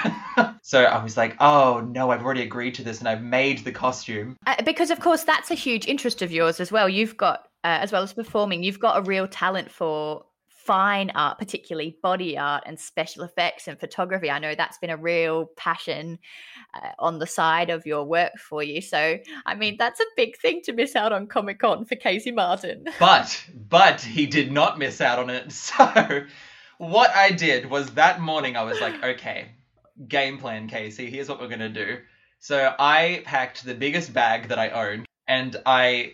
so 0.62 0.84
I 0.84 1.04
was 1.04 1.18
like, 1.18 1.36
"Oh 1.40 1.86
no, 1.88 2.12
I've 2.12 2.24
already 2.24 2.44
agreed 2.44 2.76
to 2.76 2.84
this 2.84 3.00
and 3.00 3.08
I've 3.08 3.24
made 3.24 3.60
the 3.60 3.72
costume." 3.72 4.38
Uh, 4.46 4.62
because 4.64 4.92
of 4.92 5.00
course 5.00 5.24
that's 5.24 5.52
a 5.52 5.56
huge 5.56 5.88
interest 5.88 6.22
of 6.22 6.32
yours 6.32 6.60
as 6.60 6.72
well. 6.72 6.90
You've 6.90 7.18
got 7.18 7.48
uh, 7.64 7.80
as 7.82 7.92
well 7.92 8.04
as 8.04 8.14
performing, 8.14 8.64
you've 8.64 8.80
got 8.80 8.98
a 8.98 9.02
real 9.02 9.28
talent 9.28 9.72
for 9.72 10.24
fine 10.66 11.12
art, 11.12 11.38
particularly 11.38 11.98
body 12.02 12.38
art 12.38 12.64
and 12.66 12.80
special 12.80 13.24
effects 13.24 13.68
and 13.68 13.80
photography. 13.80 14.32
I 14.32 14.40
know 14.40 14.56
that's 14.56 14.80
been 14.80 14.90
a 14.90 14.98
real 14.98 15.46
passion 15.56 16.20
uh, 16.74 16.90
on 17.00 17.20
the 17.20 17.28
side 17.28 17.70
of 17.70 17.86
your 17.86 18.04
work 18.04 18.34
for 18.38 18.64
you. 18.64 18.82
So, 18.82 19.18
I 19.46 19.56
mean, 19.56 19.76
that's 19.78 20.00
a 20.00 20.06
big 20.18 20.38
thing 20.38 20.62
to 20.64 20.74
miss 20.74 20.96
out 20.96 21.14
on 21.14 21.28
Comic 21.28 21.60
Con 21.60 21.86
for 21.86 21.96
Casey 21.96 22.32
Martin. 22.32 22.86
But, 23.00 23.46
but 23.54 24.02
he 24.02 24.26
did 24.26 24.52
not 24.52 24.80
miss 24.80 25.00
out 25.00 25.20
on 25.20 25.30
it. 25.30 25.52
So, 25.76 26.26
what 26.78 27.16
I 27.16 27.32
did 27.32 27.70
was 27.70 27.92
that 27.92 28.20
morning 28.20 28.58
I 28.58 28.64
was 28.64 28.82
like, 28.82 29.04
okay, 29.04 29.50
game 30.08 30.40
plan, 30.40 30.68
Casey, 30.68 31.10
here's 31.10 31.30
what 31.30 31.40
we're 31.40 31.48
going 31.48 31.60
to 31.60 31.70
do. 31.70 32.00
So, 32.40 32.74
I 32.80 33.22
packed 33.26 33.64
the 33.64 33.76
biggest 33.76 34.14
bag 34.14 34.48
that 34.48 34.58
I 34.58 34.70
owned 34.70 35.06
and 35.28 35.56
I 35.66 36.14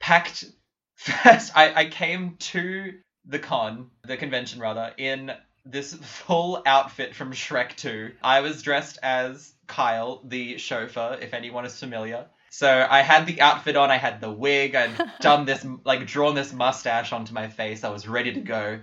packed 0.00 0.44
first 0.96 1.52
I, 1.56 1.72
I 1.74 1.84
came 1.86 2.36
to 2.38 2.94
the 3.30 3.38
con, 3.38 3.90
the 4.02 4.16
convention 4.16 4.60
rather, 4.60 4.92
in 4.96 5.32
this 5.64 5.94
full 5.94 6.62
outfit 6.66 7.14
from 7.14 7.32
Shrek 7.32 7.76
2. 7.76 8.12
I 8.22 8.40
was 8.40 8.62
dressed 8.62 8.98
as 9.02 9.52
Kyle, 9.66 10.20
the 10.24 10.58
chauffeur, 10.58 11.18
if 11.20 11.32
anyone 11.34 11.64
is 11.64 11.78
familiar. 11.78 12.26
So 12.50 12.86
I 12.88 13.02
had 13.02 13.26
the 13.26 13.40
outfit 13.40 13.76
on, 13.76 13.90
I 13.90 13.96
had 13.96 14.20
the 14.20 14.30
wig, 14.30 14.74
I'd 14.74 14.90
done 15.20 15.44
this, 15.44 15.64
like, 15.84 16.06
drawn 16.06 16.34
this 16.34 16.52
mustache 16.52 17.12
onto 17.12 17.32
my 17.32 17.48
face. 17.48 17.84
I 17.84 17.90
was 17.90 18.08
ready 18.08 18.32
to 18.32 18.40
go. 18.40 18.80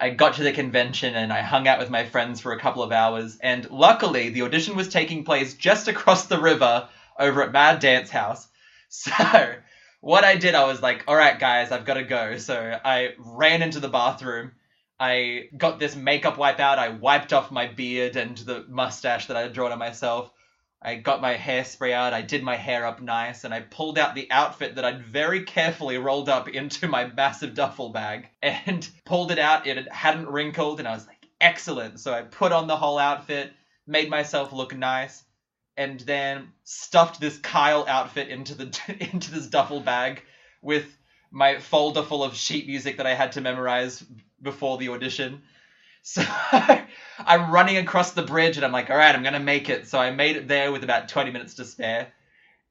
I 0.00 0.10
got 0.10 0.34
to 0.34 0.42
the 0.42 0.52
convention 0.52 1.14
and 1.14 1.32
I 1.32 1.42
hung 1.42 1.68
out 1.68 1.78
with 1.78 1.90
my 1.90 2.04
friends 2.06 2.40
for 2.40 2.52
a 2.52 2.60
couple 2.60 2.82
of 2.82 2.92
hours. 2.92 3.36
And 3.40 3.70
luckily, 3.70 4.30
the 4.30 4.42
audition 4.42 4.76
was 4.76 4.88
taking 4.88 5.24
place 5.24 5.54
just 5.54 5.88
across 5.88 6.26
the 6.26 6.40
river 6.40 6.88
over 7.18 7.42
at 7.42 7.52
Mad 7.52 7.80
Dance 7.80 8.10
House. 8.10 8.48
So 8.90 9.10
what 10.04 10.22
I 10.22 10.36
did, 10.36 10.54
I 10.54 10.66
was 10.66 10.82
like, 10.82 11.04
all 11.08 11.16
right, 11.16 11.38
guys, 11.38 11.72
I've 11.72 11.86
got 11.86 11.94
to 11.94 12.04
go. 12.04 12.36
So 12.36 12.78
I 12.84 13.14
ran 13.16 13.62
into 13.62 13.80
the 13.80 13.88
bathroom. 13.88 14.52
I 15.00 15.48
got 15.56 15.78
this 15.78 15.96
makeup 15.96 16.36
wipe 16.36 16.60
out. 16.60 16.78
I 16.78 16.90
wiped 16.90 17.32
off 17.32 17.50
my 17.50 17.68
beard 17.68 18.16
and 18.16 18.36
the 18.36 18.66
mustache 18.68 19.28
that 19.28 19.36
I 19.38 19.40
had 19.40 19.54
drawn 19.54 19.72
on 19.72 19.78
myself. 19.78 20.30
I 20.82 20.96
got 20.96 21.22
my 21.22 21.36
hairspray 21.36 21.92
out. 21.92 22.12
I 22.12 22.20
did 22.20 22.42
my 22.42 22.56
hair 22.56 22.84
up 22.84 23.00
nice, 23.00 23.44
and 23.44 23.54
I 23.54 23.60
pulled 23.60 23.98
out 23.98 24.14
the 24.14 24.30
outfit 24.30 24.74
that 24.74 24.84
I'd 24.84 25.02
very 25.02 25.44
carefully 25.44 25.96
rolled 25.96 26.28
up 26.28 26.50
into 26.50 26.86
my 26.86 27.06
massive 27.06 27.54
duffel 27.54 27.88
bag 27.88 28.28
and 28.42 28.86
pulled 29.06 29.30
it 29.30 29.38
out. 29.38 29.66
It 29.66 29.90
hadn't 29.90 30.28
wrinkled, 30.28 30.80
and 30.80 30.86
I 30.86 30.92
was 30.92 31.06
like, 31.06 31.26
excellent. 31.40 31.98
So 31.98 32.12
I 32.12 32.20
put 32.20 32.52
on 32.52 32.66
the 32.66 32.76
whole 32.76 32.98
outfit, 32.98 33.54
made 33.86 34.10
myself 34.10 34.52
look 34.52 34.76
nice 34.76 35.24
and 35.76 36.00
then 36.00 36.52
stuffed 36.64 37.20
this 37.20 37.38
Kyle 37.38 37.84
outfit 37.88 38.28
into 38.28 38.54
the 38.54 38.64
into 39.12 39.30
this 39.30 39.46
duffel 39.46 39.80
bag 39.80 40.22
with 40.62 40.86
my 41.30 41.58
folder 41.58 42.02
full 42.02 42.22
of 42.22 42.36
sheet 42.36 42.66
music 42.66 42.98
that 42.98 43.06
I 43.06 43.14
had 43.14 43.32
to 43.32 43.40
memorize 43.40 44.04
before 44.40 44.78
the 44.78 44.90
audition. 44.90 45.42
So 46.06 46.22
I'm 47.18 47.50
running 47.50 47.78
across 47.78 48.12
the 48.12 48.20
bridge 48.20 48.58
and 48.58 48.66
I'm 48.66 48.72
like, 48.72 48.90
all 48.90 48.96
right, 48.96 49.14
I'm 49.14 49.22
going 49.22 49.32
to 49.32 49.40
make 49.40 49.70
it. 49.70 49.88
So 49.88 49.98
I 49.98 50.10
made 50.10 50.36
it 50.36 50.46
there 50.46 50.70
with 50.70 50.84
about 50.84 51.08
20 51.08 51.30
minutes 51.30 51.54
to 51.54 51.64
spare. 51.64 52.12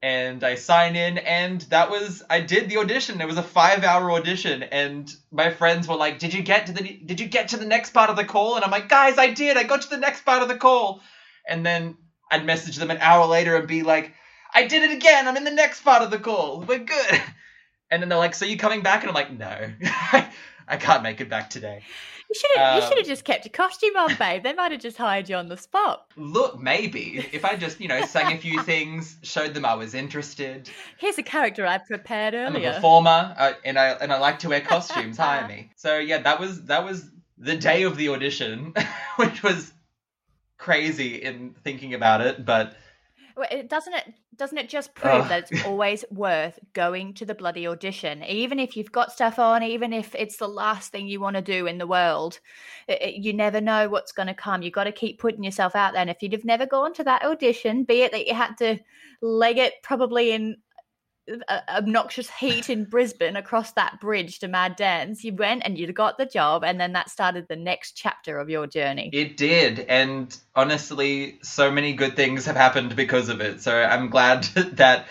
And 0.00 0.44
I 0.44 0.54
sign 0.54 0.94
in, 0.94 1.18
and 1.18 1.60
that 1.62 1.90
was 1.90 2.22
I 2.30 2.38
did 2.38 2.68
the 2.68 2.76
audition. 2.76 3.20
It 3.20 3.26
was 3.26 3.38
a 3.38 3.42
five-hour 3.42 4.12
audition, 4.12 4.62
and 4.62 5.10
my 5.32 5.50
friends 5.50 5.88
were 5.88 5.96
like, 5.96 6.18
"Did 6.20 6.34
you 6.34 6.42
get 6.42 6.66
to 6.66 6.72
the 6.72 6.82
Did 6.82 7.20
you 7.20 7.26
get 7.26 7.48
to 7.48 7.56
the 7.56 7.64
next 7.64 7.90
part 7.90 8.10
of 8.10 8.16
the 8.16 8.24
call?" 8.24 8.56
And 8.56 8.64
I'm 8.64 8.70
like, 8.70 8.90
"Guys, 8.90 9.16
I 9.18 9.30
did. 9.30 9.56
I 9.56 9.62
got 9.64 9.80
to 9.82 9.88
the 9.88 9.96
next 9.96 10.26
part 10.26 10.42
of 10.42 10.48
the 10.48 10.58
call." 10.58 11.00
And 11.48 11.64
then 11.64 11.96
I'd 12.34 12.44
message 12.44 12.76
them 12.76 12.90
an 12.90 12.98
hour 12.98 13.26
later 13.26 13.56
and 13.56 13.68
be 13.68 13.82
like, 13.82 14.12
I 14.52 14.66
did 14.66 14.82
it 14.82 14.96
again. 14.96 15.28
I'm 15.28 15.36
in 15.36 15.44
the 15.44 15.50
next 15.50 15.82
part 15.82 16.02
of 16.02 16.10
the 16.10 16.18
call. 16.18 16.60
We're 16.60 16.78
good. 16.78 17.22
And 17.90 18.02
then 18.02 18.08
they're 18.08 18.18
like, 18.18 18.34
so 18.34 18.44
you 18.44 18.56
coming 18.56 18.82
back? 18.82 19.02
And 19.02 19.10
I'm 19.10 19.14
like, 19.14 19.30
no, 19.30 19.70
I 20.66 20.76
can't 20.78 21.04
make 21.04 21.20
it 21.20 21.28
back 21.28 21.48
today. 21.48 21.82
You 22.28 22.34
should 22.34 22.50
have. 22.56 22.74
Um, 22.74 22.80
you 22.80 22.88
should 22.88 22.98
have 22.98 23.06
just 23.06 23.24
kept 23.24 23.44
your 23.44 23.52
costume 23.52 23.94
on, 23.96 24.16
babe. 24.16 24.42
They 24.42 24.54
might 24.54 24.72
have 24.72 24.80
just 24.80 24.96
hired 24.96 25.28
you 25.28 25.36
on 25.36 25.48
the 25.48 25.56
spot. 25.56 26.06
Look, 26.16 26.58
maybe 26.58 27.24
if 27.30 27.44
I 27.44 27.54
just, 27.54 27.80
you 27.80 27.86
know, 27.86 28.04
sang 28.06 28.34
a 28.34 28.38
few 28.38 28.60
things, 28.62 29.16
showed 29.22 29.54
them 29.54 29.64
I 29.64 29.74
was 29.74 29.94
interested. 29.94 30.68
Here's 30.96 31.18
a 31.18 31.22
character 31.22 31.66
I 31.66 31.78
prepared 31.78 32.34
earlier. 32.34 32.68
I'm 32.68 32.72
a 32.72 32.74
performer, 32.74 33.34
uh, 33.38 33.52
and 33.64 33.78
I 33.78 33.90
and 33.90 34.12
I 34.12 34.18
like 34.18 34.40
to 34.40 34.48
wear 34.48 34.62
costumes. 34.62 35.16
Hire 35.18 35.46
me. 35.46 35.70
So 35.76 35.98
yeah, 35.98 36.18
that 36.22 36.40
was 36.40 36.64
that 36.64 36.84
was 36.84 37.08
the 37.38 37.56
day 37.56 37.82
of 37.82 37.96
the 37.96 38.08
audition, 38.08 38.74
which 39.16 39.42
was 39.42 39.72
crazy 40.64 41.16
in 41.16 41.54
thinking 41.62 41.92
about 41.92 42.22
it, 42.22 42.46
but 42.46 42.74
it 43.50 43.68
doesn't 43.68 43.92
it 43.92 44.14
doesn't 44.36 44.56
it 44.56 44.68
just 44.68 44.94
prove 44.94 45.28
that 45.28 45.50
it's 45.50 45.64
always 45.66 46.04
worth 46.10 46.58
going 46.72 47.12
to 47.14 47.26
the 47.26 47.34
bloody 47.34 47.66
audition? 47.66 48.24
Even 48.24 48.58
if 48.58 48.74
you've 48.74 48.90
got 48.90 49.12
stuff 49.12 49.38
on 49.38 49.62
even 49.62 49.92
if 49.92 50.14
it's 50.14 50.38
the 50.38 50.48
last 50.48 50.90
thing 50.90 51.06
you 51.06 51.20
want 51.20 51.36
to 51.36 51.42
do 51.42 51.66
in 51.66 51.76
the 51.76 51.86
world 51.86 52.40
it, 52.88 53.02
it, 53.02 53.14
you 53.16 53.34
never 53.34 53.60
know 53.60 53.90
what's 53.90 54.12
going 54.12 54.28
to 54.28 54.34
come. 54.34 54.62
You've 54.62 54.72
got 54.72 54.84
to 54.84 54.92
keep 54.92 55.18
putting 55.18 55.44
yourself 55.44 55.76
out 55.76 55.92
there 55.92 56.00
and 56.00 56.10
if 56.10 56.22
you'd 56.22 56.32
have 56.32 56.46
never 56.46 56.64
gone 56.64 56.94
to 56.94 57.04
that 57.04 57.24
audition 57.24 57.84
be 57.84 58.00
it 58.00 58.12
that 58.12 58.26
you 58.26 58.34
had 58.34 58.56
to 58.58 58.78
leg 59.20 59.58
it 59.58 59.74
probably 59.82 60.32
in 60.32 60.56
Uh, 61.48 61.60
obnoxious 61.70 62.28
heat 62.28 62.68
in 62.68 62.84
Brisbane 62.84 63.36
across 63.36 63.72
that 63.72 63.98
bridge 63.98 64.40
to 64.40 64.48
Mad 64.48 64.76
Dance. 64.76 65.24
You 65.24 65.34
went 65.34 65.62
and 65.64 65.78
you 65.78 65.90
got 65.90 66.18
the 66.18 66.26
job, 66.26 66.62
and 66.64 66.78
then 66.78 66.92
that 66.92 67.08
started 67.08 67.46
the 67.48 67.56
next 67.56 67.92
chapter 67.92 68.38
of 68.38 68.50
your 68.50 68.66
journey. 68.66 69.08
It 69.10 69.38
did, 69.38 69.80
and 69.80 70.36
honestly, 70.54 71.38
so 71.42 71.70
many 71.70 71.94
good 71.94 72.14
things 72.14 72.44
have 72.44 72.56
happened 72.56 72.94
because 72.94 73.30
of 73.30 73.40
it. 73.40 73.62
So 73.62 73.74
I'm 73.74 74.10
glad 74.10 74.44
that 74.74 75.06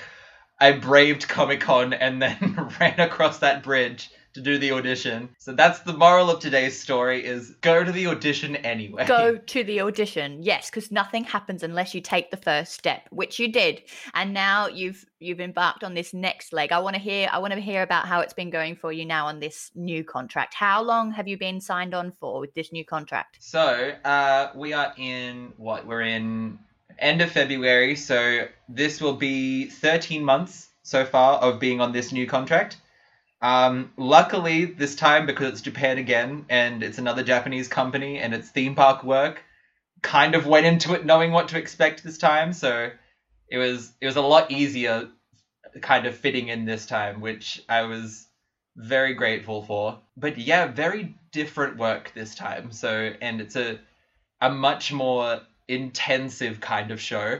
I 0.59 0.73
braved 0.73 1.27
Comic 1.27 1.61
Con 1.61 1.93
and 1.93 2.21
then 2.21 2.69
ran 2.79 2.99
across 2.99 3.39
that 3.39 3.63
bridge 3.63 4.11
to 4.33 4.41
do 4.41 4.57
the 4.57 4.71
audition. 4.71 5.29
So 5.37 5.53
that's 5.53 5.79
the 5.79 5.93
moral 5.93 6.29
of 6.29 6.39
today's 6.39 6.79
story 6.79 7.25
is 7.25 7.51
go 7.61 7.83
to 7.83 7.91
the 7.91 8.07
audition 8.07 8.55
anyway. 8.57 9.05
Go 9.05 9.37
to 9.47 9.63
the 9.63 9.81
audition. 9.81 10.41
Yes, 10.41 10.69
because 10.69 10.91
nothing 10.91 11.23
happens 11.23 11.63
unless 11.63 11.93
you 11.93 12.01
take 12.01 12.31
the 12.31 12.37
first 12.37 12.73
step, 12.73 13.07
which 13.11 13.39
you 13.39 13.51
did. 13.51 13.83
And 14.13 14.33
now 14.33 14.67
you've 14.67 15.05
you've 15.19 15.39
embarked 15.39 15.83
on 15.83 15.93
this 15.93 16.13
next 16.13 16.53
leg. 16.53 16.71
I 16.71 16.79
want 16.79 16.95
to 16.95 17.01
hear 17.01 17.29
I 17.31 17.39
want 17.39 17.53
to 17.53 17.59
hear 17.59 17.83
about 17.83 18.07
how 18.07 18.21
it's 18.21 18.33
been 18.33 18.49
going 18.49 18.75
for 18.75 18.91
you 18.91 19.05
now 19.05 19.27
on 19.27 19.39
this 19.39 19.71
new 19.75 20.03
contract. 20.03 20.53
How 20.53 20.81
long 20.81 21.11
have 21.11 21.27
you 21.27 21.37
been 21.37 21.61
signed 21.61 21.93
on 21.93 22.11
for 22.11 22.39
with 22.39 22.53
this 22.53 22.71
new 22.71 22.85
contract? 22.85 23.37
So, 23.39 23.93
uh 24.03 24.51
we 24.55 24.73
are 24.73 24.93
in 24.97 25.53
what? 25.57 25.85
We're 25.85 26.01
in 26.01 26.59
end 26.99 27.21
of 27.21 27.31
February, 27.31 27.95
so 27.95 28.47
this 28.69 29.01
will 29.01 29.15
be 29.15 29.65
13 29.65 30.23
months 30.23 30.69
so 30.83 31.05
far 31.05 31.39
of 31.39 31.59
being 31.59 31.81
on 31.81 31.91
this 31.91 32.11
new 32.11 32.27
contract. 32.27 32.77
Um, 33.43 33.91
luckily, 33.97 34.63
this 34.63 34.95
time 34.95 35.25
because 35.25 35.51
it's 35.51 35.61
Japan 35.61 35.97
again 35.97 36.45
and 36.49 36.81
it's 36.81 36.97
another 36.97 37.23
Japanese 37.23 37.67
company 37.67 38.19
and 38.19 38.33
it's 38.33 38.49
theme 38.49 38.73
park 38.73 39.03
work, 39.03 39.43
kind 40.01 40.33
of 40.33 40.47
went 40.47 40.65
into 40.65 40.93
it 40.93 41.05
knowing 41.05 41.33
what 41.33 41.49
to 41.49 41.57
expect 41.57 42.03
this 42.03 42.17
time. 42.17 42.53
So 42.53 42.89
it 43.49 43.57
was 43.57 43.91
it 43.99 44.05
was 44.05 44.15
a 44.15 44.21
lot 44.21 44.49
easier, 44.49 45.09
kind 45.81 46.05
of 46.05 46.15
fitting 46.15 46.47
in 46.47 46.63
this 46.63 46.85
time, 46.85 47.19
which 47.19 47.61
I 47.67 47.81
was 47.81 48.25
very 48.77 49.13
grateful 49.13 49.61
for. 49.61 49.99
But 50.15 50.37
yeah, 50.37 50.67
very 50.67 51.13
different 51.33 51.75
work 51.77 52.13
this 52.15 52.35
time. 52.35 52.71
So 52.71 53.11
and 53.21 53.41
it's 53.41 53.57
a 53.57 53.77
a 54.39 54.49
much 54.49 54.93
more 54.93 55.41
intensive 55.67 56.61
kind 56.61 56.91
of 56.91 57.01
show. 57.01 57.39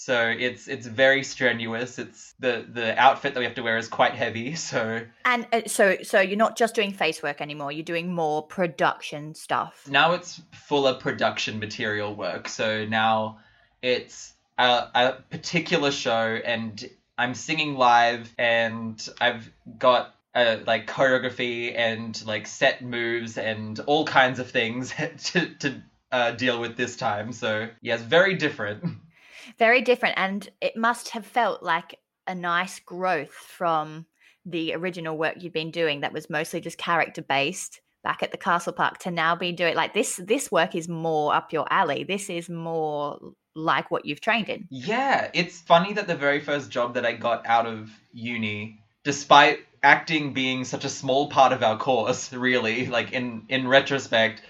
So 0.00 0.34
it's 0.38 0.66
it's 0.66 0.86
very 0.86 1.22
strenuous. 1.22 1.98
It's 1.98 2.32
the 2.38 2.64
the 2.66 2.98
outfit 2.98 3.34
that 3.34 3.40
we 3.40 3.44
have 3.44 3.56
to 3.56 3.62
wear 3.62 3.76
is 3.76 3.86
quite 3.86 4.14
heavy. 4.14 4.54
So 4.56 5.02
And 5.26 5.46
uh, 5.52 5.60
so 5.66 5.98
so 6.02 6.20
you're 6.20 6.38
not 6.38 6.56
just 6.56 6.74
doing 6.74 6.94
face 6.94 7.22
work 7.22 7.42
anymore. 7.42 7.70
You're 7.70 7.84
doing 7.84 8.14
more 8.14 8.42
production 8.42 9.34
stuff. 9.34 9.86
now 9.90 10.12
it's 10.12 10.40
full 10.52 10.86
of 10.86 11.00
production 11.00 11.58
material 11.58 12.14
work. 12.14 12.48
So 12.48 12.86
now 12.86 13.40
it's 13.82 14.32
a, 14.56 14.88
a 14.94 15.12
particular 15.28 15.90
show, 15.90 16.40
and 16.46 16.82
I'm 17.18 17.34
singing 17.34 17.74
live, 17.74 18.32
and 18.38 19.06
I've 19.20 19.52
got 19.78 20.14
uh, 20.34 20.60
like 20.66 20.86
choreography 20.86 21.76
and 21.76 22.24
like 22.24 22.46
set 22.46 22.82
moves 22.82 23.36
and 23.36 23.78
all 23.80 24.06
kinds 24.06 24.38
of 24.38 24.50
things 24.50 24.94
to 25.24 25.54
to 25.56 25.82
uh, 26.10 26.30
deal 26.30 26.58
with 26.58 26.78
this 26.78 26.96
time. 26.96 27.32
So 27.34 27.68
yeah, 27.82 27.96
it's 27.96 28.02
very 28.02 28.36
different. 28.36 28.84
Very 29.58 29.82
different 29.82 30.14
and 30.18 30.48
it 30.60 30.76
must 30.76 31.10
have 31.10 31.26
felt 31.26 31.62
like 31.62 31.98
a 32.26 32.34
nice 32.34 32.78
growth 32.80 33.32
from 33.32 34.06
the 34.46 34.74
original 34.74 35.16
work 35.16 35.36
you've 35.38 35.52
been 35.52 35.70
doing 35.70 36.00
that 36.00 36.12
was 36.12 36.30
mostly 36.30 36.60
just 36.60 36.78
character 36.78 37.22
based 37.22 37.80
back 38.02 38.22
at 38.22 38.30
the 38.30 38.38
castle 38.38 38.72
park 38.72 38.98
to 38.98 39.10
now 39.10 39.36
be 39.36 39.52
doing 39.52 39.74
like 39.74 39.92
this 39.92 40.18
this 40.24 40.50
work 40.50 40.74
is 40.74 40.88
more 40.88 41.34
up 41.34 41.52
your 41.52 41.66
alley. 41.70 42.04
This 42.04 42.30
is 42.30 42.48
more 42.48 43.18
like 43.54 43.90
what 43.90 44.06
you've 44.06 44.20
trained 44.20 44.48
in. 44.48 44.66
Yeah, 44.70 45.30
it's 45.34 45.60
funny 45.60 45.92
that 45.94 46.06
the 46.06 46.14
very 46.14 46.40
first 46.40 46.70
job 46.70 46.94
that 46.94 47.04
I 47.04 47.12
got 47.12 47.46
out 47.46 47.66
of 47.66 47.90
uni, 48.12 48.82
despite 49.04 49.60
acting 49.82 50.32
being 50.32 50.64
such 50.64 50.84
a 50.84 50.88
small 50.88 51.28
part 51.28 51.52
of 51.52 51.62
our 51.62 51.76
course, 51.76 52.32
really, 52.48 52.86
like 52.86 53.12
in 53.12 53.44
in 53.48 53.68
retrospect, 53.68 54.42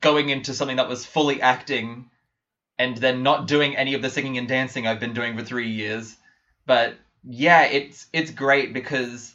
going 0.00 0.30
into 0.30 0.54
something 0.54 0.76
that 0.76 0.88
was 0.88 1.04
fully 1.04 1.42
acting 1.42 2.10
and 2.78 2.96
then 2.96 3.22
not 3.22 3.46
doing 3.46 3.76
any 3.76 3.94
of 3.94 4.02
the 4.02 4.10
singing 4.10 4.38
and 4.38 4.48
dancing 4.48 4.86
I've 4.86 5.00
been 5.00 5.14
doing 5.14 5.36
for 5.36 5.44
3 5.44 5.68
years. 5.68 6.16
But 6.66 6.94
yeah, 7.24 7.64
it's 7.64 8.06
it's 8.12 8.30
great 8.30 8.72
because 8.72 9.34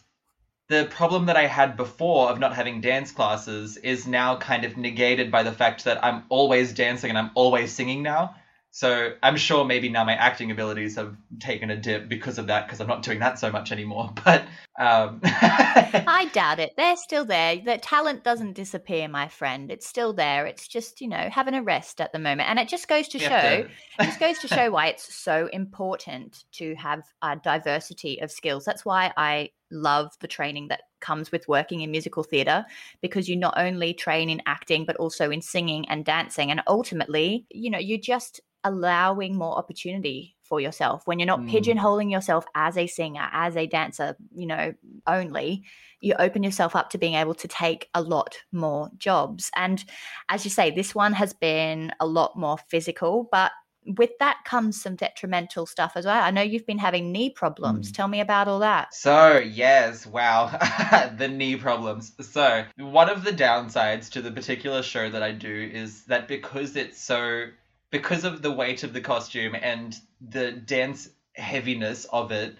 the 0.69 0.85
problem 0.85 1.25
that 1.25 1.37
I 1.37 1.47
had 1.47 1.75
before 1.75 2.29
of 2.29 2.39
not 2.39 2.55
having 2.55 2.81
dance 2.81 3.11
classes 3.11 3.77
is 3.77 4.07
now 4.07 4.37
kind 4.37 4.63
of 4.63 4.77
negated 4.77 5.29
by 5.29 5.43
the 5.43 5.51
fact 5.51 5.83
that 5.85 6.03
I'm 6.03 6.23
always 6.29 6.73
dancing 6.73 7.09
and 7.09 7.17
I'm 7.17 7.31
always 7.35 7.73
singing 7.73 8.01
now. 8.01 8.35
So 8.75 9.13
I'm 9.21 9.37
sure 9.37 9.65
maybe 9.65 9.87
now 9.87 10.03
my 10.03 10.15
acting 10.15 10.49
abilities 10.49 10.95
have 10.95 11.15
taken 11.39 11.69
a 11.69 11.77
dip 11.77 12.09
because 12.09 12.39
of 12.39 12.47
that, 12.47 12.65
because 12.65 12.81
I'm 12.81 12.87
not 12.87 13.03
doing 13.03 13.19
that 13.19 13.37
so 13.37 13.51
much 13.51 13.71
anymore. 13.71 14.11
But 14.25 14.45
um, 14.79 15.19
i 15.23 16.27
doubt 16.33 16.57
it. 16.57 16.73
They're 16.75 16.95
still 16.95 17.23
there. 17.23 17.57
The 17.57 17.77
talent 17.77 18.23
doesn't 18.23 18.53
disappear 18.53 19.07
my 19.07 19.27
friend. 19.27 19.69
It's 19.69 19.85
still 19.85 20.13
there. 20.13 20.47
It's 20.47 20.67
just 20.67 21.01
you 21.01 21.07
know 21.07 21.29
having 21.29 21.53
a 21.53 21.61
rest 21.61 22.01
at 22.01 22.13
the 22.13 22.19
moment. 22.19 22.49
And 22.49 22.57
it 22.57 22.67
just 22.67 22.87
goes 22.87 23.07
to 23.09 23.19
show 23.19 23.67
it 23.99 24.03
just 24.03 24.19
goes 24.19 24.39
to 24.39 24.47
show 24.47 24.71
why 24.71 24.87
it's 24.87 25.13
so 25.13 25.47
important 25.53 26.45
to 26.53 26.73
have 26.75 27.03
a 27.21 27.35
diversity 27.35 28.21
of 28.21 28.31
skills. 28.31 28.65
That's 28.65 28.83
why 28.83 29.13
I 29.15 29.51
love 29.69 30.13
the 30.19 30.27
training 30.27 30.69
that 30.69 30.81
comes 30.99 31.31
with 31.31 31.47
working 31.47 31.81
in 31.81 31.91
musical 31.91 32.23
theatre 32.23 32.65
because 33.01 33.29
you 33.29 33.35
not 33.35 33.53
only 33.57 33.93
train 33.93 34.29
in 34.29 34.41
acting 34.47 34.85
but 34.85 34.95
also 34.95 35.29
in 35.29 35.43
singing 35.43 35.87
and 35.89 36.03
dancing. 36.03 36.49
And 36.49 36.63
ultimately, 36.65 37.45
you 37.51 37.69
know, 37.69 37.79
you're 37.79 37.99
just 37.99 38.41
allowing 38.63 39.35
more 39.35 39.57
opportunity 39.57 40.35
for 40.41 40.59
yourself 40.59 41.03
when 41.05 41.19
you're 41.19 41.25
not 41.27 41.39
Mm. 41.39 41.49
pigeonholing 41.51 42.11
yourself 42.11 42.45
as 42.55 42.77
a 42.77 42.87
singer, 42.87 43.27
as 43.31 43.55
a 43.57 43.67
dancer, 43.67 44.15
you 44.35 44.45
know, 44.45 44.73
only. 45.07 45.63
You 46.01 46.15
open 46.19 46.43
yourself 46.43 46.75
up 46.75 46.89
to 46.91 46.97
being 46.97 47.13
able 47.15 47.33
to 47.35 47.47
take 47.47 47.89
a 47.93 48.01
lot 48.01 48.35
more 48.51 48.91
jobs. 48.97 49.49
And 49.55 49.83
as 50.29 50.43
you 50.43 50.51
say, 50.51 50.69
this 50.69 50.93
one 50.93 51.13
has 51.13 51.33
been 51.33 51.91
a 51.99 52.05
lot 52.05 52.37
more 52.37 52.57
physical, 52.69 53.27
but 53.31 53.51
with 53.85 54.11
that 54.19 54.37
comes 54.45 54.81
some 54.81 54.95
detrimental 54.95 55.65
stuff 55.65 55.93
as 55.95 56.05
well. 56.05 56.21
I 56.23 56.31
know 56.31 56.41
you've 56.41 56.65
been 56.65 56.77
having 56.77 57.11
knee 57.11 57.29
problems. 57.29 57.91
Mm. 57.91 57.95
Tell 57.95 58.07
me 58.07 58.21
about 58.21 58.47
all 58.47 58.59
that. 58.59 58.93
So, 58.93 59.39
yes, 59.39 60.05
wow, 60.05 60.47
the 61.17 61.27
knee 61.27 61.57
problems. 61.57 62.13
So, 62.21 62.63
one 62.77 63.09
of 63.09 63.23
the 63.25 63.31
downsides 63.31 64.09
to 64.11 64.21
the 64.21 64.31
particular 64.31 64.83
show 64.83 65.09
that 65.09 65.21
I 65.23 65.31
do 65.33 65.69
is 65.73 66.05
that 66.05 66.27
because 66.29 66.77
it's 66.77 67.01
so, 67.01 67.45
because 67.93 68.23
of 68.23 68.41
the 68.41 68.51
weight 68.51 68.83
of 68.83 68.91
the 68.91 69.01
costume 69.01 69.55
and 69.55 69.95
the 70.19 70.51
dense 70.51 71.07
heaviness 71.35 72.05
of 72.05 72.31
it, 72.31 72.55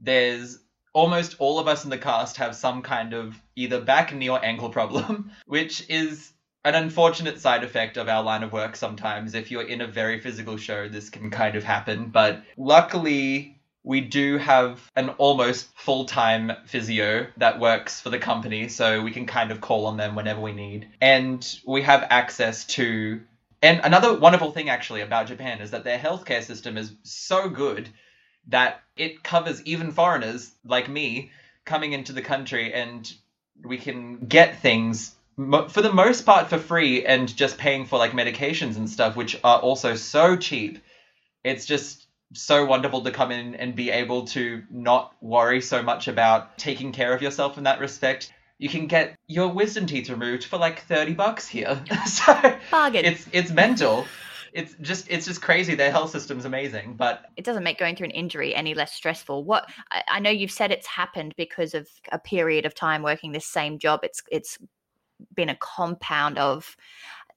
there's 0.00 0.58
almost 0.92 1.36
all 1.38 1.60
of 1.60 1.68
us 1.68 1.84
in 1.84 1.90
the 1.90 1.96
cast 1.96 2.38
have 2.38 2.56
some 2.56 2.82
kind 2.82 3.12
of 3.12 3.40
either 3.54 3.80
back, 3.80 4.12
knee, 4.12 4.28
or 4.28 4.44
ankle 4.44 4.68
problem, 4.68 5.30
which 5.46 5.88
is 5.88 6.32
an 6.64 6.74
unfortunate 6.74 7.40
side 7.40 7.62
effect 7.62 7.96
of 7.96 8.08
our 8.08 8.24
line 8.24 8.42
of 8.42 8.52
work 8.52 8.74
sometimes. 8.74 9.34
If 9.34 9.52
you're 9.52 9.68
in 9.68 9.82
a 9.82 9.86
very 9.86 10.18
physical 10.18 10.56
show, 10.56 10.88
this 10.88 11.10
can 11.10 11.30
kind 11.30 11.54
of 11.54 11.62
happen. 11.62 12.08
But 12.08 12.42
luckily, 12.56 13.60
we 13.84 14.00
do 14.00 14.36
have 14.38 14.90
an 14.96 15.10
almost 15.10 15.68
full 15.76 16.06
time 16.06 16.50
physio 16.66 17.28
that 17.36 17.60
works 17.60 18.00
for 18.00 18.10
the 18.10 18.18
company, 18.18 18.68
so 18.68 19.00
we 19.00 19.12
can 19.12 19.26
kind 19.26 19.52
of 19.52 19.60
call 19.60 19.86
on 19.86 19.96
them 19.96 20.16
whenever 20.16 20.40
we 20.40 20.52
need. 20.52 20.88
And 21.00 21.46
we 21.64 21.82
have 21.82 22.04
access 22.10 22.66
to. 22.78 23.20
And 23.62 23.80
another 23.82 24.18
wonderful 24.18 24.52
thing, 24.52 24.68
actually, 24.68 25.00
about 25.00 25.26
Japan 25.26 25.60
is 25.60 25.70
that 25.70 25.84
their 25.84 25.98
healthcare 25.98 26.42
system 26.42 26.76
is 26.76 26.92
so 27.02 27.48
good 27.48 27.88
that 28.48 28.82
it 28.96 29.22
covers 29.22 29.62
even 29.64 29.90
foreigners 29.90 30.52
like 30.64 30.88
me 30.88 31.30
coming 31.64 31.92
into 31.92 32.12
the 32.12 32.22
country 32.22 32.72
and 32.72 33.12
we 33.64 33.78
can 33.78 34.18
get 34.26 34.60
things 34.60 35.14
for 35.36 35.82
the 35.82 35.92
most 35.92 36.24
part 36.24 36.48
for 36.48 36.58
free 36.58 37.04
and 37.04 37.34
just 37.36 37.58
paying 37.58 37.84
for 37.84 37.98
like 37.98 38.12
medications 38.12 38.76
and 38.76 38.88
stuff 38.88 39.16
which 39.16 39.38
are 39.44 39.58
also 39.58 39.94
so 39.94 40.36
cheap. 40.36 40.82
It's 41.44 41.66
just 41.66 42.06
so 42.32 42.64
wonderful 42.64 43.02
to 43.02 43.10
come 43.10 43.30
in 43.30 43.54
and 43.54 43.74
be 43.74 43.90
able 43.90 44.26
to 44.26 44.62
not 44.70 45.14
worry 45.20 45.60
so 45.60 45.82
much 45.82 46.08
about 46.08 46.56
taking 46.58 46.92
care 46.92 47.12
of 47.12 47.22
yourself 47.22 47.58
in 47.58 47.64
that 47.64 47.80
respect 47.80 48.32
you 48.58 48.68
can 48.68 48.86
get 48.86 49.16
your 49.26 49.48
wisdom 49.48 49.86
teeth 49.86 50.08
removed 50.08 50.44
for 50.44 50.56
like 50.58 50.80
30 50.82 51.14
bucks 51.14 51.46
here 51.46 51.82
so 52.06 52.34
Bargain. 52.70 53.04
it's 53.04 53.26
it's 53.32 53.50
mental 53.50 54.06
it's 54.52 54.74
just 54.80 55.06
it's 55.10 55.26
just 55.26 55.42
crazy 55.42 55.74
their 55.74 55.90
health 55.90 56.10
system's 56.10 56.46
amazing 56.46 56.94
but 56.94 57.26
it 57.36 57.44
doesn't 57.44 57.62
make 57.62 57.78
going 57.78 57.94
through 57.94 58.06
an 58.06 58.10
injury 58.12 58.54
any 58.54 58.72
less 58.72 58.92
stressful. 58.92 59.44
What 59.44 59.68
I, 59.90 60.02
I 60.08 60.20
know 60.20 60.30
you've 60.30 60.50
said 60.50 60.70
it's 60.70 60.86
happened 60.86 61.34
because 61.36 61.74
of 61.74 61.86
a 62.10 62.18
period 62.18 62.64
of 62.64 62.74
time 62.74 63.02
working 63.02 63.32
this 63.32 63.46
same 63.46 63.78
job. 63.78 64.00
It's 64.02 64.22
it's 64.30 64.58
been 65.34 65.50
a 65.50 65.56
compound 65.56 66.38
of 66.38 66.74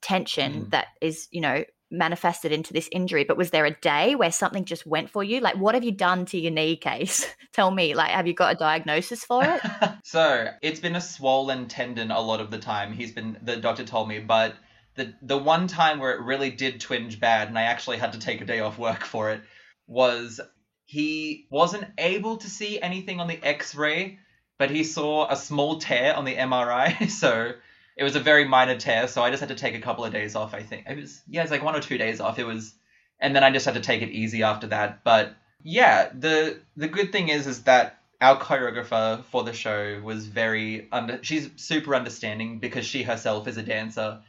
tension 0.02 0.66
Mm. 0.66 0.70
that 0.72 0.88
is, 1.02 1.28
you 1.32 1.42
know, 1.42 1.66
manifested 1.92 2.52
into 2.52 2.74
this 2.74 2.90
injury. 2.92 3.24
But 3.24 3.38
was 3.38 3.52
there 3.52 3.66
a 3.66 3.80
day 3.80 4.16
where 4.16 4.32
something 4.32 4.66
just 4.66 4.86
went 4.86 5.10
for 5.10 5.24
you? 5.24 5.40
Like, 5.40 5.56
what 5.56 5.76
have 5.76 5.84
you 5.84 5.92
done 5.92 6.26
to 6.28 6.40
your 6.40 6.52
knee 6.52 6.76
case? 6.76 7.26
Tell 7.54 7.72
me. 7.72 7.96
Like, 7.96 8.12
have 8.12 8.28
you 8.28 8.34
got 8.34 8.54
a 8.54 8.58
diagnosis 8.58 9.24
for 9.24 9.44
it? 9.44 9.62
so 10.04 10.48
it's 10.62 10.80
been 10.80 10.96
a 10.96 11.02
swollen 11.02 11.68
tendon 11.68 12.12
a 12.12 12.20
lot 12.20 12.42
of 12.42 12.52
the 12.52 12.60
time. 12.60 12.94
He's 12.94 13.12
been 13.12 13.38
the 13.42 13.58
doctor 13.58 13.84
told 13.84 14.08
me, 14.08 14.20
but 14.20 14.56
the 14.96 15.14
the 15.22 15.38
one 15.38 15.68
time 15.68 16.00
where 16.00 16.14
it 16.14 16.22
really 16.22 16.52
did 16.52 16.82
twinge 16.82 17.20
bad, 17.20 17.48
and 17.48 17.58
I 17.58 17.64
actually 17.64 17.98
had 17.98 18.14
to 18.14 18.20
take 18.20 18.42
a 18.42 18.46
day 18.46 18.60
off 18.60 18.78
work 18.78 19.04
for 19.04 19.32
it, 19.32 19.42
was 19.88 20.40
he 20.86 21.48
wasn't 21.52 21.86
able 21.98 22.38
to 22.38 22.50
see 22.50 22.82
anything 22.82 23.20
on 23.20 23.28
the 23.28 23.40
X-ray, 23.44 24.20
but 24.58 24.72
he 24.72 24.84
saw 24.84 25.30
a 25.30 25.36
small 25.36 25.80
tear 25.80 26.16
on 26.16 26.26
the 26.26 26.36
MRI. 26.36 27.10
So 27.20 27.54
it 28.00 28.04
was 28.04 28.16
a 28.16 28.20
very 28.22 28.46
minor 28.46 28.78
tear. 28.78 29.10
So 29.10 29.22
I 29.22 29.30
just 29.30 29.42
had 29.42 29.50
to 29.50 29.56
take 29.56 29.76
a 29.76 29.82
couple 29.82 30.06
of 30.06 30.14
days 30.14 30.34
off. 30.34 30.54
I 30.54 30.64
think 30.64 30.86
it 30.90 30.96
was 30.96 31.22
yeah, 31.28 31.42
it's 31.42 31.52
like 31.52 31.64
one 31.64 31.76
or 31.76 31.82
two 31.82 31.98
days 31.98 32.22
off. 32.22 32.40
It 32.40 32.46
was, 32.46 32.74
and 33.20 33.36
then 33.36 33.44
I 33.44 33.52
just 33.52 33.66
had 33.66 33.76
to 33.76 33.82
take 33.82 34.02
it 34.02 34.10
easy 34.10 34.42
after 34.42 34.68
that. 34.68 35.04
But 35.04 35.36
yeah, 35.64 36.10
the 36.18 36.62
the 36.78 36.88
good 36.88 37.12
thing 37.12 37.28
is 37.28 37.46
is 37.46 37.64
that 37.64 38.00
our 38.22 38.40
choreographer 38.40 39.24
for 39.26 39.44
the 39.44 39.54
show 39.54 40.00
was 40.02 40.28
very 40.28 40.88
under 40.92 41.20
she's 41.24 41.50
super 41.58 41.94
understanding 41.94 42.60
because 42.60 42.86
she 42.86 43.04
herself 43.04 43.48
is 43.48 43.58
a 43.58 43.64
dancer 43.64 44.22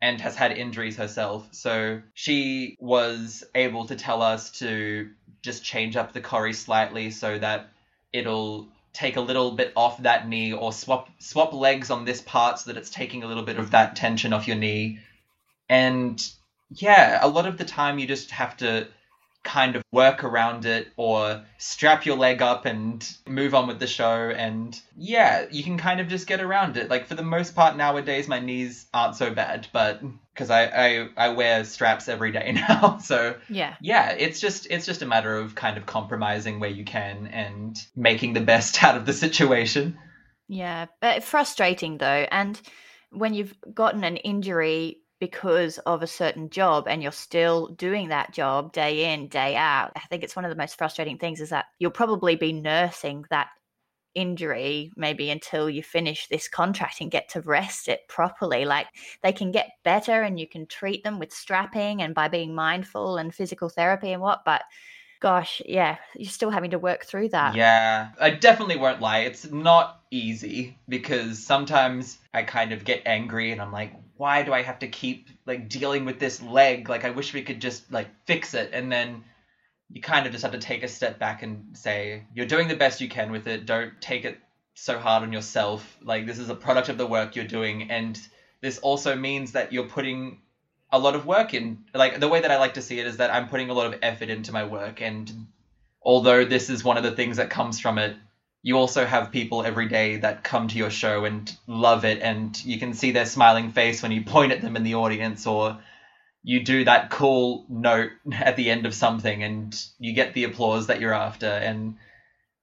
and 0.00 0.20
has 0.20 0.34
had 0.34 0.52
injuries 0.52 0.96
herself 0.96 1.46
so 1.50 2.00
she 2.14 2.76
was 2.80 3.44
able 3.54 3.86
to 3.86 3.96
tell 3.96 4.22
us 4.22 4.50
to 4.50 5.10
just 5.42 5.62
change 5.62 5.94
up 5.96 6.12
the 6.12 6.22
choreo 6.22 6.54
slightly 6.54 7.10
so 7.10 7.38
that 7.38 7.68
it'll 8.14 8.68
take 8.94 9.16
a 9.16 9.20
little 9.20 9.50
bit 9.50 9.72
off 9.76 10.02
that 10.02 10.26
knee 10.26 10.52
or 10.52 10.72
swap 10.72 11.10
swap 11.18 11.52
legs 11.52 11.90
on 11.90 12.04
this 12.04 12.22
part 12.22 12.58
so 12.58 12.72
that 12.72 12.78
it's 12.78 12.90
taking 12.90 13.22
a 13.22 13.26
little 13.26 13.42
bit 13.42 13.58
of 13.58 13.72
that 13.72 13.96
tension 13.96 14.32
off 14.32 14.46
your 14.48 14.56
knee. 14.56 15.00
And 15.68 16.24
yeah 16.70 17.18
a 17.20 17.28
lot 17.28 17.46
of 17.46 17.58
the 17.58 17.64
time 17.64 17.98
you 17.98 18.06
just 18.06 18.30
have 18.30 18.56
to 18.58 18.88
kind 19.42 19.76
of 19.76 19.82
work 19.92 20.24
around 20.24 20.64
it 20.64 20.88
or 20.96 21.44
strap 21.58 22.06
your 22.06 22.16
leg 22.16 22.40
up 22.40 22.64
and 22.64 23.06
move 23.28 23.54
on 23.54 23.66
with 23.66 23.80
the 23.80 23.86
show. 23.86 24.30
And 24.30 24.80
yeah 24.96 25.46
you 25.50 25.64
can 25.64 25.76
kind 25.76 26.00
of 26.00 26.08
just 26.08 26.26
get 26.26 26.40
around 26.40 26.76
it. 26.76 26.88
Like 26.88 27.06
for 27.06 27.16
the 27.16 27.22
most 27.22 27.54
part 27.54 27.76
nowadays 27.76 28.28
my 28.28 28.38
knees 28.38 28.86
aren't 28.94 29.16
so 29.16 29.34
bad 29.34 29.66
but 29.72 30.00
because 30.34 30.50
I, 30.50 30.64
I 30.66 31.08
i 31.16 31.28
wear 31.30 31.64
straps 31.64 32.08
every 32.08 32.32
day 32.32 32.52
now 32.68 32.98
so 32.98 33.36
Yeah. 33.48 33.76
yeah 33.80 34.10
it's 34.10 34.40
just 34.40 34.66
it's 34.70 34.86
just 34.86 35.02
a 35.02 35.06
matter 35.06 35.36
of 35.36 35.54
kind 35.54 35.76
of 35.78 35.86
compromising 35.86 36.60
where 36.60 36.70
you 36.70 36.84
can 36.84 37.28
and 37.28 37.80
making 37.96 38.32
the 38.34 38.40
best 38.40 38.82
out 38.84 38.96
of 38.96 39.06
the 39.06 39.12
situation 39.12 39.98
Yeah, 40.48 40.86
but 41.00 41.24
frustrating 41.24 41.98
though. 41.98 42.26
And 42.30 42.60
when 43.10 43.34
you've 43.34 43.54
gotten 43.72 44.04
an 44.04 44.16
injury 44.18 45.00
because 45.20 45.78
of 45.78 46.02
a 46.02 46.06
certain 46.06 46.50
job 46.50 46.86
and 46.88 47.02
you're 47.02 47.12
still 47.12 47.68
doing 47.68 48.08
that 48.08 48.32
job 48.32 48.72
day 48.72 49.12
in, 49.14 49.28
day 49.28 49.56
out, 49.56 49.92
I 49.96 50.00
think 50.00 50.22
it's 50.22 50.36
one 50.36 50.44
of 50.44 50.50
the 50.50 50.56
most 50.56 50.76
frustrating 50.76 51.18
things 51.18 51.40
is 51.40 51.50
that 51.50 51.66
you'll 51.78 51.90
probably 51.92 52.36
be 52.36 52.52
nursing 52.52 53.24
that 53.30 53.48
injury 54.14 54.92
maybe 54.96 55.30
until 55.30 55.68
you 55.68 55.82
finish 55.82 56.26
this 56.28 56.48
contract 56.48 57.00
and 57.00 57.10
get 57.10 57.28
to 57.30 57.40
rest 57.40 57.88
it 57.88 58.06
properly. 58.08 58.64
Like 58.64 58.86
they 59.22 59.32
can 59.32 59.52
get 59.52 59.72
better 59.82 60.22
and 60.22 60.38
you 60.38 60.46
can 60.46 60.66
treat 60.66 61.04
them 61.04 61.18
with 61.18 61.32
strapping 61.32 62.02
and 62.02 62.14
by 62.14 62.28
being 62.28 62.54
mindful 62.54 63.16
and 63.16 63.34
physical 63.34 63.68
therapy 63.68 64.12
and 64.12 64.22
what, 64.22 64.44
but 64.44 64.62
gosh, 65.20 65.62
yeah, 65.64 65.96
you're 66.14 66.30
still 66.30 66.50
having 66.50 66.70
to 66.70 66.78
work 66.78 67.04
through 67.04 67.30
that. 67.30 67.54
Yeah, 67.54 68.10
I 68.20 68.30
definitely 68.30 68.76
won't 68.76 69.00
lie. 69.00 69.20
It's 69.20 69.50
not 69.50 70.02
easy 70.10 70.76
because 70.88 71.38
sometimes 71.38 72.18
I 72.34 72.42
kind 72.42 72.72
of 72.72 72.84
get 72.84 73.02
angry 73.06 73.50
and 73.50 73.60
I'm 73.62 73.72
like, 73.72 73.94
why 74.16 74.42
do 74.42 74.52
I 74.52 74.62
have 74.62 74.78
to 74.80 74.88
keep 74.88 75.30
like 75.46 75.68
dealing 75.68 76.04
with 76.04 76.18
this 76.18 76.42
leg? 76.42 76.88
Like 76.88 77.04
I 77.04 77.10
wish 77.10 77.32
we 77.32 77.42
could 77.42 77.60
just 77.60 77.90
like 77.90 78.08
fix 78.26 78.52
it. 78.54 78.70
And 78.72 78.92
then 78.92 79.24
you 79.94 80.00
kind 80.00 80.26
of 80.26 80.32
just 80.32 80.42
have 80.42 80.52
to 80.52 80.58
take 80.58 80.82
a 80.82 80.88
step 80.88 81.20
back 81.20 81.44
and 81.44 81.68
say, 81.72 82.24
you're 82.34 82.46
doing 82.46 82.66
the 82.66 82.74
best 82.74 83.00
you 83.00 83.08
can 83.08 83.30
with 83.30 83.46
it. 83.46 83.64
Don't 83.64 83.92
take 84.00 84.24
it 84.24 84.36
so 84.74 84.98
hard 84.98 85.22
on 85.22 85.32
yourself. 85.32 85.96
Like 86.02 86.26
this 86.26 86.40
is 86.40 86.50
a 86.50 86.54
product 86.56 86.88
of 86.88 86.98
the 86.98 87.06
work 87.06 87.36
you're 87.36 87.44
doing 87.44 87.92
and 87.92 88.20
this 88.60 88.78
also 88.78 89.14
means 89.14 89.52
that 89.52 89.72
you're 89.72 89.86
putting 89.86 90.40
a 90.90 90.98
lot 90.98 91.14
of 91.14 91.26
work 91.26 91.54
in. 91.54 91.84
Like 91.94 92.18
the 92.18 92.26
way 92.26 92.40
that 92.40 92.50
I 92.50 92.58
like 92.58 92.74
to 92.74 92.82
see 92.82 92.98
it 92.98 93.06
is 93.06 93.18
that 93.18 93.32
I'm 93.32 93.48
putting 93.48 93.70
a 93.70 93.72
lot 93.72 93.86
of 93.86 94.00
effort 94.02 94.30
into 94.30 94.50
my 94.50 94.64
work 94.64 95.00
and 95.00 95.30
although 96.02 96.44
this 96.44 96.70
is 96.70 96.82
one 96.82 96.96
of 96.96 97.04
the 97.04 97.12
things 97.12 97.36
that 97.36 97.48
comes 97.48 97.78
from 97.78 97.98
it, 97.98 98.16
you 98.62 98.76
also 98.76 99.04
have 99.04 99.30
people 99.30 99.62
every 99.62 99.86
day 99.86 100.16
that 100.16 100.42
come 100.42 100.66
to 100.66 100.76
your 100.76 100.90
show 100.90 101.24
and 101.24 101.56
love 101.68 102.04
it 102.04 102.20
and 102.20 102.64
you 102.64 102.80
can 102.80 102.94
see 102.94 103.12
their 103.12 103.26
smiling 103.26 103.70
face 103.70 104.02
when 104.02 104.10
you 104.10 104.24
point 104.26 104.50
at 104.50 104.60
them 104.60 104.74
in 104.74 104.82
the 104.82 104.96
audience 104.96 105.46
or 105.46 105.78
you 106.44 106.62
do 106.62 106.84
that 106.84 107.10
cool 107.10 107.64
note 107.68 108.12
at 108.32 108.56
the 108.56 108.70
end 108.70 108.86
of 108.86 108.94
something 108.94 109.42
and 109.42 109.84
you 109.98 110.12
get 110.12 110.34
the 110.34 110.44
applause 110.44 110.86
that 110.86 111.00
you're 111.00 111.14
after 111.14 111.46
and 111.46 111.96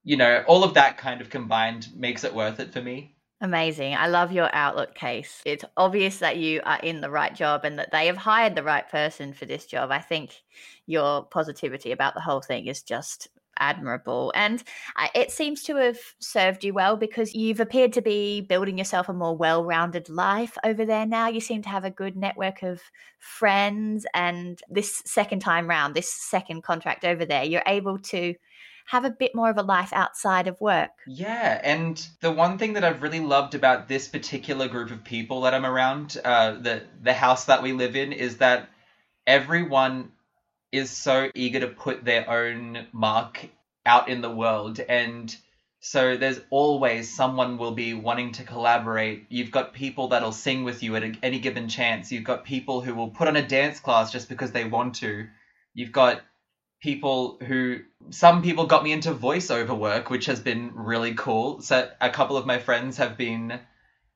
you 0.04 0.16
know 0.16 0.42
all 0.46 0.64
of 0.64 0.74
that 0.74 0.96
kind 0.96 1.20
of 1.20 1.28
combined 1.28 1.88
makes 1.94 2.24
it 2.24 2.34
worth 2.34 2.60
it 2.60 2.72
for 2.72 2.80
me 2.80 3.14
Amazing. 3.42 3.96
I 3.96 4.06
love 4.06 4.30
your 4.30 4.48
outlook 4.54 4.94
case. 4.94 5.42
It's 5.44 5.64
obvious 5.76 6.18
that 6.18 6.36
you 6.36 6.60
are 6.64 6.78
in 6.78 7.00
the 7.00 7.10
right 7.10 7.34
job 7.34 7.64
and 7.64 7.76
that 7.80 7.90
they 7.90 8.06
have 8.06 8.16
hired 8.16 8.54
the 8.54 8.62
right 8.62 8.88
person 8.88 9.32
for 9.32 9.46
this 9.46 9.66
job. 9.66 9.90
I 9.90 9.98
think 9.98 10.30
your 10.86 11.24
positivity 11.24 11.90
about 11.90 12.14
the 12.14 12.20
whole 12.20 12.40
thing 12.40 12.68
is 12.68 12.84
just 12.84 13.26
admirable. 13.62 14.32
And 14.34 14.62
it 15.14 15.30
seems 15.30 15.62
to 15.64 15.76
have 15.76 15.98
served 16.18 16.64
you 16.64 16.74
well 16.74 16.96
because 16.96 17.34
you've 17.34 17.60
appeared 17.60 17.92
to 17.94 18.02
be 18.02 18.40
building 18.40 18.76
yourself 18.76 19.08
a 19.08 19.12
more 19.12 19.36
well 19.36 19.64
rounded 19.64 20.08
life 20.08 20.58
over 20.64 20.84
there 20.84 21.06
now. 21.06 21.28
You 21.28 21.40
seem 21.40 21.62
to 21.62 21.68
have 21.68 21.84
a 21.84 21.90
good 21.90 22.16
network 22.16 22.62
of 22.62 22.82
friends. 23.18 24.04
And 24.12 24.60
this 24.68 25.02
second 25.06 25.40
time 25.40 25.68
round, 25.68 25.94
this 25.94 26.12
second 26.12 26.62
contract 26.62 27.04
over 27.04 27.24
there, 27.24 27.44
you're 27.44 27.62
able 27.66 27.98
to 27.98 28.34
have 28.86 29.04
a 29.04 29.10
bit 29.10 29.34
more 29.34 29.48
of 29.48 29.56
a 29.56 29.62
life 29.62 29.92
outside 29.92 30.48
of 30.48 30.60
work. 30.60 30.90
Yeah, 31.06 31.60
and 31.62 32.04
the 32.20 32.32
one 32.32 32.58
thing 32.58 32.72
that 32.72 32.82
I've 32.82 33.00
really 33.00 33.20
loved 33.20 33.54
about 33.54 33.86
this 33.86 34.08
particular 34.08 34.66
group 34.66 34.90
of 34.90 35.04
people 35.04 35.42
that 35.42 35.54
I'm 35.54 35.64
around, 35.64 36.18
uh, 36.24 36.54
the 36.54 36.82
the 37.00 37.12
house 37.12 37.44
that 37.44 37.62
we 37.62 37.72
live 37.72 37.94
in, 37.94 38.12
is 38.12 38.38
that 38.38 38.68
everyone 39.24 40.10
is 40.72 40.90
so 40.90 41.30
eager 41.34 41.60
to 41.60 41.68
put 41.68 42.04
their 42.04 42.28
own 42.28 42.86
mark 42.92 43.48
out 43.86 44.08
in 44.08 44.20
the 44.20 44.30
world, 44.30 44.80
and 44.80 45.34
so 45.80 46.16
there's 46.16 46.40
always 46.50 47.14
someone 47.14 47.58
will 47.58 47.72
be 47.72 47.92
wanting 47.92 48.32
to 48.32 48.44
collaborate. 48.44 49.26
You've 49.28 49.50
got 49.50 49.74
people 49.74 50.08
that'll 50.08 50.32
sing 50.32 50.62
with 50.62 50.82
you 50.82 50.94
at 50.96 51.02
a, 51.02 51.12
any 51.22 51.40
given 51.40 51.68
chance. 51.68 52.12
You've 52.12 52.24
got 52.24 52.44
people 52.44 52.80
who 52.80 52.94
will 52.94 53.10
put 53.10 53.26
on 53.28 53.36
a 53.36 53.46
dance 53.46 53.80
class 53.80 54.12
just 54.12 54.28
because 54.28 54.52
they 54.52 54.64
want 54.64 54.94
to. 54.96 55.26
You've 55.74 55.90
got 55.90 56.22
people 56.80 57.38
who 57.46 57.80
some 58.10 58.42
people 58.42 58.66
got 58.66 58.84
me 58.84 58.92
into 58.92 59.12
voiceover 59.12 59.76
work, 59.76 60.08
which 60.08 60.26
has 60.26 60.38
been 60.40 60.72
really 60.74 61.14
cool. 61.14 61.60
So 61.60 61.90
a 62.00 62.10
couple 62.10 62.36
of 62.36 62.46
my 62.46 62.58
friends 62.58 62.96
have 62.98 63.16
been 63.16 63.58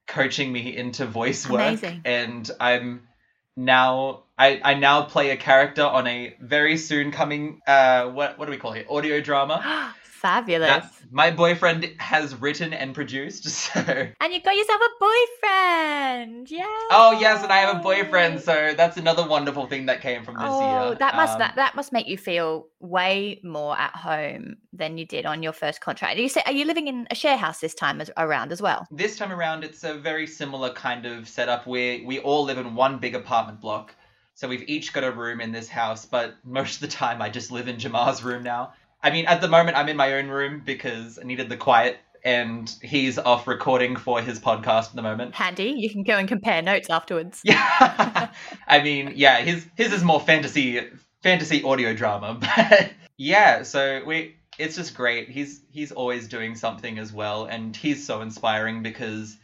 coaching 0.07 0.53
me 0.53 0.77
into 0.77 1.05
voice 1.05 1.49
work, 1.49 1.61
Amazing. 1.83 2.03
and 2.05 2.51
I'm 2.61 3.09
now 3.57 4.25
I, 4.39 4.61
I 4.63 4.75
now 4.75 5.03
play 5.03 5.31
a 5.31 5.37
character 5.37 5.83
on 5.83 6.07
a 6.07 6.37
very 6.41 6.77
soon 6.77 7.11
coming 7.11 7.61
uh 7.67 8.07
what 8.07 8.39
what 8.39 8.45
do 8.47 8.51
we 8.51 8.59
call 8.59 8.73
it? 8.73 8.87
Audio 8.89 9.21
drama 9.21 9.95
Fabulous. 10.27 10.69
that 10.69 10.93
my 11.13 11.31
boyfriend 11.31 11.93
has 11.99 12.35
written 12.35 12.73
and 12.73 12.95
produced. 12.95 13.45
So 13.67 13.81
And 14.21 14.33
you 14.33 14.41
got 14.43 14.57
yourself 14.57 14.81
a 14.81 14.91
boyfriend. 15.01 16.51
Yeah. 16.51 16.65
oh 16.91 17.17
yes, 17.21 17.43
and 17.43 17.53
I 17.53 17.59
have 17.59 17.77
a 17.77 17.81
boyfriend. 17.81 18.41
So 18.41 18.75
that's 18.77 18.97
another 18.97 19.27
wonderful 19.27 19.67
thing 19.67 19.87
that 19.87 20.01
came 20.01 20.25
from 20.25 20.35
this 20.35 20.45
Oh, 20.49 20.89
year. 20.89 20.95
that 20.99 21.15
must 21.17 21.35
Um, 21.35 21.39
that, 21.41 21.55
that 21.57 21.75
must 21.75 21.93
make 21.93 22.07
you 22.09 22.19
feel 22.19 22.67
way 22.81 23.41
more 23.45 23.79
at 23.79 23.95
home 23.95 24.57
than 24.73 24.99
you 24.99 25.07
did 25.07 25.27
on 25.27 25.43
your 25.43 25.53
first 25.53 25.81
contract. 25.81 26.19
You 26.19 26.29
say, 26.29 26.43
are 26.47 26.53
you 26.53 26.65
living 26.65 26.89
in 26.89 27.07
a 27.11 27.15
share 27.15 27.37
house 27.37 27.61
this 27.61 27.75
time 27.75 28.01
as, 28.01 28.11
around 28.17 28.51
as 28.53 28.61
well? 28.61 28.87
This 28.91 29.17
time 29.17 29.33
around, 29.33 29.65
it's 29.65 29.85
a 29.85 29.95
very 29.95 30.27
similar 30.27 30.71
kind 30.73 31.07
of 31.07 31.29
setup 31.29 31.67
where 31.67 32.01
we 32.05 32.19
all 32.19 32.45
live 32.45 32.59
in 32.59 32.75
one 32.75 32.99
big 32.99 33.15
apartment 33.15 33.61
block. 33.61 33.95
So 34.35 34.49
we've 34.49 34.69
each 34.69 34.93
got 34.93 35.03
a 35.05 35.11
room 35.13 35.41
in 35.41 35.51
this 35.53 35.69
house, 35.69 36.05
but 36.05 36.35
most 36.45 36.75
of 36.75 36.81
the 36.81 36.89
time 36.89 37.23
I 37.23 37.31
just 37.31 37.51
live 37.51 37.69
in 37.69 37.79
Jamar's 37.79 38.23
room 38.23 38.43
now. 38.43 38.75
I 39.07 39.13
mean, 39.13 39.27
at 39.27 39.41
the 39.41 39.47
moment 39.47 39.77
I'm 39.77 39.89
in 39.89 39.97
my 39.97 40.15
own 40.15 40.27
room 40.27 40.63
because 40.65 41.17
I 41.17 41.23
needed 41.23 41.49
the 41.49 41.57
quiet, 41.57 41.99
and 42.25 42.69
he's 42.83 43.19
off 43.19 43.47
recording 43.47 43.95
for 43.95 44.21
his 44.21 44.41
podcast 44.41 44.89
at 44.89 44.97
the 44.97 45.03
moment. 45.03 45.33
Handy. 45.33 45.75
You 45.77 45.89
can 45.89 46.03
go 46.03 46.17
and 46.19 46.27
compare 46.27 46.61
notes 46.61 46.91
afterwards. 46.91 47.41
Yeah, 47.45 48.33
I 48.67 48.83
mean, 48.83 49.13
yeah, 49.15 49.43
his 49.43 49.65
his 49.77 49.93
is 49.93 50.03
more 50.03 50.19
fantasy 50.19 50.81
fantasy 51.23 51.63
audio 51.63 51.95
drama, 51.95 52.35
but 52.41 52.91
yeah. 53.17 53.63
So 53.63 54.03
we, 54.05 54.35
it's 54.59 54.75
just 54.75 54.97
great. 54.97 55.29
He's 55.29 55.61
he's 55.71 55.93
always 55.93 56.27
doing 56.27 56.57
something 56.57 56.99
as 56.99 57.13
well, 57.13 57.45
and 57.45 57.77
he's 57.77 58.05
so 58.05 58.23
inspiring 58.23 58.83
because 58.83 59.37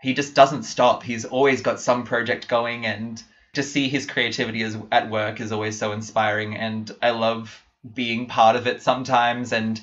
he 0.00 0.14
just 0.14 0.36
doesn't 0.36 0.62
stop. 0.62 1.02
He's 1.02 1.24
always 1.24 1.62
got 1.62 1.80
some 1.80 2.04
project 2.04 2.46
going, 2.46 2.86
and 2.86 3.20
to 3.54 3.64
see 3.64 3.88
his 3.88 4.06
creativity 4.06 4.62
as 4.62 4.78
at 4.92 5.10
work 5.10 5.40
is 5.40 5.50
always 5.50 5.76
so 5.76 5.90
inspiring. 5.90 6.54
And 6.54 6.88
I 7.02 7.10
love 7.10 7.60
being 7.94 8.26
part 8.26 8.56
of 8.56 8.66
it 8.66 8.82
sometimes, 8.82 9.52
and 9.52 9.80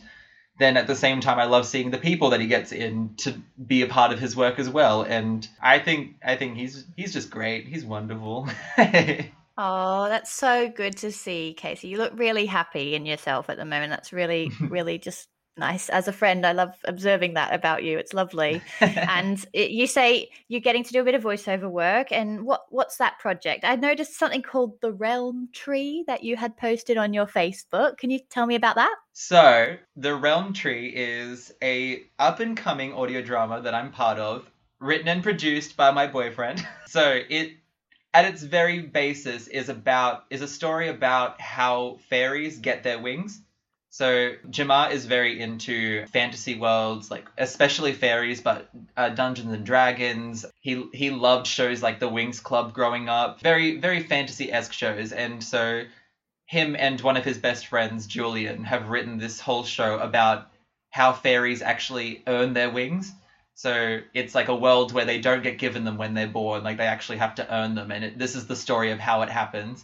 then 0.59 0.77
at 0.77 0.87
the 0.87 0.95
same 0.95 1.21
time, 1.21 1.39
I 1.39 1.45
love 1.45 1.65
seeing 1.65 1.91
the 1.91 1.97
people 1.97 2.31
that 2.31 2.41
he 2.41 2.47
gets 2.47 2.71
in 2.71 3.15
to 3.17 3.35
be 3.63 3.81
a 3.81 3.87
part 3.87 4.11
of 4.11 4.19
his 4.19 4.35
work 4.35 4.59
as 4.59 4.69
well. 4.69 5.03
And 5.03 5.47
I 5.61 5.79
think 5.79 6.15
I 6.25 6.35
think 6.35 6.57
he's 6.57 6.85
he's 6.95 7.13
just 7.13 7.29
great. 7.29 7.67
He's 7.67 7.85
wonderful. 7.85 8.49
Oh, 9.59 10.07
that's 10.07 10.31
so 10.31 10.69
good 10.69 10.97
to 10.97 11.11
see, 11.11 11.55
Casey. 11.57 11.87
You 11.87 11.97
look 11.97 12.13
really 12.15 12.45
happy 12.45 12.93
in 12.93 13.07
yourself 13.07 13.49
at 13.49 13.57
the 13.57 13.65
moment. 13.65 13.89
That's 13.89 14.13
really, 14.13 14.51
really 14.61 14.99
just 14.99 15.27
Nice. 15.57 15.89
As 15.89 16.07
a 16.07 16.13
friend, 16.13 16.45
I 16.45 16.51
love 16.51 16.75
observing 16.85 17.33
that 17.33 17.53
about 17.53 17.83
you. 17.83 17.97
It's 17.97 18.13
lovely. 18.13 18.61
and 18.79 19.43
it, 19.53 19.71
you 19.71 19.87
say 19.87 20.29
you're 20.47 20.61
getting 20.61 20.83
to 20.83 20.93
do 20.93 21.01
a 21.01 21.03
bit 21.03 21.15
of 21.15 21.23
voiceover 21.23 21.69
work. 21.69 22.11
And 22.11 22.45
what 22.45 22.65
what's 22.69 22.97
that 22.97 23.17
project? 23.19 23.65
I 23.65 23.75
noticed 23.75 24.17
something 24.17 24.43
called 24.43 24.79
the 24.81 24.91
Realm 24.91 25.49
Tree 25.53 26.03
that 26.07 26.23
you 26.23 26.35
had 26.35 26.57
posted 26.57 26.97
on 26.97 27.13
your 27.13 27.25
Facebook. 27.25 27.97
Can 27.97 28.11
you 28.11 28.19
tell 28.29 28.45
me 28.45 28.55
about 28.55 28.75
that? 28.75 28.95
So, 29.13 29.75
the 29.95 30.13
Realm 30.15 30.53
Tree 30.53 30.93
is 30.95 31.51
a 31.63 32.03
up 32.19 32.39
and 32.39 32.55
coming 32.55 32.93
audio 32.93 33.21
drama 33.21 33.61
that 33.61 33.73
I'm 33.73 33.91
part 33.91 34.19
of, 34.19 34.49
written 34.79 35.07
and 35.07 35.23
produced 35.23 35.75
by 35.75 35.91
my 35.91 36.07
boyfriend. 36.07 36.65
So, 36.87 37.19
it 37.29 37.57
at 38.13 38.25
its 38.25 38.41
very 38.41 38.79
basis 38.79 39.47
is 39.47 39.69
about 39.69 40.23
is 40.29 40.41
a 40.41 40.47
story 40.47 40.87
about 40.87 41.41
how 41.41 41.97
fairies 42.09 42.59
get 42.59 42.81
their 42.81 42.97
wings 42.97 43.41
so 43.97 44.33
Jamar 44.51 44.91
is 44.91 45.07
very 45.07 45.41
into 45.41 46.05
fantasy 46.05 46.53
worlds, 46.53 47.09
like 47.09 47.25
especially 47.35 47.93
fairies, 47.93 48.41
but 48.41 48.69
uh, 48.95 49.09
Dungeons 49.09 49.51
and 49.51 49.65
Dragons. 49.65 50.45
He 50.61 50.85
he 50.93 51.09
loved 51.09 51.47
shows 51.47 51.81
like 51.81 51.99
the 51.99 52.07
Winx 52.07 52.43
Club 52.43 52.73
growing 52.73 53.09
up, 53.09 53.41
very 53.41 53.79
very 53.79 54.03
fantasy 54.03 54.51
esque 54.51 54.71
shows, 54.71 55.13
and 55.13 55.43
so 55.43 55.83
him 56.45 56.75
and 56.77 57.01
one 57.01 57.17
of 57.17 57.25
his 57.25 57.39
best 57.39 57.65
friends, 57.65 58.05
Julian, 58.05 58.65
have 58.65 58.89
written 58.89 59.17
this 59.17 59.39
whole 59.39 59.63
show 59.63 59.97
about 59.97 60.47
how 60.91 61.11
fairies 61.11 61.63
actually 61.63 62.21
earn 62.27 62.53
their 62.53 62.69
wings. 62.69 63.11
So 63.55 64.01
it's 64.13 64.35
like 64.35 64.49
a 64.49 64.55
world 64.55 64.91
where 64.91 65.05
they 65.05 65.21
don't 65.21 65.41
get 65.41 65.57
given 65.57 65.85
them 65.85 65.97
when 65.97 66.13
they're 66.13 66.27
born, 66.27 66.63
like 66.63 66.77
they 66.77 66.85
actually 66.85 67.17
have 67.17 67.33
to 67.35 67.51
earn 67.51 67.73
them, 67.73 67.89
and 67.91 68.03
it, 68.03 68.19
this 68.19 68.35
is 68.35 68.45
the 68.45 68.55
story 68.55 68.91
of 68.91 68.99
how 68.99 69.23
it 69.23 69.29
happens, 69.29 69.83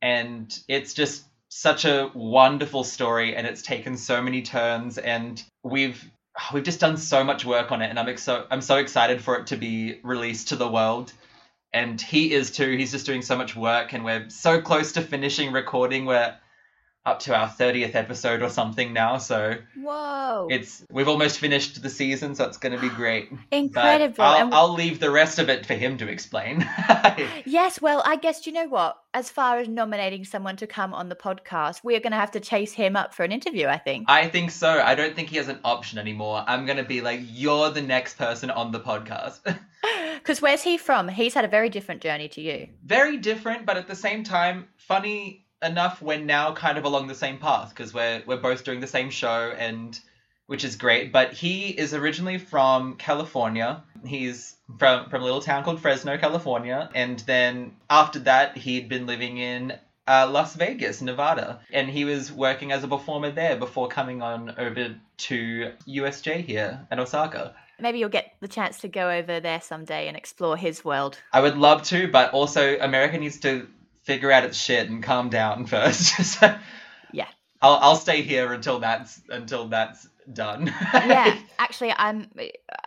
and 0.00 0.56
it's 0.68 0.94
just 0.94 1.24
such 1.54 1.84
a 1.84 2.10
wonderful 2.14 2.82
story 2.82 3.36
and 3.36 3.46
it's 3.46 3.60
taken 3.60 3.94
so 3.94 4.22
many 4.22 4.40
turns 4.40 4.96
and 4.96 5.44
we've 5.62 6.10
we've 6.54 6.64
just 6.64 6.80
done 6.80 6.96
so 6.96 7.22
much 7.22 7.44
work 7.44 7.70
on 7.70 7.82
it 7.82 7.90
and 7.90 7.98
I'm 7.98 8.16
so 8.16 8.46
I'm 8.50 8.62
so 8.62 8.78
excited 8.78 9.22
for 9.22 9.36
it 9.36 9.48
to 9.48 9.56
be 9.56 10.00
released 10.02 10.48
to 10.48 10.56
the 10.56 10.66
world. 10.66 11.12
And 11.74 12.00
he 12.00 12.32
is 12.32 12.50
too 12.52 12.74
he's 12.78 12.92
just 12.92 13.04
doing 13.04 13.20
so 13.20 13.36
much 13.36 13.54
work 13.54 13.92
and 13.92 14.02
we're 14.02 14.30
so 14.30 14.62
close 14.62 14.92
to 14.92 15.02
finishing 15.02 15.52
recording 15.52 16.06
we're 16.06 16.34
up 17.04 17.18
to 17.18 17.34
our 17.34 17.48
30th 17.48 17.96
episode 17.96 18.42
or 18.42 18.48
something 18.48 18.92
now 18.92 19.18
so 19.18 19.56
whoa. 19.76 20.46
it's 20.50 20.84
we've 20.90 21.08
almost 21.08 21.38
finished 21.38 21.82
the 21.82 21.90
season 21.90 22.34
so 22.34 22.44
it's 22.44 22.58
going 22.58 22.72
to 22.72 22.80
be 22.80 22.88
great. 22.94 23.28
Incredible. 23.50 24.22
I'll, 24.22 24.54
I'll, 24.54 24.72
leave 24.72 25.00
the 25.00 25.10
rest 25.10 25.38
of 25.38 25.48
it 25.48 25.66
for 25.66 25.74
him 25.74 25.98
to 25.98 26.08
explain. 26.08 26.66
Yes 27.44 27.80
well 27.80 28.02
i 28.06 28.16
guess 28.16 28.46
you 28.46 28.52
know 28.52 28.68
what? 28.68 28.98
As 29.14 29.30
far 29.30 29.58
as 29.58 29.68
nominating 29.68 30.24
someone 30.24 30.56
to 30.56 30.66
come 30.66 30.94
on 30.94 31.08
the 31.08 31.16
podcast 31.16 31.82
we're 31.82 32.00
going 32.00 32.12
to 32.12 32.18
have 32.18 32.30
to 32.32 32.40
chase 32.40 32.72
him 32.72 32.94
up 32.96 33.14
for 33.14 33.24
an 33.24 33.32
interview 33.32 33.66
i 33.66 33.78
think. 33.78 34.08
I 34.08 34.28
think 34.28 34.50
so. 34.50 34.80
I 34.80 34.94
don't 34.94 35.16
think 35.16 35.28
he 35.28 35.36
has 35.38 35.48
an 35.48 35.58
option 35.64 35.98
anymore. 35.98 36.44
I'm 36.46 36.66
going 36.66 36.78
to 36.78 36.84
be 36.84 37.00
like 37.00 37.20
you're 37.24 37.70
the 37.70 37.82
next 37.82 38.16
person 38.16 38.50
on 38.50 38.70
the 38.70 38.80
podcast. 38.80 39.40
Because 40.22 40.40
where's 40.40 40.62
he 40.62 40.78
from? 40.78 41.08
He's 41.08 41.34
had 41.34 41.44
a 41.44 41.48
very 41.48 41.68
different 41.68 42.00
journey 42.00 42.28
to 42.28 42.40
you. 42.40 42.68
Very 42.84 43.16
different 43.16 43.66
but 43.66 43.76
at 43.76 43.88
the 43.88 43.96
same 43.96 44.22
time 44.22 44.68
funny 44.76 45.41
enough 45.62 46.02
we're 46.02 46.18
now 46.18 46.52
kind 46.52 46.78
of 46.78 46.84
along 46.84 47.06
the 47.06 47.14
same 47.14 47.38
path 47.38 47.70
because 47.70 47.94
we're 47.94 48.22
we're 48.26 48.36
both 48.36 48.64
doing 48.64 48.80
the 48.80 48.86
same 48.86 49.10
show 49.10 49.54
and 49.56 49.98
which 50.46 50.64
is 50.64 50.76
great. 50.76 51.12
But 51.12 51.32
he 51.32 51.68
is 51.68 51.94
originally 51.94 52.38
from 52.38 52.96
California. 52.96 53.82
He's 54.04 54.56
from 54.78 55.08
from 55.08 55.22
a 55.22 55.24
little 55.24 55.40
town 55.40 55.64
called 55.64 55.80
Fresno, 55.80 56.18
California, 56.18 56.90
and 56.94 57.18
then 57.20 57.76
after 57.88 58.18
that 58.20 58.56
he'd 58.56 58.88
been 58.88 59.06
living 59.06 59.38
in 59.38 59.78
uh, 60.06 60.28
Las 60.30 60.54
Vegas, 60.56 61.00
Nevada, 61.00 61.60
and 61.72 61.88
he 61.88 62.04
was 62.04 62.32
working 62.32 62.72
as 62.72 62.82
a 62.82 62.88
performer 62.88 63.30
there 63.30 63.56
before 63.56 63.88
coming 63.88 64.20
on 64.20 64.54
over 64.58 64.96
to 65.16 65.72
USJ 65.86 66.44
here 66.44 66.86
at 66.90 66.98
Osaka. 66.98 67.54
Maybe 67.78 67.98
you'll 67.98 68.08
get 68.08 68.34
the 68.40 68.48
chance 68.48 68.78
to 68.80 68.88
go 68.88 69.10
over 69.10 69.40
there 69.40 69.60
someday 69.60 70.08
and 70.08 70.16
explore 70.16 70.56
his 70.56 70.84
world. 70.84 71.18
I 71.32 71.40
would 71.40 71.56
love 71.56 71.82
to, 71.84 72.08
but 72.08 72.32
also 72.32 72.78
America 72.78 73.18
needs 73.18 73.38
to 73.40 73.66
figure 74.02 74.30
out 74.30 74.44
its 74.44 74.58
shit 74.58 74.88
and 74.88 75.02
calm 75.02 75.28
down 75.28 75.66
first. 75.66 76.24
so 76.24 76.54
yeah. 77.12 77.28
I'll 77.60 77.78
I'll 77.80 77.96
stay 77.96 78.22
here 78.22 78.52
until 78.52 78.78
that's 78.80 79.20
until 79.28 79.68
that's 79.68 80.08
done. 80.32 80.66
yeah, 80.94 81.38
actually, 81.58 81.92
I'm. 81.92 82.30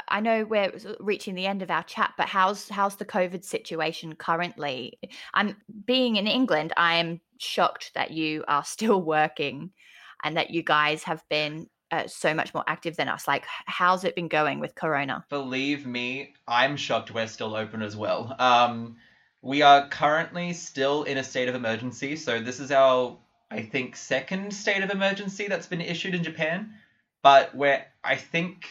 I 0.07 0.19
know 0.19 0.45
we're 0.45 0.71
reaching 0.99 1.35
the 1.35 1.47
end 1.47 1.61
of 1.61 1.71
our 1.71 1.83
chat, 1.83 2.13
but 2.17 2.27
how's 2.27 2.69
how's 2.69 2.95
the 2.95 3.05
COVID 3.05 3.43
situation 3.43 4.15
currently? 4.15 4.99
I'm 5.33 5.55
being 5.85 6.17
in 6.17 6.27
England. 6.27 6.73
I 6.77 6.95
am 6.95 7.21
shocked 7.37 7.91
that 7.95 8.11
you 8.11 8.43
are 8.47 8.63
still 8.65 9.01
working, 9.01 9.71
and 10.23 10.37
that 10.37 10.51
you 10.51 10.63
guys 10.63 11.03
have 11.03 11.23
been 11.29 11.67
uh, 11.91 12.07
so 12.07 12.33
much 12.33 12.53
more 12.53 12.63
active 12.67 12.95
than 12.95 13.07
us. 13.07 13.27
Like, 13.27 13.45
how's 13.65 14.03
it 14.03 14.15
been 14.15 14.27
going 14.27 14.59
with 14.59 14.75
Corona? 14.75 15.25
Believe 15.29 15.85
me, 15.85 16.33
I'm 16.47 16.77
shocked 16.77 17.13
we're 17.13 17.27
still 17.27 17.55
open 17.55 17.81
as 17.81 17.95
well. 17.95 18.35
Um, 18.39 18.97
we 19.45 19.61
are 19.61 19.87
currently 19.87 20.53
still 20.53 21.03
in 21.03 21.19
a 21.19 21.23
state 21.23 21.47
of 21.47 21.53
emergency, 21.53 22.15
so 22.15 22.41
this 22.41 22.59
is 22.59 22.71
our, 22.71 23.15
I 23.51 23.61
think, 23.61 23.95
second 23.95 24.51
state 24.51 24.81
of 24.81 24.89
emergency 24.89 25.47
that's 25.47 25.67
been 25.67 25.81
issued 25.81 26.15
in 26.15 26.23
Japan. 26.23 26.73
But 27.21 27.53
where 27.53 27.85
I 28.03 28.15
think, 28.15 28.65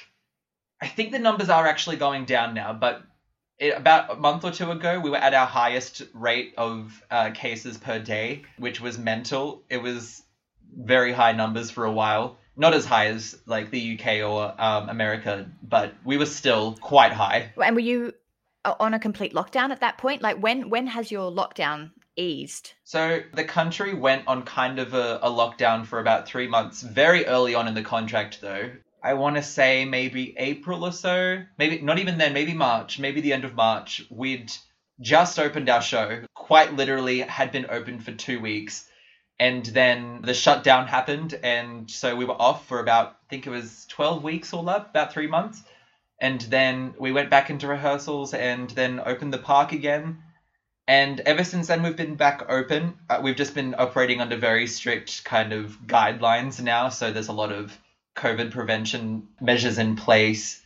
I 0.83 0.89
think 0.89 1.12
the 1.12 1.20
numbers 1.20 1.49
are 1.49 1.64
actually 1.64 1.97
going 1.97 2.25
down 2.25 2.55
now. 2.55 2.72
But 2.72 3.05
it, 3.57 3.77
about 3.77 4.11
a 4.11 4.16
month 4.16 4.45
or 4.45 4.51
two 4.51 4.72
ago, 4.72 4.99
we 4.99 5.11
were 5.11 5.16
at 5.16 5.33
our 5.33 5.47
highest 5.47 6.03
rate 6.12 6.55
of 6.59 7.01
uh, 7.09 7.31
cases 7.31 7.79
per 7.79 8.01
day, 8.01 8.43
which 8.59 8.81
was 8.81 8.99
mental. 8.99 9.62
It 9.70 9.81
was 9.81 10.25
very 10.77 11.12
high 11.12 11.33
numbers 11.33 11.70
for 11.70 11.85
a 11.85 11.93
while. 11.93 12.37
Not 12.57 12.75
as 12.75 12.85
high 12.85 13.07
as 13.07 13.39
like 13.47 13.70
the 13.70 13.97
UK 13.97 14.29
or 14.29 14.53
um, 14.59 14.89
America, 14.89 15.49
but 15.62 15.95
we 16.05 16.16
were 16.16 16.27
still 16.27 16.77
quite 16.81 17.12
high. 17.12 17.53
And 17.64 17.77
were 17.77 17.81
you 17.81 18.12
on 18.65 18.95
a 18.95 18.99
complete 18.99 19.35
lockdown 19.35 19.71
at 19.71 19.81
that 19.81 19.99
point? 19.99 20.23
Like 20.23 20.39
when 20.39 20.71
when 20.71 20.87
has 20.87 21.11
your 21.11 21.31
lockdown 21.31 21.91
eased? 22.17 22.73
So 22.85 23.21
the 23.33 23.45
country 23.45 23.95
went 23.95 24.27
on 24.27 24.43
kind 24.43 24.79
of 24.79 24.95
a, 24.95 25.19
a 25.23 25.31
lockdown 25.31 25.87
for 25.87 26.01
about 26.01 26.27
three 26.27 26.49
months, 26.49 26.83
very 26.83 27.27
early 27.27 27.55
on 27.55 27.69
in 27.69 27.75
the 27.75 27.83
contract 27.83 28.41
though. 28.41 28.71
I 29.03 29.15
want 29.15 29.37
to 29.37 29.43
say 29.43 29.85
maybe 29.85 30.35
April 30.39 30.85
or 30.85 30.93
so, 30.93 31.43
maybe 31.59 31.81
not 31.83 31.99
even 31.99 32.17
then, 32.17 32.33
maybe 32.33 32.55
March, 32.55 32.99
maybe 32.99 33.21
the 33.21 33.35
end 33.35 33.45
of 33.45 33.55
March. 33.55 34.03
We'd 34.11 34.51
just 35.01 35.39
opened 35.39 35.69
our 35.69 35.83
show, 35.83 36.23
quite 36.35 36.73
literally 36.73 37.21
had 37.21 37.53
been 37.53 37.67
open 37.69 38.01
for 38.01 38.12
two 38.12 38.41
weeks. 38.41 38.89
And 39.39 39.67
then 39.67 40.21
the 40.23 40.33
shutdown 40.33 40.87
happened, 40.87 41.35
and 41.43 41.91
so 41.91 42.15
we 42.15 42.25
were 42.25 42.41
off 42.41 42.69
for 42.69 42.79
about, 42.79 43.09
I 43.09 43.29
think 43.29 43.49
it 43.49 43.51
was 43.51 43.85
12 43.91 44.23
weeks 44.23 44.53
all 44.53 44.69
up, 44.71 44.91
about 44.91 45.12
three 45.12 45.27
months 45.27 45.61
and 46.21 46.41
then 46.43 46.95
we 46.99 47.12
went 47.12 47.31
back 47.31 47.51
into 47.51 47.67
rehearsals 47.67 48.35
and 48.35 48.71
then 48.71 49.01
opened 49.05 49.33
the 49.33 49.39
park 49.39 49.73
again. 49.73 50.19
And 50.87 51.21
ever 51.21 51.45
since 51.45 51.69
then, 51.69 51.83
we've 51.83 51.97
been 51.97 52.17
back 52.17 52.47
open. 52.49 52.99
Uh, 53.09 53.21
we've 53.23 53.37
just 53.37 53.55
been 53.55 53.75
operating 53.79 54.21
under 54.21 54.37
very 54.37 54.67
strict 54.67 55.25
kind 55.25 55.53
of 55.53 55.79
guidelines 55.87 56.61
now. 56.61 56.91
So 56.91 57.11
there's 57.11 57.29
a 57.29 57.33
lot 57.33 57.53
of 57.53 57.77
COVID 58.17 58.51
prevention 58.51 59.29
measures 59.41 59.79
in 59.79 59.97
place. 59.97 60.61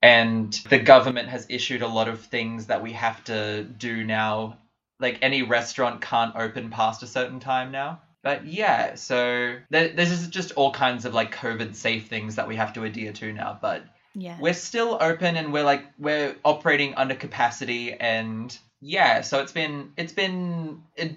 And 0.00 0.52
the 0.68 0.78
government 0.78 1.28
has 1.28 1.46
issued 1.48 1.82
a 1.82 1.88
lot 1.88 2.08
of 2.08 2.20
things 2.20 2.66
that 2.66 2.82
we 2.82 2.92
have 2.92 3.24
to 3.24 3.64
do 3.64 4.04
now. 4.04 4.58
Like 5.00 5.18
any 5.22 5.42
restaurant 5.42 6.00
can't 6.00 6.36
open 6.36 6.70
past 6.70 7.02
a 7.02 7.06
certain 7.06 7.40
time 7.40 7.72
now. 7.72 8.00
But 8.22 8.46
yeah, 8.46 8.94
so 8.94 9.56
there, 9.70 9.88
there's 9.88 10.28
just 10.28 10.52
all 10.52 10.72
kinds 10.72 11.04
of 11.04 11.14
like 11.14 11.34
COVID 11.34 11.74
safe 11.74 12.08
things 12.08 12.36
that 12.36 12.48
we 12.48 12.56
have 12.56 12.72
to 12.74 12.84
adhere 12.84 13.12
to 13.12 13.32
now. 13.32 13.58
But 13.60 13.84
yeah. 14.14 14.36
We're 14.40 14.54
still 14.54 14.96
open 15.00 15.36
and 15.36 15.52
we're 15.52 15.64
like 15.64 15.84
we're 15.98 16.36
operating 16.44 16.94
under 16.94 17.14
capacity 17.14 17.92
and 17.92 18.56
yeah 18.80 19.22
so 19.22 19.40
it's 19.40 19.52
been 19.52 19.92
it's 19.96 20.12
been 20.12 20.82
a, 20.98 21.16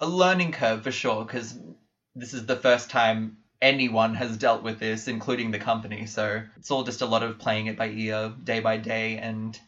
a 0.00 0.06
learning 0.06 0.52
curve 0.52 0.82
for 0.82 0.90
sure 0.92 1.24
because 1.24 1.58
this 2.14 2.32
is 2.34 2.46
the 2.46 2.56
first 2.56 2.90
time 2.90 3.36
anyone 3.60 4.14
has 4.14 4.36
dealt 4.36 4.62
with 4.62 4.78
this 4.78 5.08
including 5.08 5.50
the 5.50 5.58
company. 5.58 6.06
So 6.06 6.42
it's 6.56 6.70
all 6.70 6.84
just 6.84 7.02
a 7.02 7.06
lot 7.06 7.22
of 7.22 7.38
playing 7.38 7.66
it 7.66 7.76
by 7.76 7.88
ear 7.88 8.32
day 8.42 8.60
by 8.60 8.78
day 8.78 9.18
and 9.18 9.58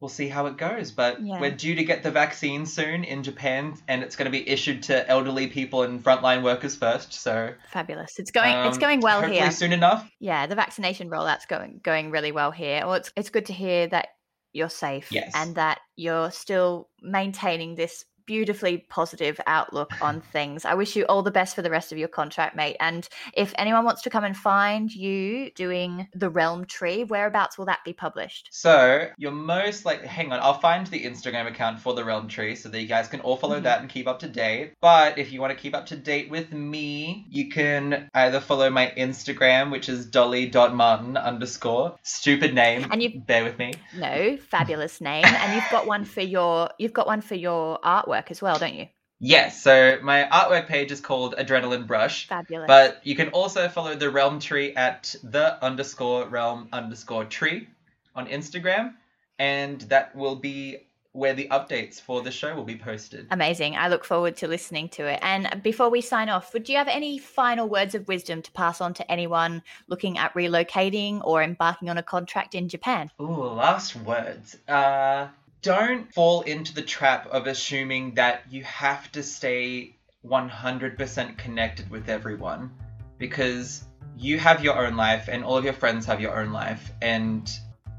we'll 0.00 0.08
see 0.08 0.28
how 0.28 0.46
it 0.46 0.56
goes. 0.56 0.90
But 0.90 1.24
yeah. 1.24 1.40
we're 1.40 1.50
due 1.50 1.74
to 1.74 1.84
get 1.84 2.02
the 2.02 2.10
vaccine 2.10 2.66
soon 2.66 3.04
in 3.04 3.22
Japan, 3.22 3.74
and 3.88 4.02
it's 4.02 4.16
going 4.16 4.30
to 4.30 4.30
be 4.30 4.48
issued 4.48 4.82
to 4.84 5.08
elderly 5.08 5.46
people 5.46 5.82
and 5.82 6.02
frontline 6.02 6.42
workers 6.42 6.76
first. 6.76 7.12
So 7.12 7.54
fabulous! 7.70 8.18
It's 8.18 8.30
going 8.30 8.54
um, 8.54 8.68
it's 8.68 8.78
going 8.78 9.00
well 9.00 9.20
hopefully 9.20 9.40
here. 9.40 9.50
Soon 9.50 9.72
enough. 9.72 10.10
Yeah, 10.20 10.46
the 10.46 10.54
vaccination 10.54 11.10
rollout's 11.10 11.46
going 11.46 11.80
going 11.82 12.10
really 12.10 12.32
well 12.32 12.50
here. 12.50 12.86
Well, 12.86 12.94
it's 12.94 13.12
it's 13.16 13.30
good 13.30 13.46
to 13.46 13.52
hear 13.52 13.86
that 13.88 14.08
you're 14.52 14.70
safe 14.70 15.12
yes. 15.12 15.32
and 15.34 15.54
that 15.56 15.80
you're 15.96 16.30
still 16.30 16.88
maintaining 17.02 17.74
this 17.74 18.04
beautifully 18.32 18.76
positive 18.90 19.40
outlook 19.46 19.90
on 20.02 20.20
things. 20.32 20.64
I 20.66 20.74
wish 20.74 20.94
you 20.94 21.04
all 21.06 21.22
the 21.22 21.30
best 21.30 21.56
for 21.56 21.62
the 21.62 21.70
rest 21.70 21.90
of 21.92 21.98
your 21.98 22.08
contract, 22.08 22.54
mate. 22.54 22.76
And 22.78 23.08
if 23.32 23.52
anyone 23.58 23.84
wants 23.86 24.02
to 24.02 24.10
come 24.10 24.22
and 24.22 24.36
find 24.36 24.94
you 24.94 25.50
doing 25.52 26.06
the 26.14 26.28
Realm 26.28 26.66
Tree, 26.66 27.04
whereabouts 27.04 27.56
will 27.56 27.64
that 27.64 27.80
be 27.86 27.94
published? 27.94 28.50
So 28.52 29.08
you're 29.16 29.32
most 29.32 29.84
like, 29.86 30.02
hang 30.04 30.30
on, 30.30 30.40
I'll 30.40 30.60
find 30.60 30.86
the 30.88 31.02
Instagram 31.04 31.46
account 31.48 31.80
for 31.80 31.94
the 31.94 32.04
Realm 32.04 32.28
Tree 32.28 32.54
so 32.54 32.68
that 32.68 32.80
you 32.80 32.86
guys 32.86 33.08
can 33.08 33.20
all 33.20 33.36
follow 33.36 33.58
Mhm. 33.60 33.62
that 33.64 33.80
and 33.80 33.88
keep 33.88 34.06
up 34.06 34.18
to 34.20 34.28
date. 34.28 34.74
But 34.82 35.18
if 35.18 35.32
you 35.32 35.40
want 35.40 35.52
to 35.56 35.58
keep 35.62 35.74
up 35.74 35.86
to 35.86 35.96
date 35.96 36.30
with 36.30 36.52
me, 36.52 37.24
you 37.30 37.48
can 37.48 38.10
either 38.14 38.40
follow 38.40 38.68
my 38.68 38.92
Instagram, 38.98 39.70
which 39.70 39.88
is 39.88 40.04
dolly.martin 40.06 41.16
underscore. 41.16 41.96
Stupid 42.02 42.54
name. 42.54 42.86
And 42.90 43.02
you- 43.02 43.20
bear 43.20 43.42
with 43.44 43.58
me. 43.58 43.72
No, 43.96 44.36
fabulous 44.36 45.00
name. 45.00 45.24
And 45.24 45.54
you've 45.54 45.70
got 45.70 45.86
one 45.86 46.04
for 46.14 46.20
your 46.20 46.68
you've 46.78 46.92
got 46.92 47.06
one 47.06 47.20
for 47.20 47.34
your 47.34 47.78
artwork 47.84 48.17
as 48.30 48.42
well, 48.42 48.58
don't 48.58 48.74
you? 48.74 48.88
Yes, 49.20 49.62
so 49.62 49.98
my 50.02 50.28
artwork 50.30 50.68
page 50.68 50.92
is 50.92 51.00
called 51.00 51.34
Adrenaline 51.36 51.86
Brush. 51.86 52.28
Fabulous. 52.28 52.68
But 52.68 53.00
you 53.04 53.16
can 53.16 53.30
also 53.30 53.68
follow 53.68 53.96
the 53.96 54.10
Realm 54.10 54.38
Tree 54.38 54.74
at 54.74 55.14
the 55.24 55.62
underscore 55.64 56.28
realm 56.28 56.68
underscore 56.72 57.24
tree 57.24 57.68
on 58.14 58.28
Instagram, 58.28 58.94
and 59.38 59.80
that 59.82 60.14
will 60.14 60.36
be 60.36 60.88
where 61.12 61.34
the 61.34 61.48
updates 61.48 62.00
for 62.00 62.22
the 62.22 62.30
show 62.30 62.54
will 62.54 62.64
be 62.64 62.76
posted. 62.76 63.26
Amazing. 63.30 63.74
I 63.76 63.88
look 63.88 64.04
forward 64.04 64.36
to 64.36 64.46
listening 64.46 64.88
to 64.90 65.06
it. 65.06 65.18
And 65.20 65.62
before 65.64 65.90
we 65.90 66.00
sign 66.00 66.28
off, 66.28 66.52
would 66.52 66.68
you 66.68 66.76
have 66.76 66.86
any 66.86 67.18
final 67.18 67.68
words 67.68 67.96
of 67.96 68.06
wisdom 68.06 68.40
to 68.42 68.52
pass 68.52 68.80
on 68.80 68.94
to 68.94 69.10
anyone 69.10 69.62
looking 69.88 70.16
at 70.16 70.32
relocating 70.34 71.20
or 71.24 71.42
embarking 71.42 71.90
on 71.90 71.98
a 71.98 72.02
contract 72.04 72.54
in 72.54 72.68
Japan? 72.68 73.10
Ooh, 73.20 73.24
last 73.24 73.96
words. 73.96 74.56
Uh, 74.68 75.28
don't 75.62 76.12
fall 76.12 76.42
into 76.42 76.74
the 76.74 76.82
trap 76.82 77.26
of 77.26 77.46
assuming 77.46 78.14
that 78.14 78.42
you 78.50 78.62
have 78.64 79.10
to 79.12 79.22
stay 79.22 79.96
100% 80.26 81.38
connected 81.38 81.90
with 81.90 82.08
everyone 82.08 82.70
because 83.18 83.84
you 84.16 84.38
have 84.38 84.62
your 84.62 84.86
own 84.86 84.96
life 84.96 85.28
and 85.28 85.44
all 85.44 85.56
of 85.56 85.64
your 85.64 85.72
friends 85.72 86.06
have 86.06 86.20
your 86.20 86.38
own 86.40 86.52
life. 86.52 86.92
And 87.02 87.50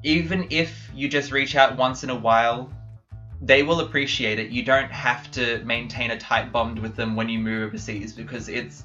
even 0.04 0.48
if 0.50 0.90
you 0.94 1.08
just 1.10 1.32
reach 1.32 1.56
out 1.56 1.78
once 1.78 2.04
in 2.04 2.10
a 2.10 2.16
while, 2.16 2.72
they 3.42 3.64
will 3.64 3.82
appreciate 3.82 4.40
it. 4.40 4.50
You 4.50 4.64
don't 4.64 4.92
have 4.92 5.30
to 5.32 5.62
maintain 5.64 6.12
a 6.12 6.18
tight 6.18 6.52
bond 6.52 6.80
with 6.80 6.96
them 6.96 7.16
when 7.16 7.30
you 7.30 7.40
move 7.40 7.68
overseas 7.68 8.14
because 8.14 8.50
it's, 8.50 8.84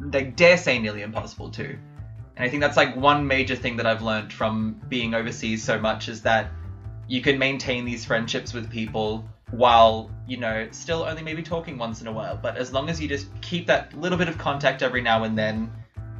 they 0.00 0.24
dare 0.24 0.56
say, 0.56 0.78
nearly 0.78 1.02
impossible 1.02 1.50
to. 1.50 1.76
And 2.36 2.44
I 2.44 2.48
think 2.48 2.60
that's 2.60 2.76
like 2.76 2.96
one 2.96 3.26
major 3.26 3.54
thing 3.54 3.76
that 3.76 3.86
I've 3.86 4.02
learned 4.02 4.32
from 4.32 4.80
being 4.88 5.14
overseas 5.14 5.62
so 5.62 5.78
much 5.78 6.08
is 6.08 6.22
that 6.22 6.50
you 7.08 7.20
can 7.20 7.38
maintain 7.38 7.84
these 7.84 8.04
friendships 8.04 8.52
with 8.52 8.70
people 8.70 9.24
while, 9.50 10.10
you 10.26 10.36
know, 10.36 10.66
still 10.70 11.02
only 11.04 11.22
maybe 11.22 11.42
talking 11.42 11.78
once 11.78 12.00
in 12.00 12.06
a 12.06 12.12
while. 12.12 12.36
But 12.40 12.56
as 12.56 12.72
long 12.72 12.88
as 12.88 13.00
you 13.00 13.08
just 13.08 13.28
keep 13.40 13.66
that 13.66 13.98
little 13.98 14.18
bit 14.18 14.28
of 14.28 14.38
contact 14.38 14.82
every 14.82 15.00
now 15.02 15.24
and 15.24 15.36
then, 15.38 15.70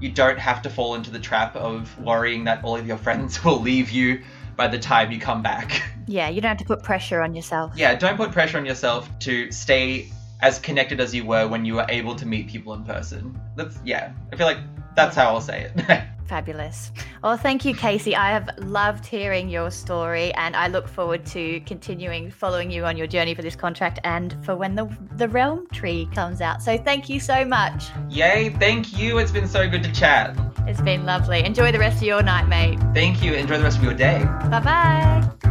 you 0.00 0.10
don't 0.10 0.38
have 0.38 0.60
to 0.62 0.70
fall 0.70 0.94
into 0.94 1.10
the 1.10 1.18
trap 1.18 1.56
of 1.56 1.96
worrying 1.98 2.44
that 2.44 2.62
all 2.64 2.76
of 2.76 2.86
your 2.86 2.96
friends 3.06 3.42
will 3.44 3.60
leave 3.60 3.90
you 3.90 4.22
by 4.56 4.68
the 4.68 4.78
time 4.78 5.10
you 5.10 5.18
come 5.18 5.42
back. 5.42 5.82
Yeah, 6.06 6.28
you 6.28 6.42
don't 6.42 6.50
have 6.50 6.58
to 6.58 6.66
put 6.66 6.82
pressure 6.82 7.22
on 7.22 7.34
yourself. 7.34 7.72
yeah, 7.74 7.94
don't 7.94 8.18
put 8.18 8.30
pressure 8.30 8.58
on 8.58 8.66
yourself 8.66 9.08
to 9.20 9.50
stay 9.50 10.10
as 10.42 10.58
connected 10.58 11.00
as 11.00 11.14
you 11.14 11.24
were 11.24 11.48
when 11.48 11.64
you 11.64 11.76
were 11.76 11.86
able 11.88 12.14
to 12.16 12.26
meet 12.26 12.46
people 12.46 12.74
in 12.74 12.84
person. 12.84 13.40
That's 13.56 13.78
yeah, 13.86 14.12
I 14.30 14.36
feel 14.36 14.46
like 14.46 14.58
that's 14.96 15.16
how 15.16 15.30
I'll 15.30 15.40
say 15.40 15.70
it. 15.74 16.04
Fabulous. 16.26 16.90
Well, 17.22 17.36
thank 17.36 17.64
you, 17.64 17.74
Casey. 17.74 18.16
I 18.16 18.30
have 18.30 18.48
loved 18.58 19.04
hearing 19.04 19.48
your 19.50 19.70
story, 19.70 20.32
and 20.34 20.56
I 20.56 20.68
look 20.68 20.88
forward 20.88 21.26
to 21.26 21.60
continuing 21.60 22.30
following 22.30 22.70
you 22.70 22.86
on 22.86 22.96
your 22.96 23.06
journey 23.06 23.34
for 23.34 23.42
this 23.42 23.54
contract 23.54 23.98
and 24.04 24.34
for 24.44 24.56
when 24.56 24.74
the 24.74 24.88
the 25.16 25.28
Realm 25.28 25.66
Tree 25.68 26.08
comes 26.14 26.40
out. 26.40 26.62
So, 26.62 26.78
thank 26.78 27.10
you 27.10 27.20
so 27.20 27.44
much. 27.44 27.84
Yay, 28.08 28.50
thank 28.58 28.96
you. 28.96 29.18
It's 29.18 29.32
been 29.32 29.48
so 29.48 29.68
good 29.68 29.82
to 29.82 29.92
chat. 29.92 30.36
It's 30.66 30.80
been 30.80 31.04
lovely. 31.04 31.44
Enjoy 31.44 31.70
the 31.72 31.78
rest 31.78 31.98
of 31.98 32.04
your 32.04 32.22
night, 32.22 32.48
mate. 32.48 32.78
Thank 32.94 33.22
you. 33.22 33.34
Enjoy 33.34 33.58
the 33.58 33.64
rest 33.64 33.78
of 33.78 33.84
your 33.84 33.94
day. 33.94 34.24
Bye 34.50 34.60
bye. 34.60 35.44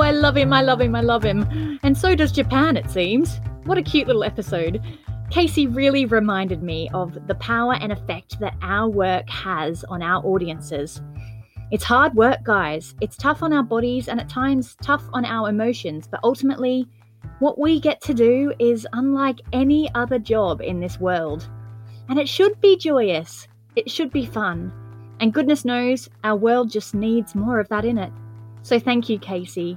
Oh, 0.00 0.02
I 0.02 0.12
love 0.12 0.34
him, 0.34 0.50
I 0.50 0.62
love 0.62 0.80
him, 0.80 0.96
I 0.96 1.02
love 1.02 1.22
him. 1.22 1.78
And 1.82 1.94
so 1.94 2.14
does 2.14 2.32
Japan, 2.32 2.78
it 2.78 2.88
seems. 2.88 3.38
What 3.64 3.76
a 3.76 3.82
cute 3.82 4.06
little 4.06 4.24
episode. 4.24 4.82
Casey 5.28 5.66
really 5.66 6.06
reminded 6.06 6.62
me 6.62 6.88
of 6.94 7.26
the 7.26 7.34
power 7.34 7.74
and 7.74 7.92
effect 7.92 8.40
that 8.40 8.56
our 8.62 8.88
work 8.88 9.28
has 9.28 9.84
on 9.84 10.00
our 10.00 10.24
audiences. 10.24 11.02
It's 11.70 11.84
hard 11.84 12.14
work, 12.14 12.42
guys. 12.44 12.94
It's 13.02 13.18
tough 13.18 13.42
on 13.42 13.52
our 13.52 13.62
bodies 13.62 14.08
and 14.08 14.18
at 14.18 14.30
times 14.30 14.74
tough 14.82 15.04
on 15.12 15.26
our 15.26 15.50
emotions, 15.50 16.08
but 16.10 16.20
ultimately, 16.24 16.88
what 17.40 17.58
we 17.58 17.78
get 17.78 18.00
to 18.00 18.14
do 18.14 18.54
is 18.58 18.86
unlike 18.94 19.42
any 19.52 19.94
other 19.94 20.18
job 20.18 20.62
in 20.62 20.80
this 20.80 20.98
world. 20.98 21.46
And 22.08 22.18
it 22.18 22.26
should 22.26 22.58
be 22.62 22.78
joyous, 22.78 23.46
it 23.76 23.90
should 23.90 24.10
be 24.10 24.24
fun. 24.24 24.72
And 25.20 25.34
goodness 25.34 25.66
knows, 25.66 26.08
our 26.24 26.36
world 26.36 26.70
just 26.70 26.94
needs 26.94 27.34
more 27.34 27.60
of 27.60 27.68
that 27.68 27.84
in 27.84 27.98
it. 27.98 28.12
So 28.62 28.78
thank 28.78 29.10
you, 29.10 29.18
Casey. 29.18 29.76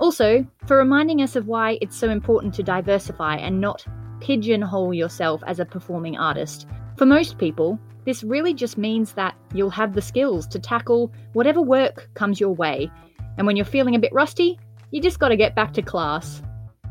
Also, 0.00 0.46
for 0.66 0.78
reminding 0.78 1.22
us 1.22 1.36
of 1.36 1.46
why 1.46 1.78
it's 1.82 1.96
so 1.96 2.08
important 2.08 2.54
to 2.54 2.62
diversify 2.62 3.36
and 3.36 3.60
not 3.60 3.84
pigeonhole 4.20 4.94
yourself 4.94 5.42
as 5.46 5.60
a 5.60 5.64
performing 5.64 6.16
artist. 6.16 6.66
For 6.96 7.06
most 7.06 7.38
people, 7.38 7.78
this 8.06 8.24
really 8.24 8.54
just 8.54 8.78
means 8.78 9.12
that 9.12 9.34
you'll 9.52 9.70
have 9.70 9.94
the 9.94 10.02
skills 10.02 10.46
to 10.48 10.58
tackle 10.58 11.12
whatever 11.34 11.60
work 11.60 12.08
comes 12.14 12.40
your 12.40 12.54
way. 12.54 12.90
And 13.36 13.46
when 13.46 13.56
you're 13.56 13.66
feeling 13.66 13.94
a 13.94 13.98
bit 13.98 14.12
rusty, 14.12 14.58
you 14.90 15.02
just 15.02 15.18
gotta 15.18 15.36
get 15.36 15.54
back 15.54 15.72
to 15.74 15.82
class. 15.82 16.42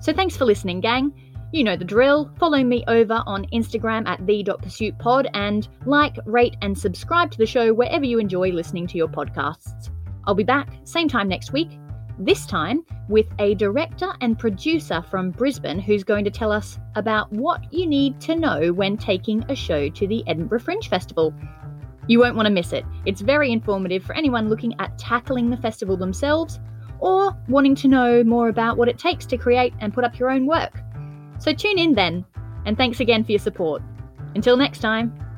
So 0.01 0.13
thanks 0.13 0.37
for 0.37 0.45
listening, 0.45 0.79
gang. 0.79 1.11
You 1.51 1.63
know 1.63 1.75
the 1.75 1.85
drill. 1.85 2.31
Follow 2.37 2.63
me 2.63 2.83
over 2.87 3.23
on 3.25 3.47
Instagram 3.51 4.07
at 4.07 4.25
the.pursuitpod 4.27 5.29
and 5.33 5.67
like, 5.85 6.15
rate, 6.25 6.55
and 6.61 6.77
subscribe 6.77 7.31
to 7.31 7.39
the 7.39 7.45
show 7.47 7.73
wherever 7.73 8.05
you 8.05 8.19
enjoy 8.19 8.51
listening 8.51 8.85
to 8.87 8.97
your 8.97 9.07
podcasts. 9.07 9.89
I'll 10.25 10.35
be 10.35 10.43
back 10.43 10.69
same 10.83 11.07
time 11.07 11.27
next 11.27 11.51
week, 11.53 11.71
this 12.19 12.45
time 12.45 12.85
with 13.07 13.27
a 13.39 13.55
director 13.55 14.13
and 14.21 14.37
producer 14.37 15.01
from 15.09 15.31
Brisbane 15.31 15.79
who's 15.79 16.03
going 16.03 16.25
to 16.25 16.31
tell 16.31 16.51
us 16.51 16.77
about 16.95 17.31
what 17.31 17.73
you 17.73 17.87
need 17.87 18.19
to 18.21 18.35
know 18.35 18.73
when 18.73 18.97
taking 18.97 19.43
a 19.49 19.55
show 19.55 19.89
to 19.89 20.07
the 20.07 20.23
Edinburgh 20.27 20.59
Fringe 20.59 20.89
Festival. 20.89 21.33
You 22.07 22.19
won't 22.19 22.35
want 22.35 22.47
to 22.47 22.53
miss 22.53 22.73
it. 22.73 22.85
It's 23.05 23.21
very 23.21 23.51
informative 23.51 24.03
for 24.03 24.15
anyone 24.15 24.49
looking 24.49 24.73
at 24.79 24.97
tackling 24.97 25.49
the 25.49 25.57
festival 25.57 25.95
themselves 25.95 26.59
or 26.99 27.35
wanting 27.47 27.75
to 27.75 27.87
know 27.87 28.23
more 28.23 28.49
about 28.49 28.77
what 28.77 28.89
it 28.89 28.97
takes 28.97 29.25
to 29.27 29.37
create 29.37 29.73
and 29.79 29.93
put 29.93 30.03
up 30.03 30.19
your 30.19 30.29
own 30.29 30.45
work. 30.45 30.81
So 31.39 31.53
tune 31.53 31.79
in 31.79 31.93
then, 31.93 32.25
and 32.65 32.77
thanks 32.77 32.99
again 32.99 33.23
for 33.23 33.31
your 33.31 33.39
support. 33.39 33.81
Until 34.35 34.57
next 34.57 34.79
time. 34.79 35.28